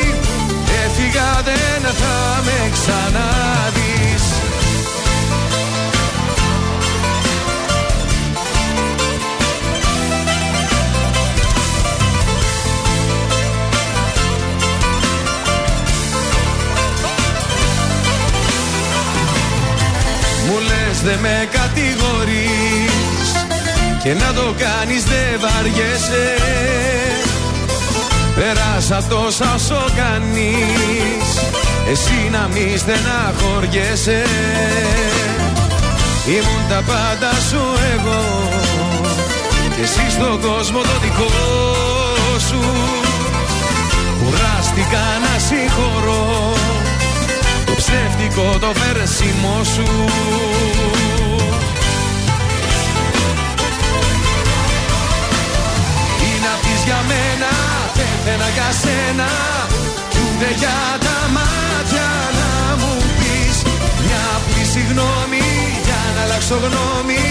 [0.82, 2.16] Έφυγα δεν θα
[2.46, 4.25] με ξαναδείς
[20.86, 23.28] λες δε με κατηγορείς
[24.02, 26.34] Και να το κάνεις δε βαριέσαι
[28.34, 31.28] Πέρασα τόσα όσο κάνεις
[31.90, 34.22] Εσύ να μη στεναχωριέσαι.
[36.26, 37.62] Ήμουν τα πάντα σου
[37.94, 38.22] εγώ
[39.76, 41.30] Και εσύ στον κόσμο το δικό
[42.48, 42.60] σου.
[44.18, 46.54] Κουράστηκα να συγχωρώ.
[46.62, 46.75] Το
[47.76, 49.88] ψεύτικο το περσίμο σου.
[56.18, 57.52] Τι να πεις για μένα,
[57.96, 59.28] πέθαινα για σένα.
[60.10, 62.08] Κι ούτε για τα μάτια
[62.38, 62.50] να
[62.80, 63.56] μου πεις.
[64.04, 65.46] Μια απλή συγγνώμη
[65.86, 67.26] για να αλλάξω γνώμη.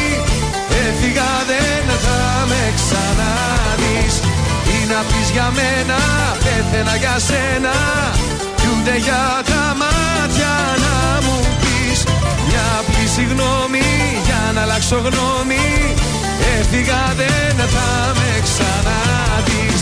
[0.85, 2.19] Έφυγα δεν θα
[2.49, 4.13] με ξαναδείς.
[4.65, 5.99] Τι να πεις για μένα,
[6.43, 7.75] πέθαινα για σένα.
[8.34, 8.34] Κι
[8.85, 10.53] ούτε για τα μάτια
[10.83, 10.95] να
[11.25, 11.99] μου πεις
[12.47, 13.87] Μια απλή συγγνώμη
[14.25, 15.65] για να αλλάξω γνώμη.
[16.57, 19.81] Έφυγα δεν θα με ξαναδείς.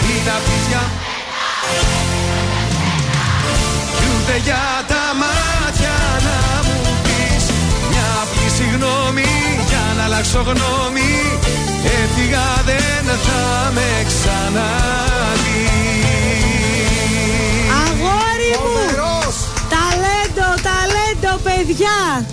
[0.00, 0.84] Τι να πεις για
[3.96, 7.44] Κι ούτε για τα μάτια να μου πεις
[7.90, 9.30] Μια απλή συγγνώμη
[9.68, 11.12] για να αλλάξω γνώμη.
[12.00, 13.42] Έφυγα δεν θα
[13.74, 15.74] με ξαναδείς
[18.54, 19.32] Αγόρι μου!
[19.74, 22.26] Ταλέντο, ταλέντο, παιδιά!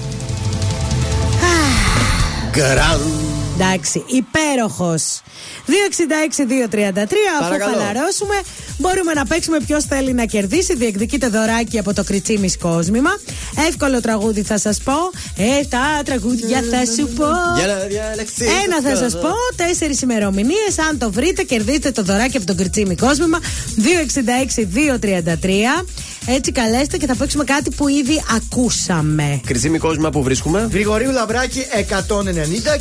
[2.52, 3.02] Γκραν.
[3.56, 5.22] Εντάξει, υπέροχος.
[5.68, 5.72] 266-233,
[7.40, 7.78] αφού Παρακαλώ.
[7.78, 8.36] χαλαρώσουμε,
[8.78, 10.76] μπορούμε να παίξουμε ποιος θέλει να κερδίσει.
[10.76, 13.10] Διεκδικείτε δωράκι από το κριτσίμι κόσμημα.
[13.68, 14.94] Εύκολο τραγούδι θα σας πω.
[15.38, 17.26] Ε, τα τραγούδια θα σου πω.
[17.58, 18.46] Για να διαλεχθεί.
[18.46, 20.80] Ένα θα σας πω, τέσσερις ημερομηνίες.
[20.90, 23.40] Αν το βρείτε, κερδίστε το δωράκι από το κριτσίμι κόσμημα.
[23.76, 25.86] 266-233.
[26.26, 29.42] Έτσι καλέστε και θα παίξουμε κάτι που ήδη ακούσαμε.
[29.46, 30.68] Κριζίμη κόσμημα που βρίσκουμε.
[30.72, 31.94] Γρηγορίου Λαμπράκη 190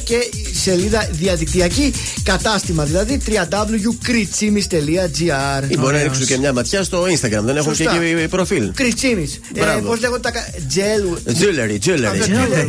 [0.04, 0.16] και
[0.54, 1.92] σελίδα διαδικτυακή
[2.22, 5.64] κατάστημα, δηλαδή www.kritsimis.gr.
[5.70, 7.40] Ή μπορεί να ρίξουν και μια ματιά στο Instagram.
[7.42, 8.02] Δεν έχουν και Σωστά.
[8.02, 8.70] εκεί προφίλ.
[8.74, 9.40] Κριτσίμης.
[9.54, 9.88] Ε, Μπράβο.
[9.88, 10.30] Πώς λέγονται τα.
[10.30, 11.18] κα- Τζέλου.
[11.26, 12.20] Jewelry, jewelry.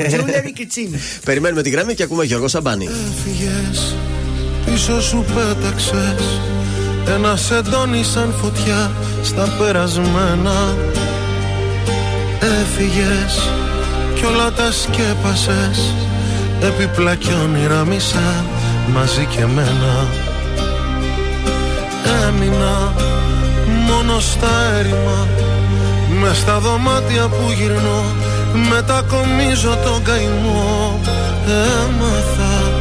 [0.07, 0.99] Τζούλερι Κριτσίμη.
[1.25, 2.89] Περιμένουμε τη γραμμή και ακούμε Γιώργο Σαμπάνη.
[3.23, 3.95] Φυγες,
[4.65, 6.39] πίσω σου πέταξες
[7.07, 8.91] Ένα σεντόνι σαν φωτιά
[9.23, 10.75] στα περασμένα.
[12.61, 13.49] Έφυγες
[14.15, 15.93] κι όλα τα σκέπασες.
[16.61, 18.45] Έπιπλα κι όνειρα μισά
[18.93, 20.07] μαζί και μένα
[22.27, 22.93] Έμεινα
[23.87, 24.47] μόνο στα
[24.79, 25.27] έρημα.
[26.21, 28.03] Μες στα δωμάτια που γυρνώ
[28.69, 30.99] Μετακομίζω τον καημό.
[31.45, 32.71] Έμαθα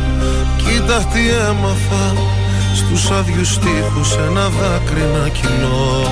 [0.56, 2.39] Κοίτα τι έμαθα
[2.74, 6.02] Στους άδειους τείχους ένα δάκρυ να κοινώ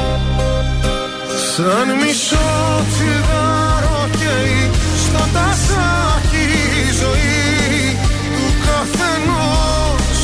[1.55, 2.49] Σαν μισό
[2.91, 4.71] τσιγάρο καίει
[5.05, 6.47] Στο τασάκι
[6.83, 7.97] η ζωή
[8.35, 10.21] του καθενός.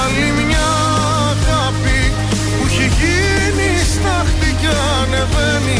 [0.00, 0.68] Άλλη μια
[1.32, 2.00] αγάπη
[2.58, 5.75] που έχει γίνει στάχτη και ανεβαίνει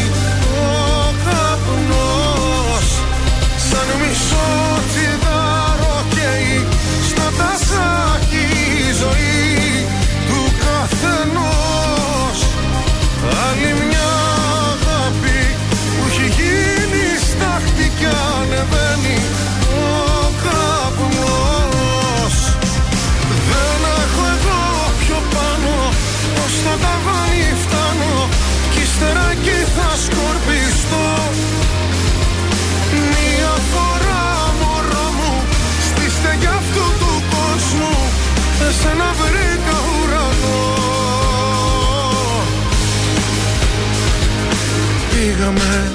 [45.46, 45.92] Πήγαμε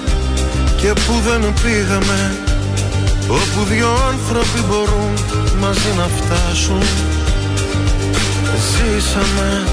[0.75, 2.39] και που δεν πήγαμε
[3.27, 5.13] Όπου δυο άνθρωποι μπορούν
[5.59, 6.81] μαζί να φτάσουν.
[8.71, 9.63] Ζήσαμε,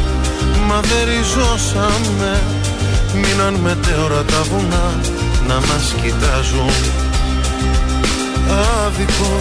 [0.66, 2.42] μα δεν ριζώσαμε.
[3.14, 5.00] Μείναν μετέωρα τα βουνά
[5.48, 6.74] να μας κοιτάζουν.
[8.84, 9.34] Άδικο,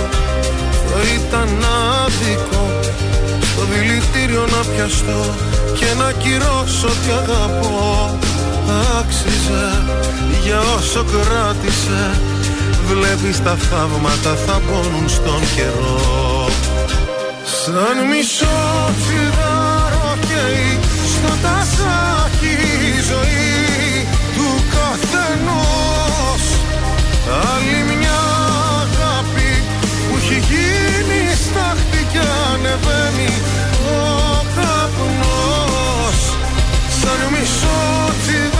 [0.90, 1.66] θα ήταν
[2.06, 2.80] άδικο
[3.52, 5.36] Στο δηλητήριο να πιαστώ
[5.74, 8.18] και να κυρώσω τι αγαπώ
[9.00, 9.84] Άξιζε
[10.44, 12.20] για όσο κράτησε.
[12.88, 16.50] Βλέπεις τα θαύματα θα πόνουν στον καιρό.
[17.44, 18.60] Σαν μισό
[19.00, 20.80] τσιγάρο καίει
[21.14, 22.54] στο τασάκι
[22.92, 26.44] η ζωή του καθενός.
[27.52, 28.22] Άλλη μια
[28.84, 29.52] αγάπη
[30.10, 32.24] που έχει γίνει στάχτη και
[32.54, 33.32] ανεβαίνει
[33.92, 34.00] ο
[34.56, 36.20] καπνός.
[37.00, 37.80] Σαν μισό
[38.22, 38.57] τσιγάρο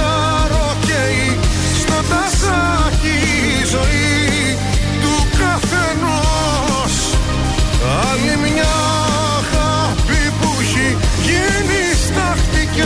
[3.78, 4.58] ζωή
[5.02, 6.94] του καθενός.
[8.10, 8.74] Άλλη μια
[9.40, 10.98] αγάπη που έχει
[11.28, 12.86] γίνει στάχτη και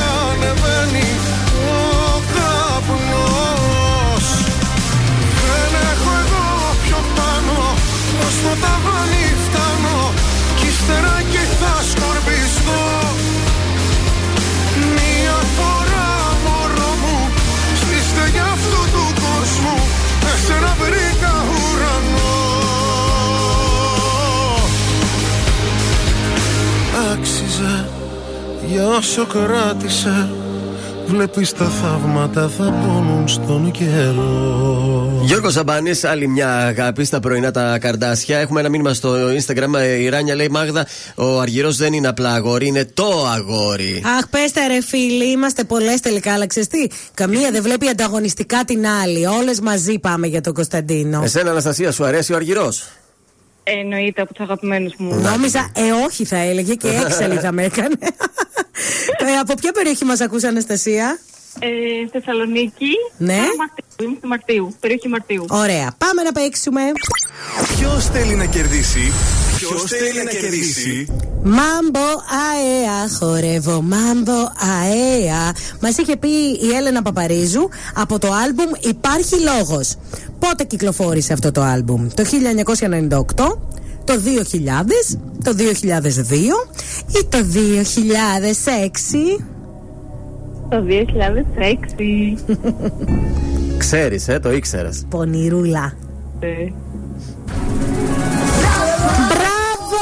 [28.72, 30.30] για όσο κράτησε
[31.06, 37.80] Βλέπεις τα θαύματα θα πόνουν στον καιρό Γιώργο Ζαμπάνης, άλλη μια αγάπη στα πρωινά τα
[37.80, 38.38] καρδάσια.
[38.38, 40.00] Έχουμε ένα μήνυμα στο Instagram.
[40.00, 44.04] Η Ράνια λέει: Μάγδα, ο Αργυρός δεν είναι απλά αγόρι, είναι το αγόρι.
[44.18, 48.88] Αχ, πέστε ρε φίλοι, είμαστε πολλές τελικά, αλλά ξέρεις τι, Καμία δεν βλέπει ανταγωνιστικά την
[48.88, 49.26] άλλη.
[49.26, 51.22] Όλες μαζί πάμε για τον Κωνσταντίνο.
[51.24, 52.88] Εσένα, Αναστασία, σου αρέσει ο Αργυρός;
[53.64, 55.16] Εννοείται από τους αγαπημένους μου.
[55.16, 57.96] Νόμιζα, ε, όχι θα έλεγε και έξαλλη θα με έκανε.
[59.18, 61.20] Ε, από ποια περιοχή μας ακούς Αναστασία;
[61.60, 61.68] Ε,
[62.12, 62.92] Θεσσαλονίκη.
[63.18, 63.34] Ναι.
[63.34, 63.96] Α, Μαρτίου.
[64.02, 64.76] Είμαι στη Μαρτίου.
[64.80, 65.46] Περιοχή Μαρτίου.
[65.50, 66.82] Ωραία, πάμε να παίξουμε.
[67.78, 69.12] Ποιος θέλει να κερδίσει;
[69.58, 71.08] Ποιος θέλει να κερδίσει;
[71.44, 72.08] Μάμπο
[72.50, 74.52] αέα, χορεύω μάμπο
[74.82, 75.54] αέα.
[75.82, 76.30] Μας είχε πει
[76.62, 79.96] η Έλενα Παπαρίζου από το άλμπουμ Υπάρχει Λόγος.
[80.40, 83.58] Πότε κυκλοφόρησε αυτό το άλμπουμ, Το 1998,
[84.04, 86.68] το 2000, το 2002
[87.08, 89.40] ή το 2006.
[90.70, 92.38] Το 2006.
[93.78, 95.06] Ξέρεις, ε, το ήξερες.
[95.10, 95.94] Πονηρούλα.
[96.40, 96.48] Ε,
[99.28, 100.02] Μπράβο!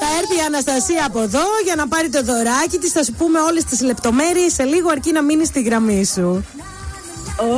[0.00, 2.92] Θα έρθει η Αναστασία από εδώ για να πάρει το δωράκι της.
[2.92, 6.44] Θα σου πούμε όλες τις λεπτομέρειες σε λίγο αρκεί να μείνεις στη γραμμή σου.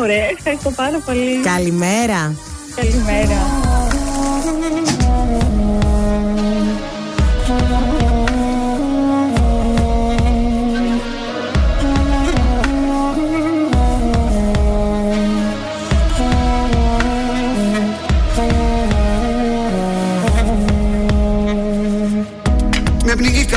[0.01, 1.41] Ωραία, ευχαριστώ πάρα πολύ.
[1.43, 2.35] Καλημέρα.
[2.75, 3.37] Καλημέρα.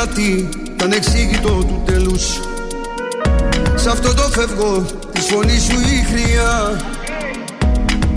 [0.06, 2.40] Κάτι το ανεξήγητο του τέλους.
[3.76, 6.82] Σ' αυτό το φεύγω της φωνής σου η χρειά.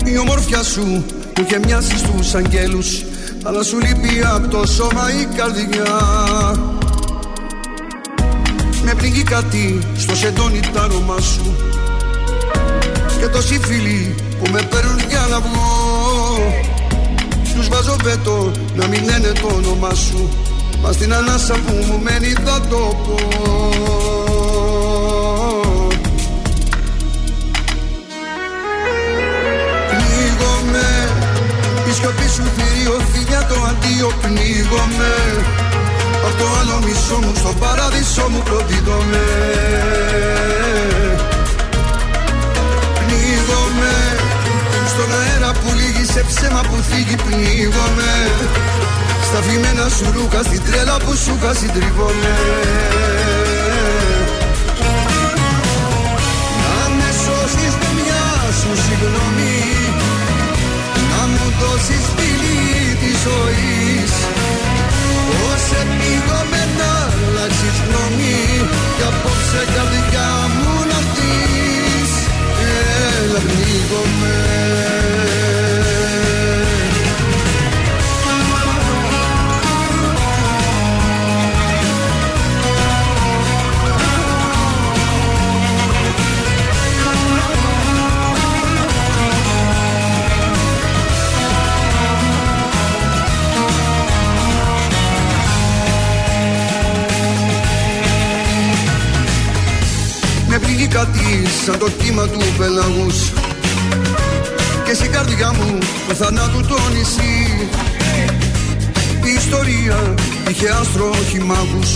[0.05, 3.05] Η ομορφιά σου που είχε μοιάσει στους αγγέλους
[3.43, 5.99] Αλλά σου λείπει από το σώμα η καρδιά.
[8.83, 11.55] Με πνίγει κάτι στο σεντόνι τ' άρωμά σου.
[13.19, 15.71] Και τόσοι φίλοι που με παίρνουν για να βγω
[17.55, 20.29] Τους βάζω βέτο να μην λένε το όνομά σου
[20.85, 23.15] Μα στην ανάσα που μου μένει θα το πω
[29.89, 30.87] Πνίγομαι
[31.89, 35.13] Η σιωπή σου θηρίο φιλιά το αντίο πνίγομαι.
[36.25, 39.25] Απ' το άλλο μισό μου στο παράδεισο μου προδίδομαι
[42.99, 43.95] Πνίγομαι
[44.87, 48.13] Στον αέρα που λύγει σε ψέμα που θίγει πνίγομαι
[49.27, 52.33] Στα φημένα σου ρούχα στην τρέλα που σου είχα συντριβόμαι
[56.63, 58.25] Να με σώσεις με μια
[58.59, 59.57] σου συγγνώμη
[61.11, 64.13] Να μου δώσεις φιλί της ζωής.
[65.29, 68.41] Πώς επίγομαι να αλλάξεις γνώμη
[68.97, 72.11] Κι απόψε καρδιά μου να δεις
[73.17, 74.64] Έλα πνίγομαι
[100.95, 103.17] κάτι σαν το κύμα του πελαγούς.
[104.85, 105.77] Και στην καρδιά μου
[106.07, 107.37] του θανάτου το νησί.
[109.29, 110.13] Η ιστορία
[110.49, 111.91] είχε άστρο όχι μάγους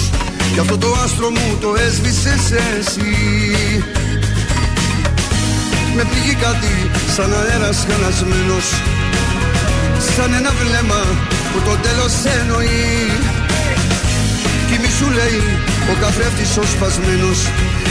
[0.54, 2.44] Κι αυτό το άστρο μου το έσβησες
[2.78, 3.16] εσύ.
[5.96, 6.74] Με πληγεί κάτι
[7.16, 8.68] σαν αέρας χαλασμένος.
[10.16, 11.02] Σαν ένα βλέμμα
[11.52, 13.12] που το τέλος εννοεί.
[14.68, 15.40] Κι μη σου λέει
[15.92, 17.40] ο καθρέφτης ο σπασμένος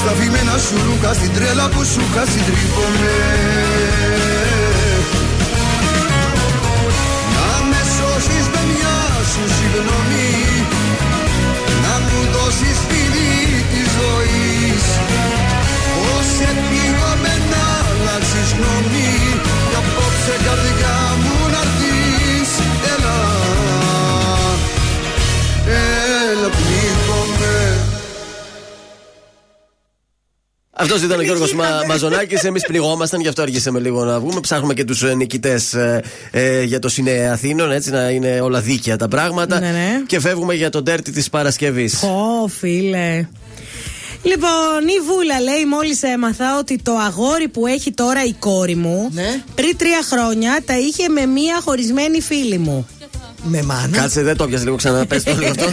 [0.00, 3.16] Στα φημένα σου ρούχα στην τρέλα που σου είχα συντρίβομαι
[7.34, 8.96] Να με σώσεις με μια
[9.32, 10.30] σου συγγνώμη
[11.84, 13.36] Να μου δώσεις φιλί
[13.72, 14.84] της ζωής.
[15.96, 19.12] Πώς επίγομαι να αλλάξεις γνώμη
[19.70, 22.50] Κι απόψε καρδιά μου να δεις
[22.92, 23.18] Έλα,
[26.30, 27.17] έλα πνίγομαι
[30.80, 32.44] Αυτός ήταν ο Γιώργος Μα, Μαζονάκης.
[32.44, 34.40] Εμείς πληγόμασταν, γι' αυτό αργήσαμε λίγο να βγούμε.
[34.40, 35.74] Ψάχνουμε και τους νικητές
[36.30, 39.60] ε, για το Σινέ Αθήνων, έτσι να είναι όλα δίκαια τα πράγματα.
[39.60, 40.02] Ναι, ναι.
[40.06, 42.02] Και φεύγουμε για τον τέρτη της Παρασκευής.
[42.02, 43.26] Ω, φίλε.
[44.22, 49.10] Λοιπόν, η Βούλα λέει: Μόλις έμαθα ότι το αγόρι που έχει τώρα η κόρη μου
[49.54, 52.86] πριν τρία χρόνια τα είχε με μία χωρισμένη φίλη μου.
[53.42, 53.98] Με μάνα.
[53.98, 55.06] Κάτσε, δεν το πιασε λίγο ξανά.
[55.06, 55.64] Πες το λίγο αυτό.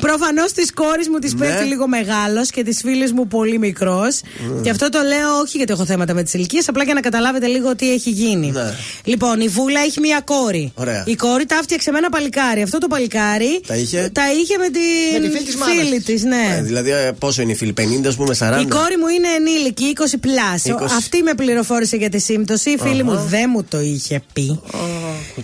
[0.00, 1.46] Προφανώς της κόρης μου της Ναι.
[1.46, 4.20] πέφτει λίγο μεγάλος και της φίλης μου πολύ μικρός.
[4.62, 7.46] Και αυτό το λέω όχι γιατί έχω θέματα με τις ηλικίες, απλά για να καταλάβετε
[7.46, 8.50] λίγο τι έχει γίνει.
[8.50, 8.74] Ναι.
[9.04, 10.72] Λοιπόν, η Βούλα έχει μία κόρη.
[10.74, 11.04] Ωραία.
[11.06, 12.62] Η κόρη τα έφτιαξε με ένα παλικάρι.
[12.62, 16.00] Αυτό το παλικάρι Τα είχε; τα είχε με την Με τη φίλη της μάνας φίλη
[16.00, 16.20] της.
[16.22, 16.56] τη, ναι.
[16.58, 18.60] Ε, δηλαδή, ε, πόσο είναι η φίλη, 50 ας πούμε, 40.
[18.60, 20.62] Η κόρη μου είναι ενήλικη, 20 πλάς.
[20.64, 20.84] 20.
[20.96, 22.70] Αυτή με πληροφόρησε για τη σύμπτωση.
[22.70, 24.60] Η φίλη μου δεν μου το είχε πει.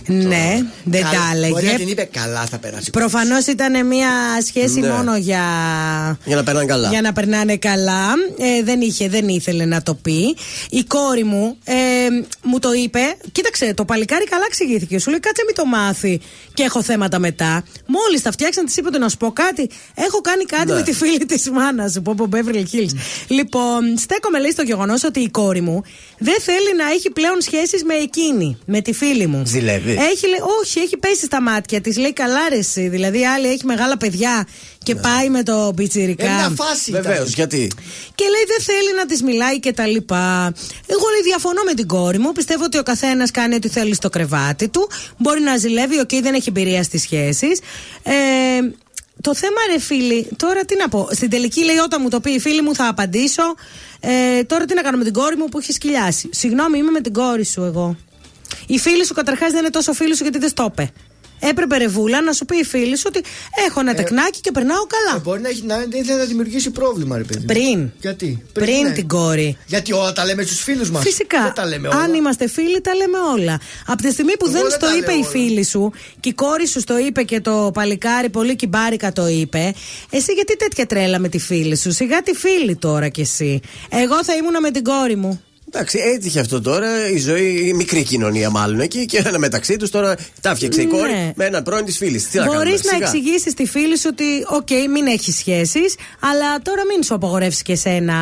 [0.07, 1.75] Ναι, δεν Καλά, τα Μπορεί να έλεγε.
[1.77, 2.89] την είπε καλά, θα περάσει.
[2.89, 4.09] Προφανώς ήταν μια
[4.47, 4.87] σχέση Ναι.
[4.89, 5.43] μόνο για.
[6.25, 6.89] Για να περνάνε καλά.
[6.89, 8.13] Για να περνάνε καλά.
[8.37, 10.35] Ε, δεν είχε, δεν ήθελε να το πει.
[10.69, 11.73] Η κόρη μου ε,
[12.43, 12.99] μου το είπε.
[13.31, 14.99] Κοίταξε, το παλικάρι καλά εξηγήθηκε.
[14.99, 16.19] Σου λέει κάτσε μην το μάθει
[16.53, 17.63] και έχω θέματα μετά.
[17.85, 19.69] Μόλις τα φτιάξαν, της είπε ότι να σου πω κάτι.
[19.95, 20.73] Έχω κάνει κάτι Ναι.
[20.73, 22.93] με τη φίλη της μάνας σου, που από Beverly Hills.
[23.27, 25.83] Λοιπόν, στέκομαι λέει στο γεγονός ότι η κόρη μου
[26.17, 29.43] δεν θέλει να έχει πλέον σχέσεις με εκείνη, με τη φίλη μου.
[29.45, 31.97] Ζηλεύεις; Έχει, λέει, όχι, έχει πέσει στα μάτια της.
[31.97, 32.87] Λέει καλά, ρε, εσύ.
[32.87, 34.47] Δηλαδή, άλλη έχει μεγάλα παιδιά
[34.83, 36.25] και πάει με το πιτσιρικά.
[36.25, 37.01] Ε, μια φάση ήταν.
[37.01, 37.71] Βεβαίως, γιατί;
[38.15, 40.53] Και λέει δεν θέλει να της μιλάει και τα λοιπά.
[40.87, 42.31] Εγώ λέει διαφωνώ με την κόρη μου.
[42.31, 44.89] Πιστεύω ότι ο καθένας κάνει ό,τι θέλει στο κρεβάτι του.
[45.17, 47.59] Μπορεί να ζηλεύει, οκ, δεν έχει εμπειρία στις σχέσεις.
[48.03, 48.13] Ε,
[49.21, 51.07] το θέμα ρε φίλοι, τώρα τι να πω.
[51.11, 53.43] Στην τελική λέει όταν μου το πει η φίλη μου θα απαντήσω.
[53.99, 56.29] Ε, τώρα τι να κάνω με την κόρη μου που έχει σκυλιάσει.
[56.31, 57.95] Συγγνώμη, είμαι με την κόρη σου εγώ.
[58.67, 60.91] Η φίλη σου καταρχάς δεν είναι τόσο φίλη σου γιατί δεν στο είπε.
[61.39, 63.21] Έπρεπε ρεβούλα να σου πει η φίλη σου ότι
[63.67, 65.17] έχω ένα τεκνάκι και περνάω καλά.
[65.17, 67.39] Ε, μπορεί να, έχει, να δεν ήθελε να δημιουργήσει πρόβλημα, ρε παιδί.
[67.39, 67.45] μου.
[67.45, 67.91] Πριν.
[68.01, 68.91] Γιατί; Πριν ναι.
[68.91, 69.57] την κόρη.
[69.65, 71.03] Γιατί όλα τα λέμε στους φίλους μας.
[71.03, 71.41] Φυσικά.
[71.43, 71.97] Δεν τα λέμε όλα.
[71.97, 73.59] Αν είμαστε φίλοι, τα λέμε όλα.
[73.85, 75.29] Από τη στιγμή που Εγώ δεν δεν στο τα είπε λέω η όλα.
[75.29, 79.73] φίλη σου και η κόρη σου στο είπε και το παλικάρι πολύ κιμπάρικα το είπε,
[80.09, 83.59] εσύ γιατί τέτοια τρέλα με τη φίλη σου; Σιγά τη φίλη τώρα κι εσύ.
[83.89, 85.41] Εγώ θα ήμουνα με την κόρη μου.
[85.71, 89.89] Εντάξει, έτυχε αυτό τώρα η ζωή, η μικρή κοινωνία μάλλον εκεί και ένα μεταξύ τους
[89.89, 90.91] τώρα τα φτιάξε η Ναι.
[90.91, 92.29] κόρη με έναν πρώην της φίλης.
[92.29, 93.05] Τι να Μπορείς κάνουμε, να σιγά.
[93.05, 97.71] εξηγήσεις στη φίλη σου ότι, οκ, μην έχεις σχέσεις, αλλά τώρα μην σου απαγορεύσεις και
[97.71, 98.13] εσένα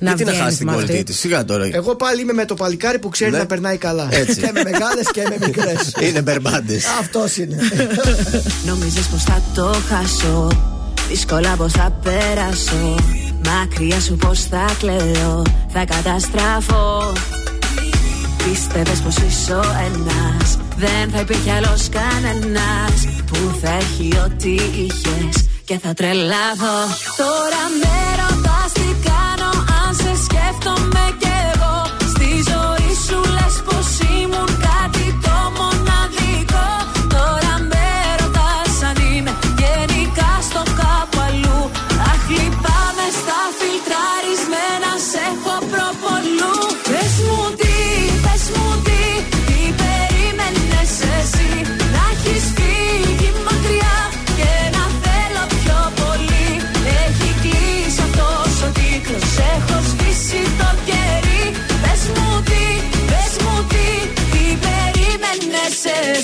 [0.00, 1.04] να Γιατί να βγαίνεις χάσει την με κολλητή αυτή.
[1.04, 1.68] της, σιγά τώρα.
[1.72, 3.38] Εγώ πάλι είμαι με το παλικάρι που ξέρει Ναι.
[3.38, 4.08] να περνάει καλά.
[4.10, 4.40] Έτσι.
[4.40, 5.92] και με μεγάλες και με μικρές.
[6.08, 6.84] Είναι μπερμπάντες.
[7.00, 7.56] Αυτός είναι.
[8.66, 10.48] Νόμιζες πως θα το χάσω
[11.08, 12.94] Δύσκολα πως θα περάσω
[13.44, 17.12] Μακριά σου πως θα κλαίω Θα καταστραφώ.
[18.44, 25.46] Πίστευες πως είσαι ο ένας Δεν θα υπήρχε άλλος κανένας Που θα έχει ό,τι είχες
[25.64, 26.78] Και θα τρελαθώ.
[27.16, 29.50] Τώρα με ρωτάς τι κάνω
[29.86, 31.27] Αν σε σκέφτομαι κι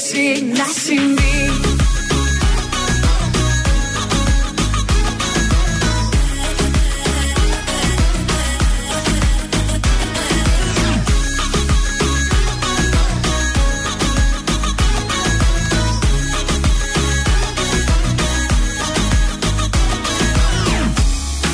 [0.04, 1.72] εσύ να συμβεί.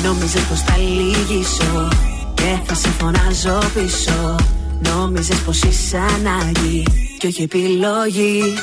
[0.03, 1.87] Νόμιζες πως θα λύγησω
[2.33, 4.35] Και θα σε φωνάζω πίσω.
[4.81, 8.53] Νόμιζες πως είσαι ανάγκη Και όχι επιλογή.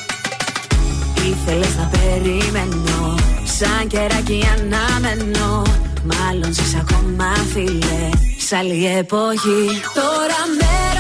[1.29, 3.15] Ήθελες να περιμένω
[3.45, 5.63] Σαν κεράκι αναμένω.
[6.05, 8.09] Μάλλον ζεις ακόμα φίλε
[8.39, 9.81] Σ' άλλη εποχή.
[9.95, 10.98] Τώρα με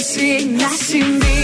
[0.00, 1.40] εσύ να συμβεί.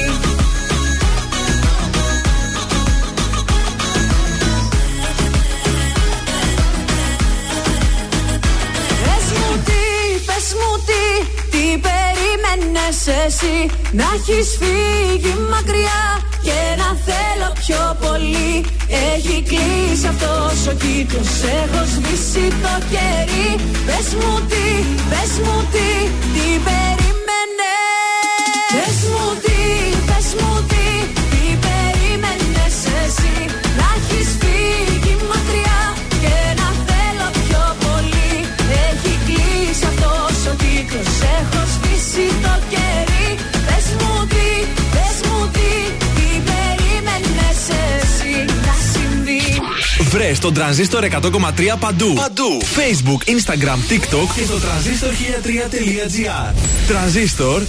[9.02, 9.84] Πες μου τι,
[10.26, 11.04] πες μου τι,
[11.50, 13.56] τι περίμενες εσύ.
[13.92, 16.04] Να έχεις φύγει μακριά
[16.42, 18.64] και να θέλω πιο πολύ.
[19.14, 23.50] Έχει κλείσει αυτός ο κύκλος, έχω σβήσει το κερί.
[23.86, 24.66] Πες μου τι,
[25.10, 25.88] πες μου τι,
[50.36, 52.12] στον τρανζίστορ 100,3 παντού.
[52.14, 52.60] Παντού.
[52.62, 56.54] Facebook, Instagram, TikTok και στο τρανζίστορ 1003.gr.
[56.88, 57.66] Τρανζίστορ 100,3.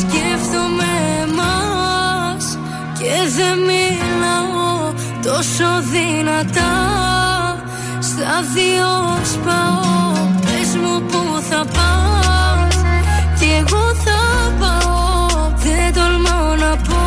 [0.00, 0.90] Σκέφτομαι
[1.22, 2.58] εμάς
[2.98, 4.92] και δεν μιλάω
[5.22, 6.72] τόσο δυνατά
[8.00, 12.74] Στα δυο σπάω, πες μου που θα πας
[13.38, 14.20] Κι εγώ θα
[14.60, 17.02] πάω, δεν τολμάω να πω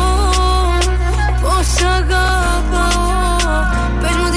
[1.42, 3.13] Πως αγαπάω,
[4.02, 4.28] πες μου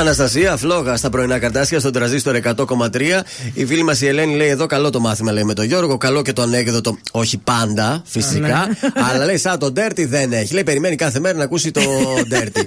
[0.00, 3.20] Αναστασία, φλόγα στα πρωινά καρτάσια στον τραζίστορ 100,3.
[3.54, 5.96] Η φίλη μας η Ελένη λέει εδώ καλό το μάθημα λέει με τον Γιώργο.
[5.96, 6.98] Καλό και το ανέκδοτο.
[7.10, 8.68] Όχι πάντα, φυσικά.
[9.12, 10.52] αλλά λέει σαν τον Ντέρτι δεν έχει.
[10.54, 11.80] Λέει περιμένει κάθε μέρα να ακούσει το
[12.28, 12.66] Ντέρτι.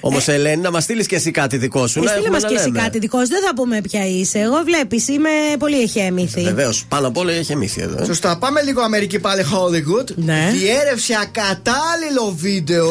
[0.00, 1.98] Όμως Ελένη, να μας στείλεις και εσύ κάτι δικό σου.
[1.98, 2.78] Ε, να Στείλε έχουμε μας να και εσύ λέμε.
[2.78, 3.18] κάτι δικό.
[3.18, 3.26] σου.
[3.28, 4.38] Δεν θα πούμε ποια είσαι.
[4.38, 6.42] Εγώ βλέπεις, είμαι πολύ εχέμηθη.
[6.42, 8.02] Βεβαίως, πάνω απ' όλα έχει εμίθει εδώ.
[8.02, 8.04] ε.
[8.04, 10.14] Σωστά, πάμε λίγο Αμερική πάλι Hollywood.
[10.14, 10.50] Ναι.
[10.52, 12.90] Διέρευσε ακατάλληλο βίντεο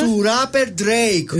[0.00, 1.38] του rapper Drake.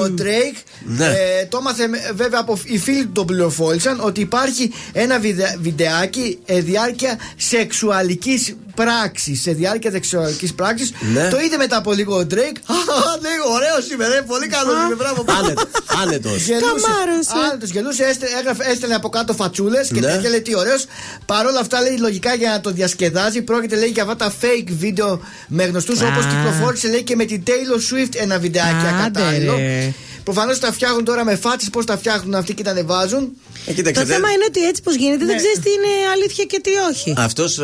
[0.00, 0.58] Ο Drake
[1.06, 1.40] Ναι.
[1.40, 5.56] ε, το έμαθε με- βέβαια από οι φίλοι του τον πληροφόρησαν ότι υπάρχει ένα βιδε-
[5.60, 9.40] βιντεάκι ε, διάρκεια σεξουαλικής πράξης.
[9.42, 10.92] Σε διάρκεια σεξουαλικής πράξης.
[11.14, 11.28] Ναι.
[11.28, 12.58] Το είδε μετά από λίγο ο Drake.
[12.94, 15.24] Α, λέει, ωραίο είμαι, ρε, πολύ καλό είμαι, μπράβο.
[16.02, 16.42] Άνετος.
[16.42, 16.86] Γελούσε,
[17.48, 20.06] άνετος, γελούσε, έστε- έγραφε- έστελνε από κάτω φατσούλες και Ναι.
[20.06, 20.84] τέτοια λέει τι ωραίος.
[21.26, 23.42] Παρ' όλα αυτά λέει λογικά για να το διασκεδάζει.
[23.42, 26.06] Πρόκειται λέει για αυτά τα fake βίντεο με γνωστούς Α.
[26.06, 29.54] όπως κυκλοφόρησε λέει και με την Taylor Swift ένα βιντεάκι Άντε, ακατάλληλο.
[30.26, 30.32] Ρε.
[30.32, 33.28] Προφανώς τα φτιάχνουν τώρα με φάτσες, πώς τα φτιάχνουν αυτοί και τα ανεβάζουν.
[33.66, 36.70] Ε, Το θέμα είναι ότι έτσι πώς γίνεται δεν ξέρεις τι είναι αλήθεια και τι
[36.90, 37.14] όχι.
[37.16, 37.58] Αυτός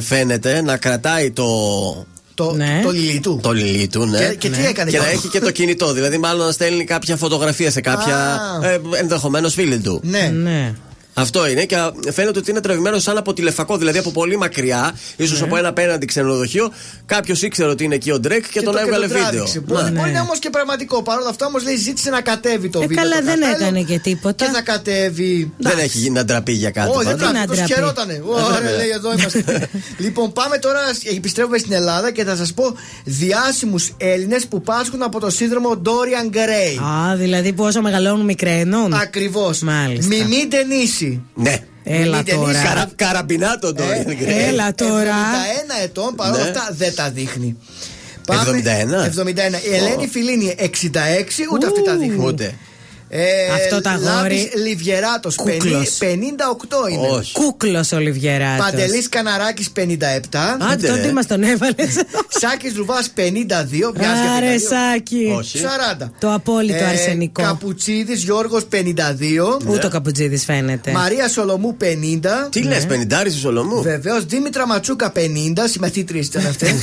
[0.00, 1.46] φαίνεται να κρατάει το.
[2.36, 2.80] Το, Ναι.
[2.84, 3.38] το λιλί του.
[3.42, 4.18] Το λιλί του, ναι.
[4.18, 5.92] Και- και τι έκανε, Και να Γιώργο; έχει και το κινητό.
[5.92, 8.16] Δηλαδή, μάλλον να στέλνει κάποια φωτογραφία σε κάποια
[8.62, 8.68] Α.
[8.68, 10.00] ε, ενδεχομένως φίλη του.
[10.02, 10.30] Ναι.
[10.34, 10.74] Ναι.
[11.14, 11.76] Αυτό είναι και
[12.12, 15.46] φαίνεται ότι είναι τραβημένο σαν από τηλεφακό, δηλαδή από πολύ μακριά, ίσως ναι.
[15.46, 16.72] από ένα απέναντι ξενοδοχείο.
[17.06, 19.44] Κάποιος ήξερε ότι είναι εκεί ο Drake και, και τον έβγαλε το βίντεο.
[19.52, 19.60] Ναι.
[19.60, 21.02] Μπορεί να είναι όμως και πραγματικό.
[21.02, 23.04] Παρ' όλα αυτά όμως λέει ζήτησε να κατέβει το ε, βίντεο.
[23.04, 24.44] Καλά, το δεν έκανε και τίποτα.
[24.44, 25.52] Και να κατέβει.
[25.58, 26.90] Δεν έχει γίνει να ντραπεί για κάτι.
[26.96, 27.72] Όχι, δεν ντραπεί.
[27.72, 28.22] Χαιρότανε.
[28.26, 29.44] Ωραία, ε, λέει εδώ είμαστε.
[29.98, 30.80] Λοιπόν, πάμε τώρα,
[31.16, 32.64] επιστρέφουμε στην Ελλάδα και θα σας πω
[33.04, 36.82] διάσημους Έλληνες που πάσχουν από το σύνδρομο Dorian Gray.
[37.10, 38.92] Α, δηλαδή που όσο μεγαλώνουν μικραίνουν.
[38.92, 39.60] Ακριβώς.
[39.60, 40.14] Μάλιστα.
[40.14, 40.64] Μιμείται.
[41.34, 41.58] Ναι.
[41.84, 42.62] Έλα τώρα.
[42.62, 43.94] Καρα, καραμπινάτο ε, ε, τώρα.
[44.30, 45.14] Ε, έλα τώρα.
[45.80, 46.48] 71 ετών παρόλα ναι.
[46.48, 47.56] αυτά δεν τα δείχνει.
[48.26, 49.34] Πάμε, 71.
[49.70, 50.08] Η Ελένη oh.
[50.10, 50.62] Φιλίνη 66,
[51.52, 52.24] ούτε αυτή τα δείχνει.
[52.26, 52.54] Ούτε.
[53.08, 53.22] Ε,
[53.54, 54.04] Αυτό το αγόρι.
[54.04, 55.98] Λάμπης Λιβιεράτος, Κούκλος.
[55.98, 57.08] 58 είναι.
[57.08, 57.32] Όχι.
[57.32, 58.64] Κούκλος ο Λιβιεράτος.
[58.70, 60.56] Παντελής Καναράκης 57.
[60.72, 61.94] Άντε, τότε μα τον έβαλες.
[62.40, 63.06] Σάκης Λουβά 52.
[63.96, 64.58] Μοιάζει για Άρε, 52.
[64.68, 65.34] Σάκη.
[65.36, 65.58] Όχι.
[66.02, 66.10] 40.
[66.18, 67.42] Το απόλυτο αρσενικό.
[67.42, 69.66] Καπουτσίδης Γιώργος 52.
[69.66, 70.90] Ούτε ο καπουτζίδη φαίνεται.
[70.92, 72.48] Μαρία Σολομού 50.
[72.50, 75.18] Τι λες, πενιντάρι του Σολομού; Βεβαίως Δήμητρα Ματσούκα 50.
[75.70, 76.72] Συμμαθήτριε ήταν αυτές.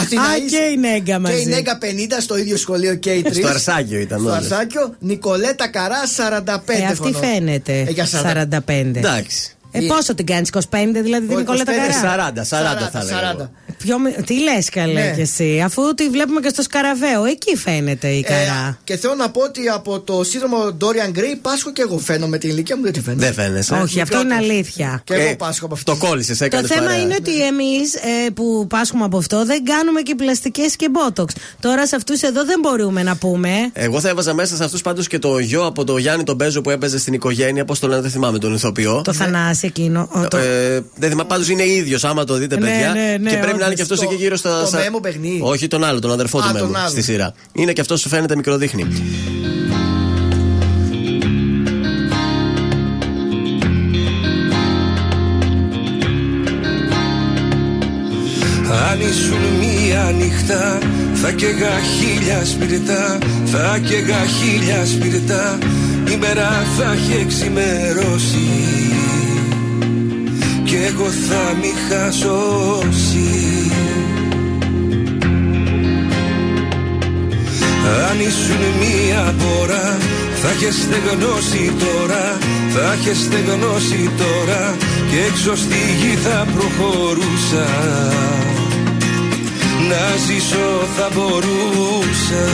[0.00, 0.04] Α,
[0.50, 1.42] και η Νέγκα Και μαζί.
[1.42, 1.84] η Νέγκα 50
[2.20, 3.36] στο ίδιο σχολείο και οι τρεις.
[3.36, 4.50] Στο Αρσάκιο ήταν Στο όλες.
[4.50, 4.94] Αρσάκιο.
[4.98, 6.82] Νικολέτα Καρά 45.
[6.82, 7.20] Ε, αυτή χρονών.
[7.22, 7.78] φαίνεται.
[7.78, 8.08] Ε, για 40.
[8.08, 8.98] 45.
[8.98, 9.48] Εντάξει.
[9.70, 10.60] Ε, πόσο την κάνεις, 25
[11.02, 13.50] δηλαδή την Ο Νικολέτα 25, Καρά; 40, 40 θα έλεγα.
[13.84, 13.88] 40.
[13.88, 13.98] εγώ.
[13.98, 15.12] Πιο, μι- τι λες καλέ Ναι.
[15.14, 18.40] κι εσύ, αφού τη βλέπουμε και στο Σκαραβαίο, εκεί φαίνεται η καρά.
[18.68, 22.38] Ε, και θέλω να πω ότι από το σύνδρομο Dorian Gray πάσχω και εγώ φαίνομαι
[22.38, 23.24] την ηλικία μου, δεν τη φαίνεται.
[23.24, 23.74] Δεν φαίνεσαι.
[23.74, 25.02] Όχι, αυτό είναι αλήθεια.
[25.04, 25.92] Και εγώ Ε, πάσχω από αυτό.
[25.92, 27.94] Το κόλλησες, Το έκανες θέμα είναι ότι εμείς
[28.34, 31.34] που πάσχουμε από αυτό δεν κάνουμε και πλαστικές και μπότοξ.
[31.60, 33.50] Τώρα σε αυτούς εδώ δεν μπορούμε να πούμε.
[33.72, 36.60] Εγώ θα έβαζα μέσα σε αυτούς πάντως και το γιο από το Γιάννη τον Μπέζο
[36.60, 37.64] που έπαιζε στην οικογένεια.
[37.64, 39.00] Πώς το λένε, δεν θυμάμαι τον ηθοποιό.
[39.04, 40.08] Το Θανάση εκείνο.
[40.12, 42.92] ο, το- Ε, δεν θυμάμαι, πάντως είναι ίδιος άμα το δείτε, Ναι, παιδιά.
[42.92, 43.86] ναι, ναι, και πρέπει να είναι όντως.
[43.88, 44.60] και αυτός Το- εκεί γύρω στα.
[44.60, 45.38] το στα- Μέμο Παιγνή.
[45.42, 46.88] Όχι τον άλλο, τον αδερφό Α, του τον Μέμου άλλο.
[46.88, 47.34] στη σειρά.
[47.52, 48.86] Είναι και αυτός σου φαίνεται μικροδείχνη.
[58.90, 60.78] Αν ήσουν μία νύχτα
[61.14, 65.58] θα καίγα χίλια σπιρτά Θα καίγα χίλια σπιρτά
[66.12, 68.48] Η μέρα θα έχει εξημερώσει
[70.64, 73.63] Κι εγώ θα μη χασώσει
[78.10, 79.98] Αν ήσουν μία μπόρα
[80.42, 82.38] θα είχες στεγνώσει τώρα
[82.74, 84.76] Θα είχες στεγνώσει τώρα
[85.10, 87.66] Και έξω στη γη θα προχωρούσα.
[89.88, 92.44] Να ζήσω θα μπορούσα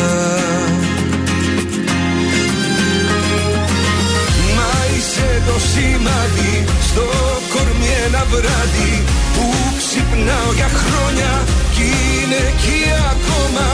[5.51, 6.55] το σημάδι.
[6.89, 7.07] Στο
[7.53, 8.95] κορμί ένα βράδυ
[9.35, 9.47] Που
[9.79, 11.33] ξυπνάω για χρόνια
[11.75, 13.67] κι είναι εκεί ακόμα.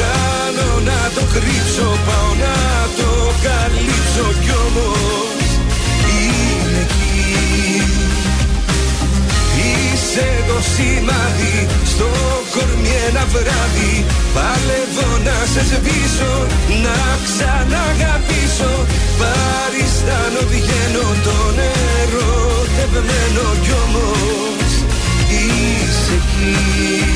[0.00, 2.56] Κάνω να το κρύψω, πάω να
[2.98, 3.10] το
[3.46, 5.48] καλύψω κι όμως
[6.14, 7.82] είναι εκεί.
[9.68, 11.56] Είσαι το σημάδι.
[11.92, 12.08] Στο
[12.54, 13.94] κορμί ένα βράδυ
[14.34, 16.34] Παλεύω να σε σβήσω,
[16.84, 18.72] να ξαναγαπήσω.
[19.20, 19.91] Παριστάνω
[20.52, 24.70] βγαίνω το νερό τευμένο κι όμως
[25.28, 27.12] είσαι εκεί.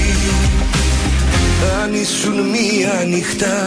[1.82, 3.66] Αν ήσουν μία νύχτα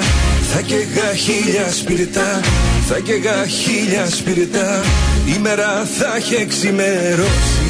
[0.54, 2.40] θα καίγα χίλια σπιρτά
[2.88, 4.82] Θα καίγα χίλια σπιρτά
[5.26, 7.68] Η μέρα θα έχει εξημερώσει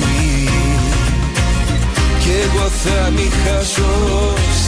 [2.20, 4.59] Κι εγώ θα μη χασώσει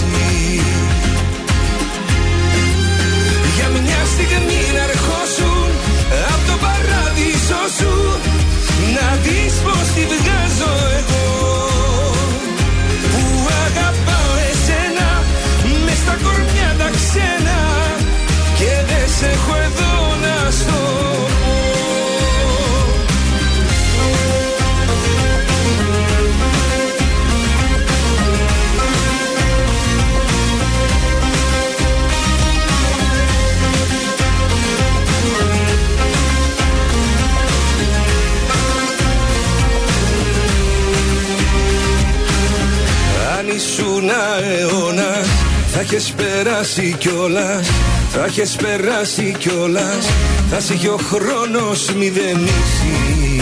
[44.44, 45.26] αιώνα.
[45.74, 47.68] Θα έχεις περάσει κιόλας
[48.12, 50.06] Θα έχεις περάσει κιόλας.
[50.52, 53.42] Θα σε είχε ο χρόνος μηδενίσει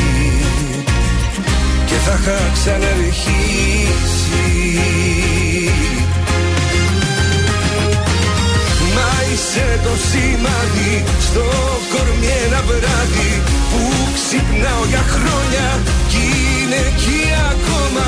[1.86, 3.80] Και θα είχα ξαναρχίσει.
[8.96, 11.46] Μα είσαι το σημάδι στο
[11.92, 13.82] κορμί ένα βράδυ Που
[14.14, 15.80] ξυπνάω για χρόνια.
[16.10, 16.24] Κι
[16.64, 18.08] είναι εκεί ακόμα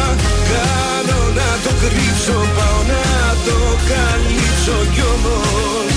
[3.91, 5.95] καλύψω κι όμως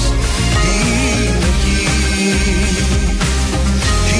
[0.78, 1.82] είναι εκεί.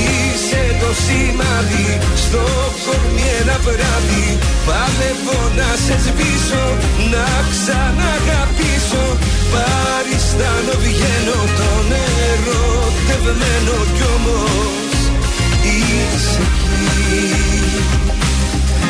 [0.01, 1.89] Είσαι το σημάδι
[2.25, 2.45] στο
[2.85, 4.29] κορμί ένα βράδυ.
[4.67, 6.65] Παλεύω να σε σβήσω,
[7.13, 9.05] να ξαναγαπήσω.
[9.53, 12.67] Παριστάνω βγαίνω το νερό
[13.07, 14.99] τευμένο κι όμως.
[15.75, 16.45] Είσαι
[16.87, 17.74] εκεί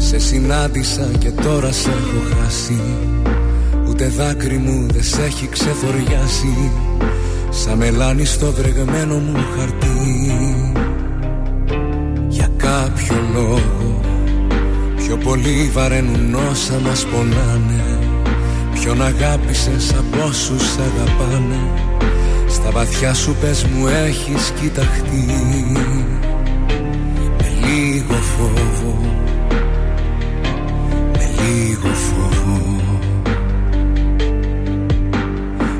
[0.00, 2.80] Σε συνάντησα και τώρα σε έχω χάσει.
[3.88, 6.70] Ούτε δάκρυ μου δεν σε έχει ξεθοριάσει
[7.50, 10.32] Σαν μελάνι στο βρεγμένο μου χαρτί.
[12.28, 14.00] Για κάποιο λόγο
[14.96, 17.98] Πιο πολύ βαραίνουν όσα μας πονάνε.
[18.72, 21.70] Ποιον αγάπησες από όσους αγαπάνε.
[22.48, 25.26] Στα βαθιά σου πες μου έχεις κοιταχτεί.
[27.38, 29.17] Με λίγο φόβο Με
[31.82, 33.00] λίγο φόβο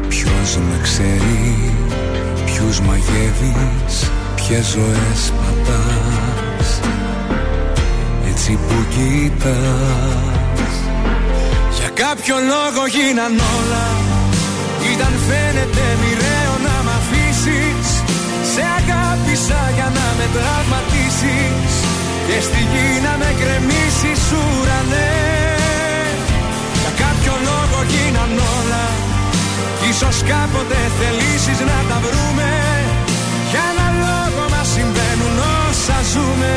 [0.09, 1.73] Ποιος με ξέρει
[2.45, 6.81] Ποιους μαγεύεις Ποιες ζωές πατάς.
[8.31, 10.75] Έτσι που κοιτάς
[11.79, 13.87] Για κάποιο λόγο γίναν όλα.
[14.93, 17.87] Ήταν φαίνεται μοιραίο να μ' αφήσεις.
[18.53, 21.73] Σε αγάπησα για να με τραυματίσεις.
[22.27, 25.38] Και στη γη να με κρεμίσεις ουρανές
[27.29, 28.87] Για κάποιο λόγος γίναν όλα.
[29.91, 32.51] Ίσως κάποτε θελήσεις να τα βρούμε.
[33.51, 35.37] Για ένα λόγο μας συμβαίνουν
[35.69, 36.55] όσα ζούμε.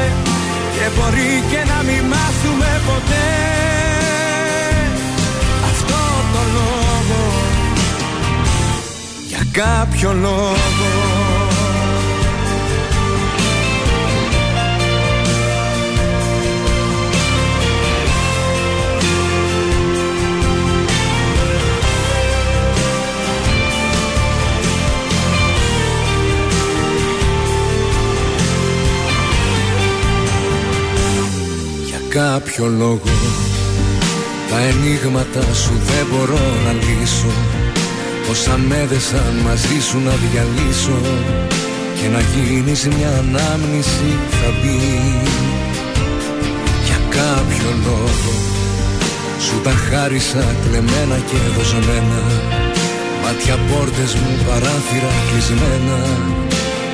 [0.75, 3.29] Και μπορεί και να μην μάθουμε ποτέ.
[5.71, 5.99] Αυτό
[6.33, 7.21] το λόγο.
[9.27, 11.10] Για κάποιο λόγο
[32.11, 33.13] κάποιο λόγο.
[34.49, 37.33] Τα ενίγματα σου δεν μπορώ να λύσω.
[38.31, 40.99] Όσα με έδεσαν μαζί σου να διαλύσω
[41.97, 44.09] Και να γίνεις μια ανάμνηση
[44.39, 44.79] θα μπει.
[46.85, 48.33] Για κάποιο λόγο.
[49.45, 52.21] Σου τα χάρισα κλεμμένα και δοσμένα
[53.23, 55.99] Μάτια πόρτες μου παράθυρα κλεισμένα.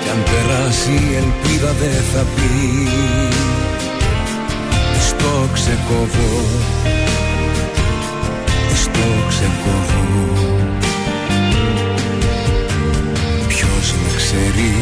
[0.02, 2.56] Κι αν περάσει η ελπίδα δεν θα πει
[5.18, 6.44] Της το ξεκόβω
[8.70, 10.06] Της το ξεκόβω
[13.48, 14.74] Ποιος με ξέρει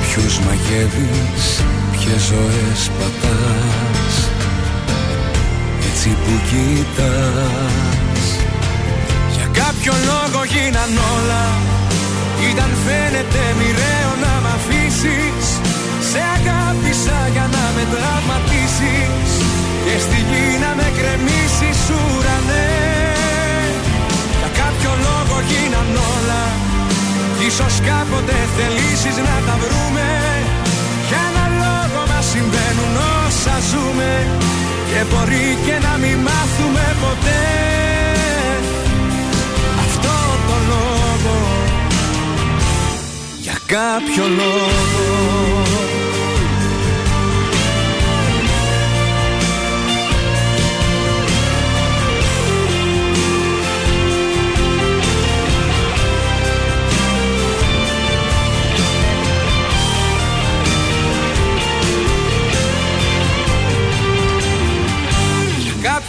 [0.00, 4.14] Ποιους μαγεύεις Ποιες ζωές πατάς.
[5.92, 8.24] Έτσι που κοιτάς
[9.36, 11.46] Για κάποιο λόγο γίναν όλα.
[12.50, 15.57] Ήταν φαίνεται μοιραίο να μ' αφήσεις
[16.10, 19.30] Σε αγάπησα για να με τραυματίσεις
[19.84, 22.72] Και στη γη να με κρεμίσεις ουρανέ.
[24.38, 26.44] Για κάποιο λόγο γίναν όλα.
[27.48, 30.08] Ίσως κάποτε θελήσεις να τα βρούμε.
[31.08, 34.12] Για ένα λόγο μας συμβαίνουν όσα ζούμε.
[34.90, 37.44] Και μπορεί και να μην μάθουμε ποτέ.
[39.84, 40.16] Αυτό
[40.48, 41.36] το λόγο.
[43.44, 45.97] Για κάποιο λόγο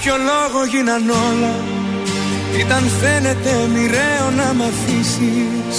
[0.10, 1.56] Για κάποιο λόγο γίναν όλα.
[2.64, 5.76] Ήταν φαίνεται μοιραίο να μ' αφήσεις.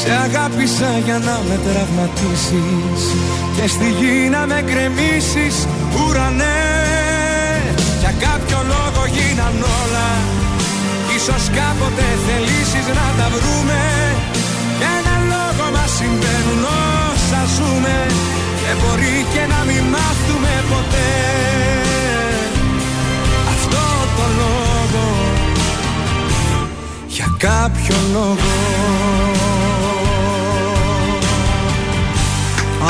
[0.00, 3.02] Σε αγάπησα για να με τραυματίσεις.
[3.56, 5.54] Και στη γη να με κρεμίσεις
[5.98, 6.70] ουρανέ.
[8.02, 10.08] Για κάποιο λόγο γίναν όλα.
[11.16, 13.82] Ίσως κάποτε θελήσεις να τα βρούμε.
[14.78, 16.62] Για ένα λόγο μας συμβαίνουν
[17.10, 17.96] όσα ζούμε.
[18.60, 21.10] Και μπορεί και να μην μάθουμε ποτέ
[27.22, 28.36] Για κάποιο λόγο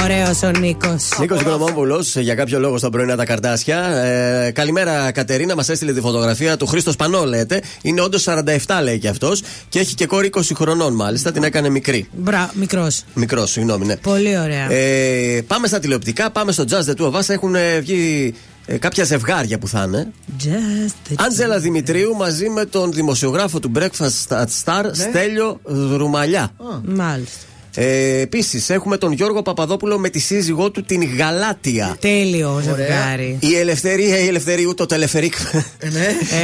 [0.04, 1.08] Ωραίος ο Νίκος.
[1.18, 3.78] Νίκος Οικονομόπουλος, για κάποιο λόγο στα πρωινά τα καρτάσια.
[3.86, 5.54] Ε, καλημέρα, Κατερίνα.
[5.54, 7.62] Μας έστειλε τη φωτογραφία του Χρήστος Πανό, λέτε.
[7.82, 9.42] Είναι όντως 47, λέει και αυτός.
[9.68, 11.32] Και έχει και κόρη 20 χρονών, μάλιστα.
[11.32, 12.08] Την έκανε μικρή.
[12.12, 13.02] Μπρα, μικρός.
[13.14, 13.96] Μικρός, συγγνώμη, ναι.
[13.96, 14.72] Πολύ ωραία.
[14.72, 17.28] Ε, πάμε στα τηλεοπτικά, πάμε στο Jazz The Two of Us.
[17.28, 18.34] Έχουν ε, βγει
[18.66, 20.12] ε, κάποια ζευγάρια που θα είναι.
[20.44, 25.60] Just the Άντζελα Δημητρίου μαζί με τον δημοσιογράφο του Breakfast at Star, Στέλιο
[25.96, 26.52] Ρουμαλιά.
[26.84, 27.46] Μάλιστα.
[27.74, 31.96] Ε, Επίσης, έχουμε τον Γιώργο Παπαδόπουλο με τη σύζυγό του την Γαλάτια.
[32.00, 33.36] Τέλειο ζευγάρι.
[33.40, 35.34] Η Ελευθερία, η Ελευθερίου, το Τελεφερίκ.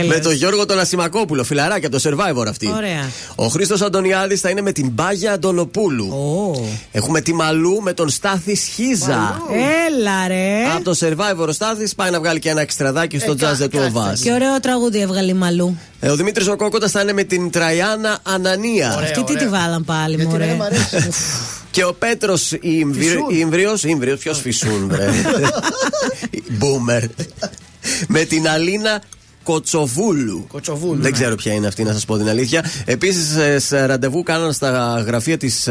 [0.08, 1.44] με τον Γιώργο τον Ασημακόπουλο.
[1.44, 2.72] Φιλαράκια, το survivor αυτή.
[2.76, 3.10] Ωραία.
[3.34, 6.12] Ο Χρήστος Αντωνιάδης θα είναι με την Πάγια Αντωνοπούλου.
[6.92, 9.42] Έχουμε τη Μαλού με τον Στάθης Σχίζα.
[9.88, 10.64] Έλα ρε.
[10.74, 14.16] Από το survivor ο Στάθης πάει να βγάλει και ένα εξτραδάκι στο jazz του Οβά.
[14.22, 15.78] Και ωραίο τραγούδι έβγαλε η Μαλού.
[16.00, 18.88] Ε, ο Δημήτρης ο Κόκοτα θα είναι με την Τραγιάνα Ανανία.
[18.88, 20.56] Αυτή τι τη βάλαν πάλι, μωρέ.
[21.70, 23.26] Και ο Πέτρος Ιμβρίο.
[23.82, 25.10] Ιμβρίο, ποιος φυσούν, βρε.
[26.58, 27.02] Μπούμερ.
[28.08, 29.02] Με την Αλίνα
[29.52, 30.46] Κοτσοβούλου.
[30.48, 30.92] Κοτσοβούλου.
[30.92, 31.10] Δεν ναι.
[31.10, 32.64] ξέρω ποια είναι αυτή, να σας πω την αλήθεια.
[32.84, 33.36] Επίσης,
[33.66, 35.68] σε ραντεβού κάναν στα γραφεία της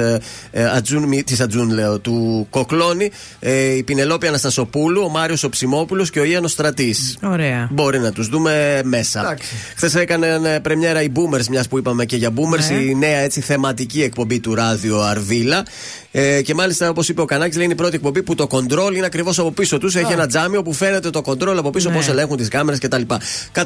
[0.76, 6.20] Ατζούν, μη- της Ατζούν, λέω, του Κοκλώνη ε, η Πινελόπη Αναστασοπούλου, ο Μάριος Οψιμόπουλος και
[6.20, 7.18] ο Ιάνος Στρατής.
[7.24, 7.68] Ωραία.
[7.72, 9.20] Μπορεί να τους δούμε μέσα.
[9.20, 9.48] Εντάξει.
[9.76, 12.76] Χθες έκανε πρεμιέρα οι Boomers, μιας που είπαμε και για Boomers, Ναι.
[12.82, 15.66] η νέα έτσι θεματική εκπομπή του ράδιο Αρβίλα.
[16.12, 18.96] Ε, και μάλιστα, όπως είπε ο Κανάκης, λέει είναι η πρώτη εκπομπή που το κοντρόλ
[18.96, 19.96] είναι ακριβώς από πίσω τους.
[19.96, 21.96] Έχει ένα τζάμι όπου φαίνεται το κοντρόλ από πίσω, Ναι.
[21.96, 23.02] πώς ελέγχουν τις κάμερες κτλ.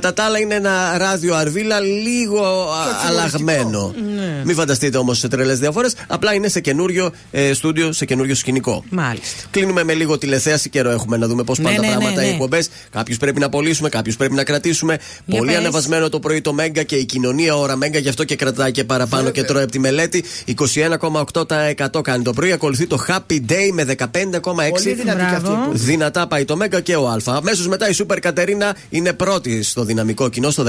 [0.02, 3.94] Κατά τα άλλα, είναι ένα ράδιο Αρβίλα λίγο α, αλλαγμένο.
[4.16, 4.42] Ναι.
[4.46, 5.94] Μην φανταστείτε όμως σε τρελές διαφορές.
[6.08, 8.84] Απλά είναι σε καινούριο ε, στούντιο, σε καινούριο σκηνικό.
[8.90, 9.44] Μάλιστα.
[9.52, 10.70] Κλείνουμε με λίγο τηλεθέαση.
[10.70, 12.32] Καιρό έχουμε να δούμε πώς Ναι, πάνε τα ναι, ναι, πράγματα οι ναι.
[12.32, 12.70] εκπομπές.
[12.90, 14.98] Κάποιους πρέπει να απολύσουμε, κάποιους πρέπει να κρατήσουμε.
[15.26, 15.60] Για Πολύ πες.
[15.60, 18.84] ανεβασμένο το πρωί το Μέγκα και η κοινωνία ώρα Μέγκα, γι' αυτό και κρατάει και
[18.84, 20.24] παραπάνω και τρώει από τη μελέτη.
[20.58, 22.52] 21,8% κάνει το πρωί.
[22.52, 24.42] Ακολουθεί το Happy Day με 15,6%.
[24.70, 25.50] Πολύ δυνατή και αυτή.
[25.50, 25.72] Μπράβο.
[25.72, 27.18] Δυνατά πάει το Μέγκα και ο Α.
[27.26, 30.66] Αμέσως μετά η Σούπερ Κατερίνα είναι πρώτη στο δυναμικό κοινό στο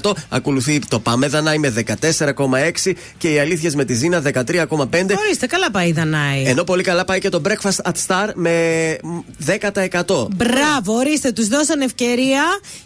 [0.00, 0.12] 15,1%.
[0.28, 4.76] Ακολουθεί το Πάμε Δανάη με 14,6% και οι Αλήθειες με τη Ζήνα 13,5%.
[5.18, 6.42] Ορίστε, καλά πάει η Δανάη.
[6.44, 8.50] Ενώ πολύ καλά πάει και το Breakfast at Star με
[9.02, 10.26] μ, 10%.
[10.36, 12.42] Μπράβο, ορίστε, τους δώσαν ευκαιρία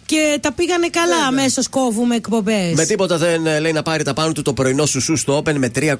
[0.06, 1.26] και τα πήγανε καλά.
[1.28, 2.72] Αμέσως κόβουμε εκπομπές.
[2.74, 5.54] Με τίποτα δεν ε, λέει να πάρει τα πάνω του το πρωινό σουσού στο Open
[5.54, 5.90] με 3,1%.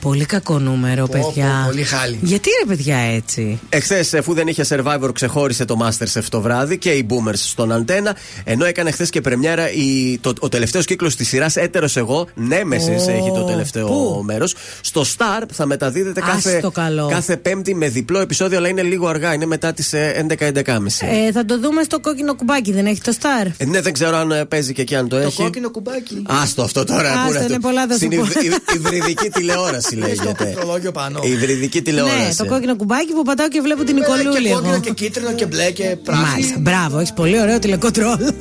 [0.00, 1.60] Πολύ κακό νούμερο, Πω, παιδιά.
[1.64, 2.18] πω, πολύ χάλι.
[2.22, 6.90] Γιατί ρε, παιδιά, έτσι; Εχθές, αφού δεν είχε survivor, ξεχώρισε το Masterchef το βράδυ και
[6.90, 8.16] οι Boomers στον Αντένα.
[8.44, 12.26] Ενώ έκανε χθες και πρεμιέρα η, το, ο τελευταίος κύκλος της σειράς Έτερος Εγώ.
[12.34, 14.54] Νέμεσης Ω, έχει το τελευταίο πού; μέρος.
[14.80, 17.08] Στο Star θα μεταδίδεται Ας κάθε, το καλό.
[17.10, 19.34] κάθε Πέμπτη με διπλό επεισόδιο, αλλά είναι λίγο αργά.
[19.34, 20.62] Είναι μετά τις 11-11.30.
[21.00, 23.50] Ε, θα το δούμε στο κόκκινο κουμπάκι, δεν έχει το Star.
[23.56, 25.42] Ε, ναι, δεν ξέρω αν ε, παίζει και εκεί αν το, Το έχει.
[25.42, 26.22] κόκκινο κουμπάκι.
[26.26, 27.12] Άστο αυτό τώρα.
[27.12, 28.14] Άστο, πού να είναι το- πολλά, θα σου Στην πω.
[28.24, 30.34] υβ- υβ- υβριδική τηλεόραση Στο λέγεται.
[30.44, 31.20] πληκτρολόγιο πάνω.
[31.24, 32.16] Η υβριδική τηλεόραση.
[32.26, 34.42] Ναι, το κόκκινο κουμπάκι που πατάω και βλέπω την Ε, Νικολούλη.
[34.42, 34.60] Και εγώ.
[34.60, 36.26] κόκκινο και κίτρινο και μπλε και πράσινο.
[36.28, 38.16] Μάλιστα, μπράβο, έχεις πολύ ωραίο τηλεκοντρόλ.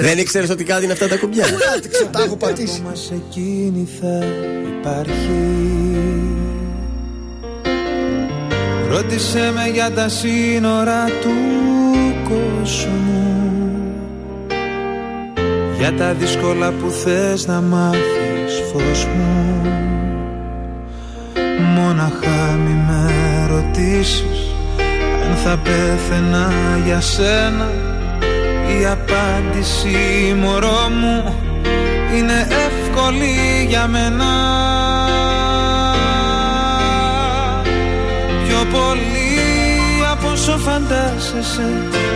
[0.00, 1.44] Δεν ήξερες ότι κάτι είναι αυτά τα κουμπιά.
[1.44, 2.80] Κάτι ξέρω, τα έχω πατήσει.
[2.80, 4.24] Μας εκείνη θα
[4.78, 5.74] υπάρχει
[8.94, 11.34] Ρώτησε με για τα σύνορα του
[12.28, 13.54] κόσμου
[15.78, 19.60] Για τα δύσκολα που θες να μάθεις φως μου
[21.74, 24.54] Μόναχα μη με ρωτήσεις
[25.30, 26.52] Αν θα πέθαινα
[26.84, 27.93] για σένα
[28.80, 29.96] Η απάντηση
[30.40, 31.34] μωρό μου.
[32.16, 34.32] Είναι εύκολη για μένα.
[38.46, 39.24] Πιο πολύ
[40.10, 41.68] από όσο φαντάζεσαι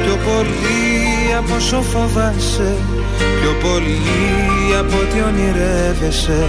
[0.05, 2.77] Πιο πολύ από όσο φοβάσαι
[3.41, 6.49] Πιο πολύ από ό,τι ονειρεύεσαι.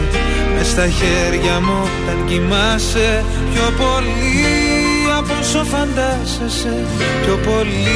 [0.56, 3.24] Μες στα χέρια μου όταν κοιμάσαι
[3.54, 4.89] Πιο πολύ
[5.20, 6.76] από όσο φαντάζεσαι
[7.24, 7.90] Πιο πολύ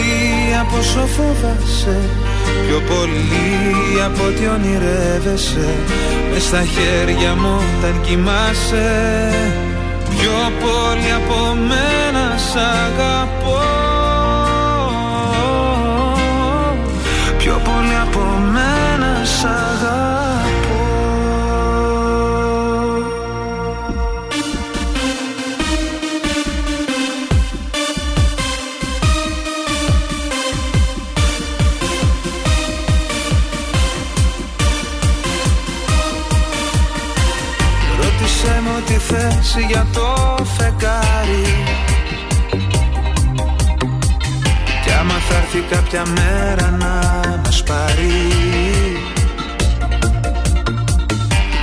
[0.62, 2.00] από όσο φοβάσαι
[2.68, 5.70] Πιο πολύ από ό,τι ονειρεύεσαι
[6.34, 8.90] Μες στα χέρια μου όταν κοιμάσαι.
[10.10, 13.93] Πιο πολύ από μένα σ' αγαπώ
[39.14, 41.64] με ό,τι θες για το φεγγάρι.
[44.84, 47.02] Κι άμα θα έρθει κάποια μέρα να
[47.46, 48.12] μας πάρει.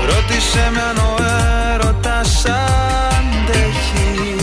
[0.07, 1.17] Ρώτησε με αν ο
[1.75, 2.45] έρωτας
[3.09, 4.37] αντέχει.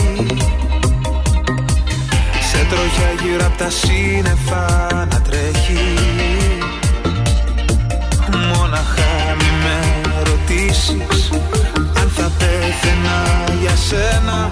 [2.50, 4.66] Σε τροχιά γύρω απ' τα σύννεφα
[5.10, 6.57] να τρέχει
[12.00, 14.50] Αν θα πέθαινα για σένα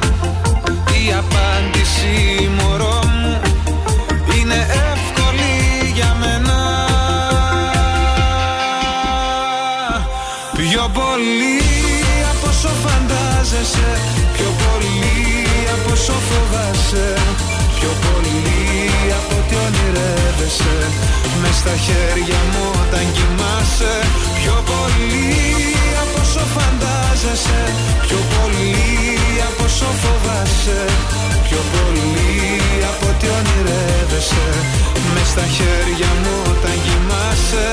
[1.07, 3.41] Η απάντηση μωρό μου
[4.39, 5.55] Είναι εύκολη
[5.95, 6.59] για μένα.
[10.57, 11.63] Πιο πολύ
[12.31, 13.91] από όσο φαντάζεσαι
[14.37, 15.37] Πιο πολύ
[15.75, 17.15] από όσο φοβάσαι
[17.79, 20.77] Πιο πολύ από ό,τι όνειρεύεσαι
[21.41, 23.95] Μες στα χέρια μου όταν κοιμάσαι
[24.41, 25.86] Πιο πολύ
[28.07, 28.75] Πιο πολύ
[29.49, 30.81] από όσο φοβάσαι.
[31.49, 34.47] Πιο πολύ από ό,τι ονειρεύεσαι.
[35.15, 37.69] Μες στα χέρια μου όταν κοιμάσαι.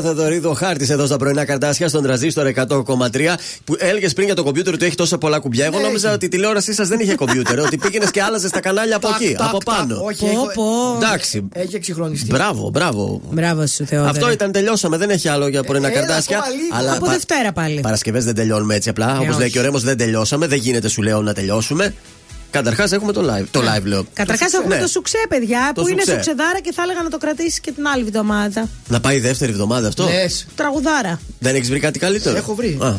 [0.00, 4.34] Νατάσα Θεοδωρίδου, ο χάρτης εδώ στα πρωινά καρτάσια στον τραζίστορ 100,3 που έλεγες πριν για
[4.34, 5.64] το κομπιούτερ ότι έχει τόσα πολλά κουμπιά.
[5.66, 6.16] Εγώ Ναι, νόμιζα έχει.
[6.16, 9.20] ότι η τηλεόρασή σας δεν είχε κομπιούτερ, ότι πήγαινες και άλλαζες τα κανάλια από Τακ,
[9.20, 9.76] εκεί, τακ, από τακ.
[9.76, 10.00] πάνω.
[10.04, 11.48] Όχι, έχω- Εντάξει.
[11.52, 12.26] Έχει εξυγχρονιστεί.
[12.30, 13.20] Μπράβο, μπράβο.
[13.30, 14.10] Μπράβο σου, Θεόδωρε.
[14.10, 14.96] Αυτό ήταν, τελειώσαμε.
[14.96, 16.38] Δεν έχει άλλο για πρωινά Ε, Έλα, καρτάσια.
[16.38, 16.96] ακόμα λίγο.
[16.96, 17.80] Από Δευτέρα πάλι.
[17.80, 19.06] Παρασκευές δεν τελειώνουμε έτσι απλά.
[19.06, 19.50] Ε, Όπω λέει όχι.
[19.50, 20.46] και ο Ρέμος, δεν τελειώσαμε.
[20.46, 21.94] Δεν γίνεται, σου λέω, να τελειώσουμε.
[22.50, 23.44] Καταρχάς έχουμε το live.
[23.50, 24.06] Το live λέω.
[24.12, 24.80] Καταρχάς έχουμε Ναι.
[24.80, 26.14] το σουξέ, παιδιά, Το που είναι σουξέ.
[26.14, 28.68] σουξεδάρα και θα έλεγα να το κρατήσει και την άλλη εβδομάδα.
[28.88, 30.46] Να πάει η δεύτερη εβδομάδα αυτό; Λες.
[30.54, 31.20] Τραγουδάρα.
[31.38, 32.78] Δεν έχεις βρει κάτι καλύτερο; Έχω βρει.
[32.82, 32.94] Α.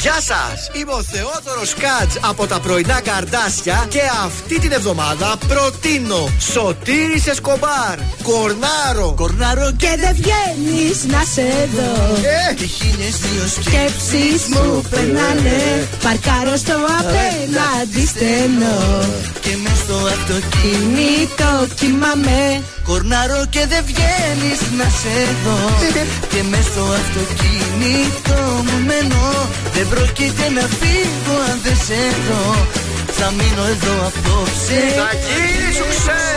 [0.00, 0.70] Γεια σας!
[0.72, 7.98] Είμαι ο Θεόδωρος Κάτ από τα πρωινά καρδάσια και αυτή την εβδομάδα προτείνω Σωτήρης Εσκομπάρ,
[8.22, 9.12] Κορνάρο.
[9.16, 12.14] Κορνάρο Και δεν βγαίνεις να σε δω.
[12.50, 15.88] Ε, Και χίλιες δύο Σκέψεις μου περνάνε.
[16.02, 19.04] Παρκάρω στο απέναντι στενό.
[19.40, 22.62] Και μες στο αυτοκίνητο Κινητό κοιμάμαι.
[22.88, 25.58] Κορνάρω και δεν βγαίνεις να σε δω.
[26.32, 29.26] Και μες στο αυτοκίνητο μου μένω.
[29.74, 35.84] Δεν πρόκειται να φύγω αν δεν σε δω Θα μείνω εδώ απόψε Θα γίνει σου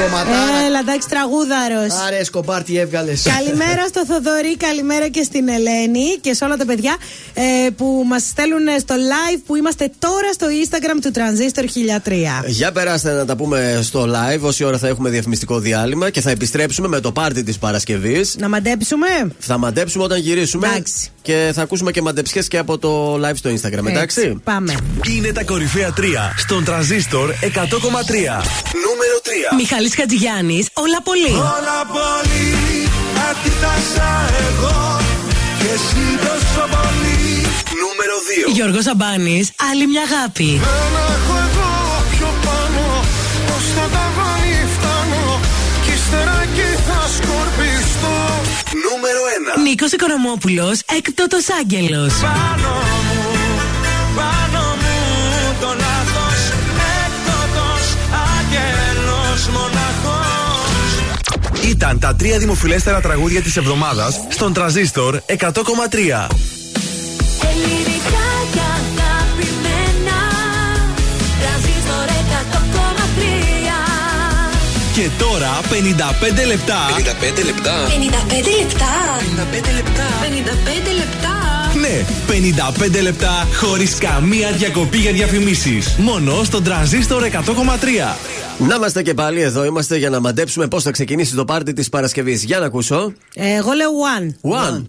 [0.02, 0.66] Κομματάρα.
[0.66, 1.94] Έλα, εντάξει, τραγούδαρος.
[2.08, 3.22] Άρε, Εσκομπάρ, τι έβγαλες.
[3.22, 6.98] Καλημέρα στο Θοδωρή, καλημέρα και στην Ελένη και σε όλα τα παιδιά
[7.34, 11.64] ε, που μας στέλνουν στο live που είμαστε τώρα στο Instagram του Transistor
[12.10, 12.14] 1003.
[12.46, 14.42] Για περάστε να τα πούμε στο live.
[14.42, 18.36] Όση ώρα θα έχουμε διαφημιστικό διάλειμμα και θα επιστρέψουμε με το πάρτι της Παρασκευής.
[18.40, 19.08] Να μαντέψουμε;
[19.40, 20.68] Θα μαντέψουμε όταν γυρίσουμε.
[20.68, 21.12] Εντάξει.
[21.22, 23.86] Και θα ακούσουμε και μαντεψιές και από το live στο Instagram.
[23.88, 24.76] Εντάξει; Έτσι, Πάμε.
[25.10, 26.02] Είναι τα κορυφαία 3
[26.38, 27.36] στον τραζίστορ 100,3.
[28.86, 29.18] Νούμερο
[29.52, 29.56] 3.
[29.58, 31.34] Μιχάλης Χατζηγιάννης, όλα πολύ.
[31.36, 32.88] Όλα πολύ
[33.30, 34.10] αντίθασα
[34.48, 35.00] εγώ
[35.60, 37.32] και εσύ τόσο πολύ
[37.84, 38.16] Νούμερο
[38.50, 38.54] 2.
[38.54, 40.62] Γιώργος Αμπάνης, άλλη μια αγάπη.
[40.64, 41.31] Δεν
[49.42, 49.70] Νούμερο 1.
[49.70, 52.14] Νίκος Οικονομόπουλος, έκπτωτος άγγελος.
[52.14, 52.74] Πάνω
[53.08, 53.22] μου,
[54.16, 56.40] πάνω μου το λάθος
[57.04, 57.86] Έκτοτος
[58.34, 60.92] άγγελος μοναχός
[61.70, 66.28] Ήταν τα τρία δημοφιλέστερα τραγούδια της εβδομάδας στον τραζίστορ 100,3.
[75.02, 76.78] Και τώρα 55 λεπτά.
[76.98, 77.88] 55 λεπτά.
[77.88, 78.92] 55 λεπτά
[79.42, 80.08] 55 λεπτά.
[80.22, 81.34] 55 λεπτά
[81.80, 82.06] Ναι,
[82.98, 85.96] 55 λεπτά χωρίς καμία διακοπή για διαφημίσεις.
[85.98, 88.18] Μόνο στον τραζίστορ 100,3.
[88.68, 89.66] Να είμαστε και πάλι εδώ.
[89.66, 92.44] Είμαστε για να μαντέψουμε πώς θα ξεκινήσει το πάρτι της Παρασκευής.
[92.44, 93.14] Για να ακούσω.
[93.36, 94.50] Ε, εγώ λέω one.
[94.52, 94.82] One.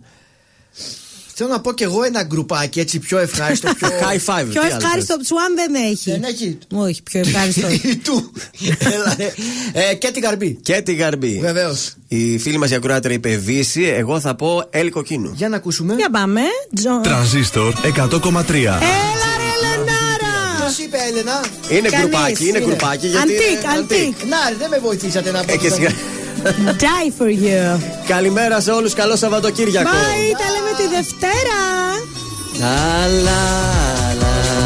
[1.34, 3.74] Θέλω να πω κι εγώ ένα γκρουπάκι έτσι πιο ευχάριστο.
[3.74, 4.44] Πιο High five.
[4.50, 6.10] Πιο τι άλλο ευχάριστο από του one δεν έχει.
[6.10, 6.58] Δεν έχει.
[6.72, 7.66] Όχι, πιο ευχάριστο.
[8.04, 8.32] του.
[8.78, 9.32] Έλα, ρε.
[9.90, 10.58] Ε, Και την καρμπή.
[10.62, 11.38] Και τη γαρμπή.
[11.40, 11.94] Βεβαίως.
[12.08, 13.82] Η φίλη μας η ακροάτρια είπε Βύση.
[13.82, 15.32] Εγώ θα πω Ελ Κοκκίνου.
[15.36, 15.94] Για να ακούσουμε.
[15.94, 16.40] Για πάμε.
[16.74, 17.00] Τζο...
[17.02, 17.84] Τρανζίστορ 100,3.
[17.94, 20.34] Έλα ρε Λενάρα.
[20.58, 22.66] Ποιος είπε, Έλενα; Είναι Κανείς, γκρουπάκι, είναι είναι.
[22.66, 23.06] γκρουπάκι.
[23.06, 24.28] γιατί Αντίκ, είναι αντίκ.
[24.28, 25.52] Να, ρε, δεν με βοηθήσατε να πω.
[25.52, 25.88] Ε, και το- σιγά.
[26.84, 27.80] Die for you.
[28.06, 28.94] Καλημέρα σε όλους.
[28.94, 29.90] Καλό Σαββατοκύριακο.
[29.90, 31.60] Bye, τα λέμε τη Δευτέρα.
[32.60, 33.40] Λα, λα,
[34.20, 34.61] λα,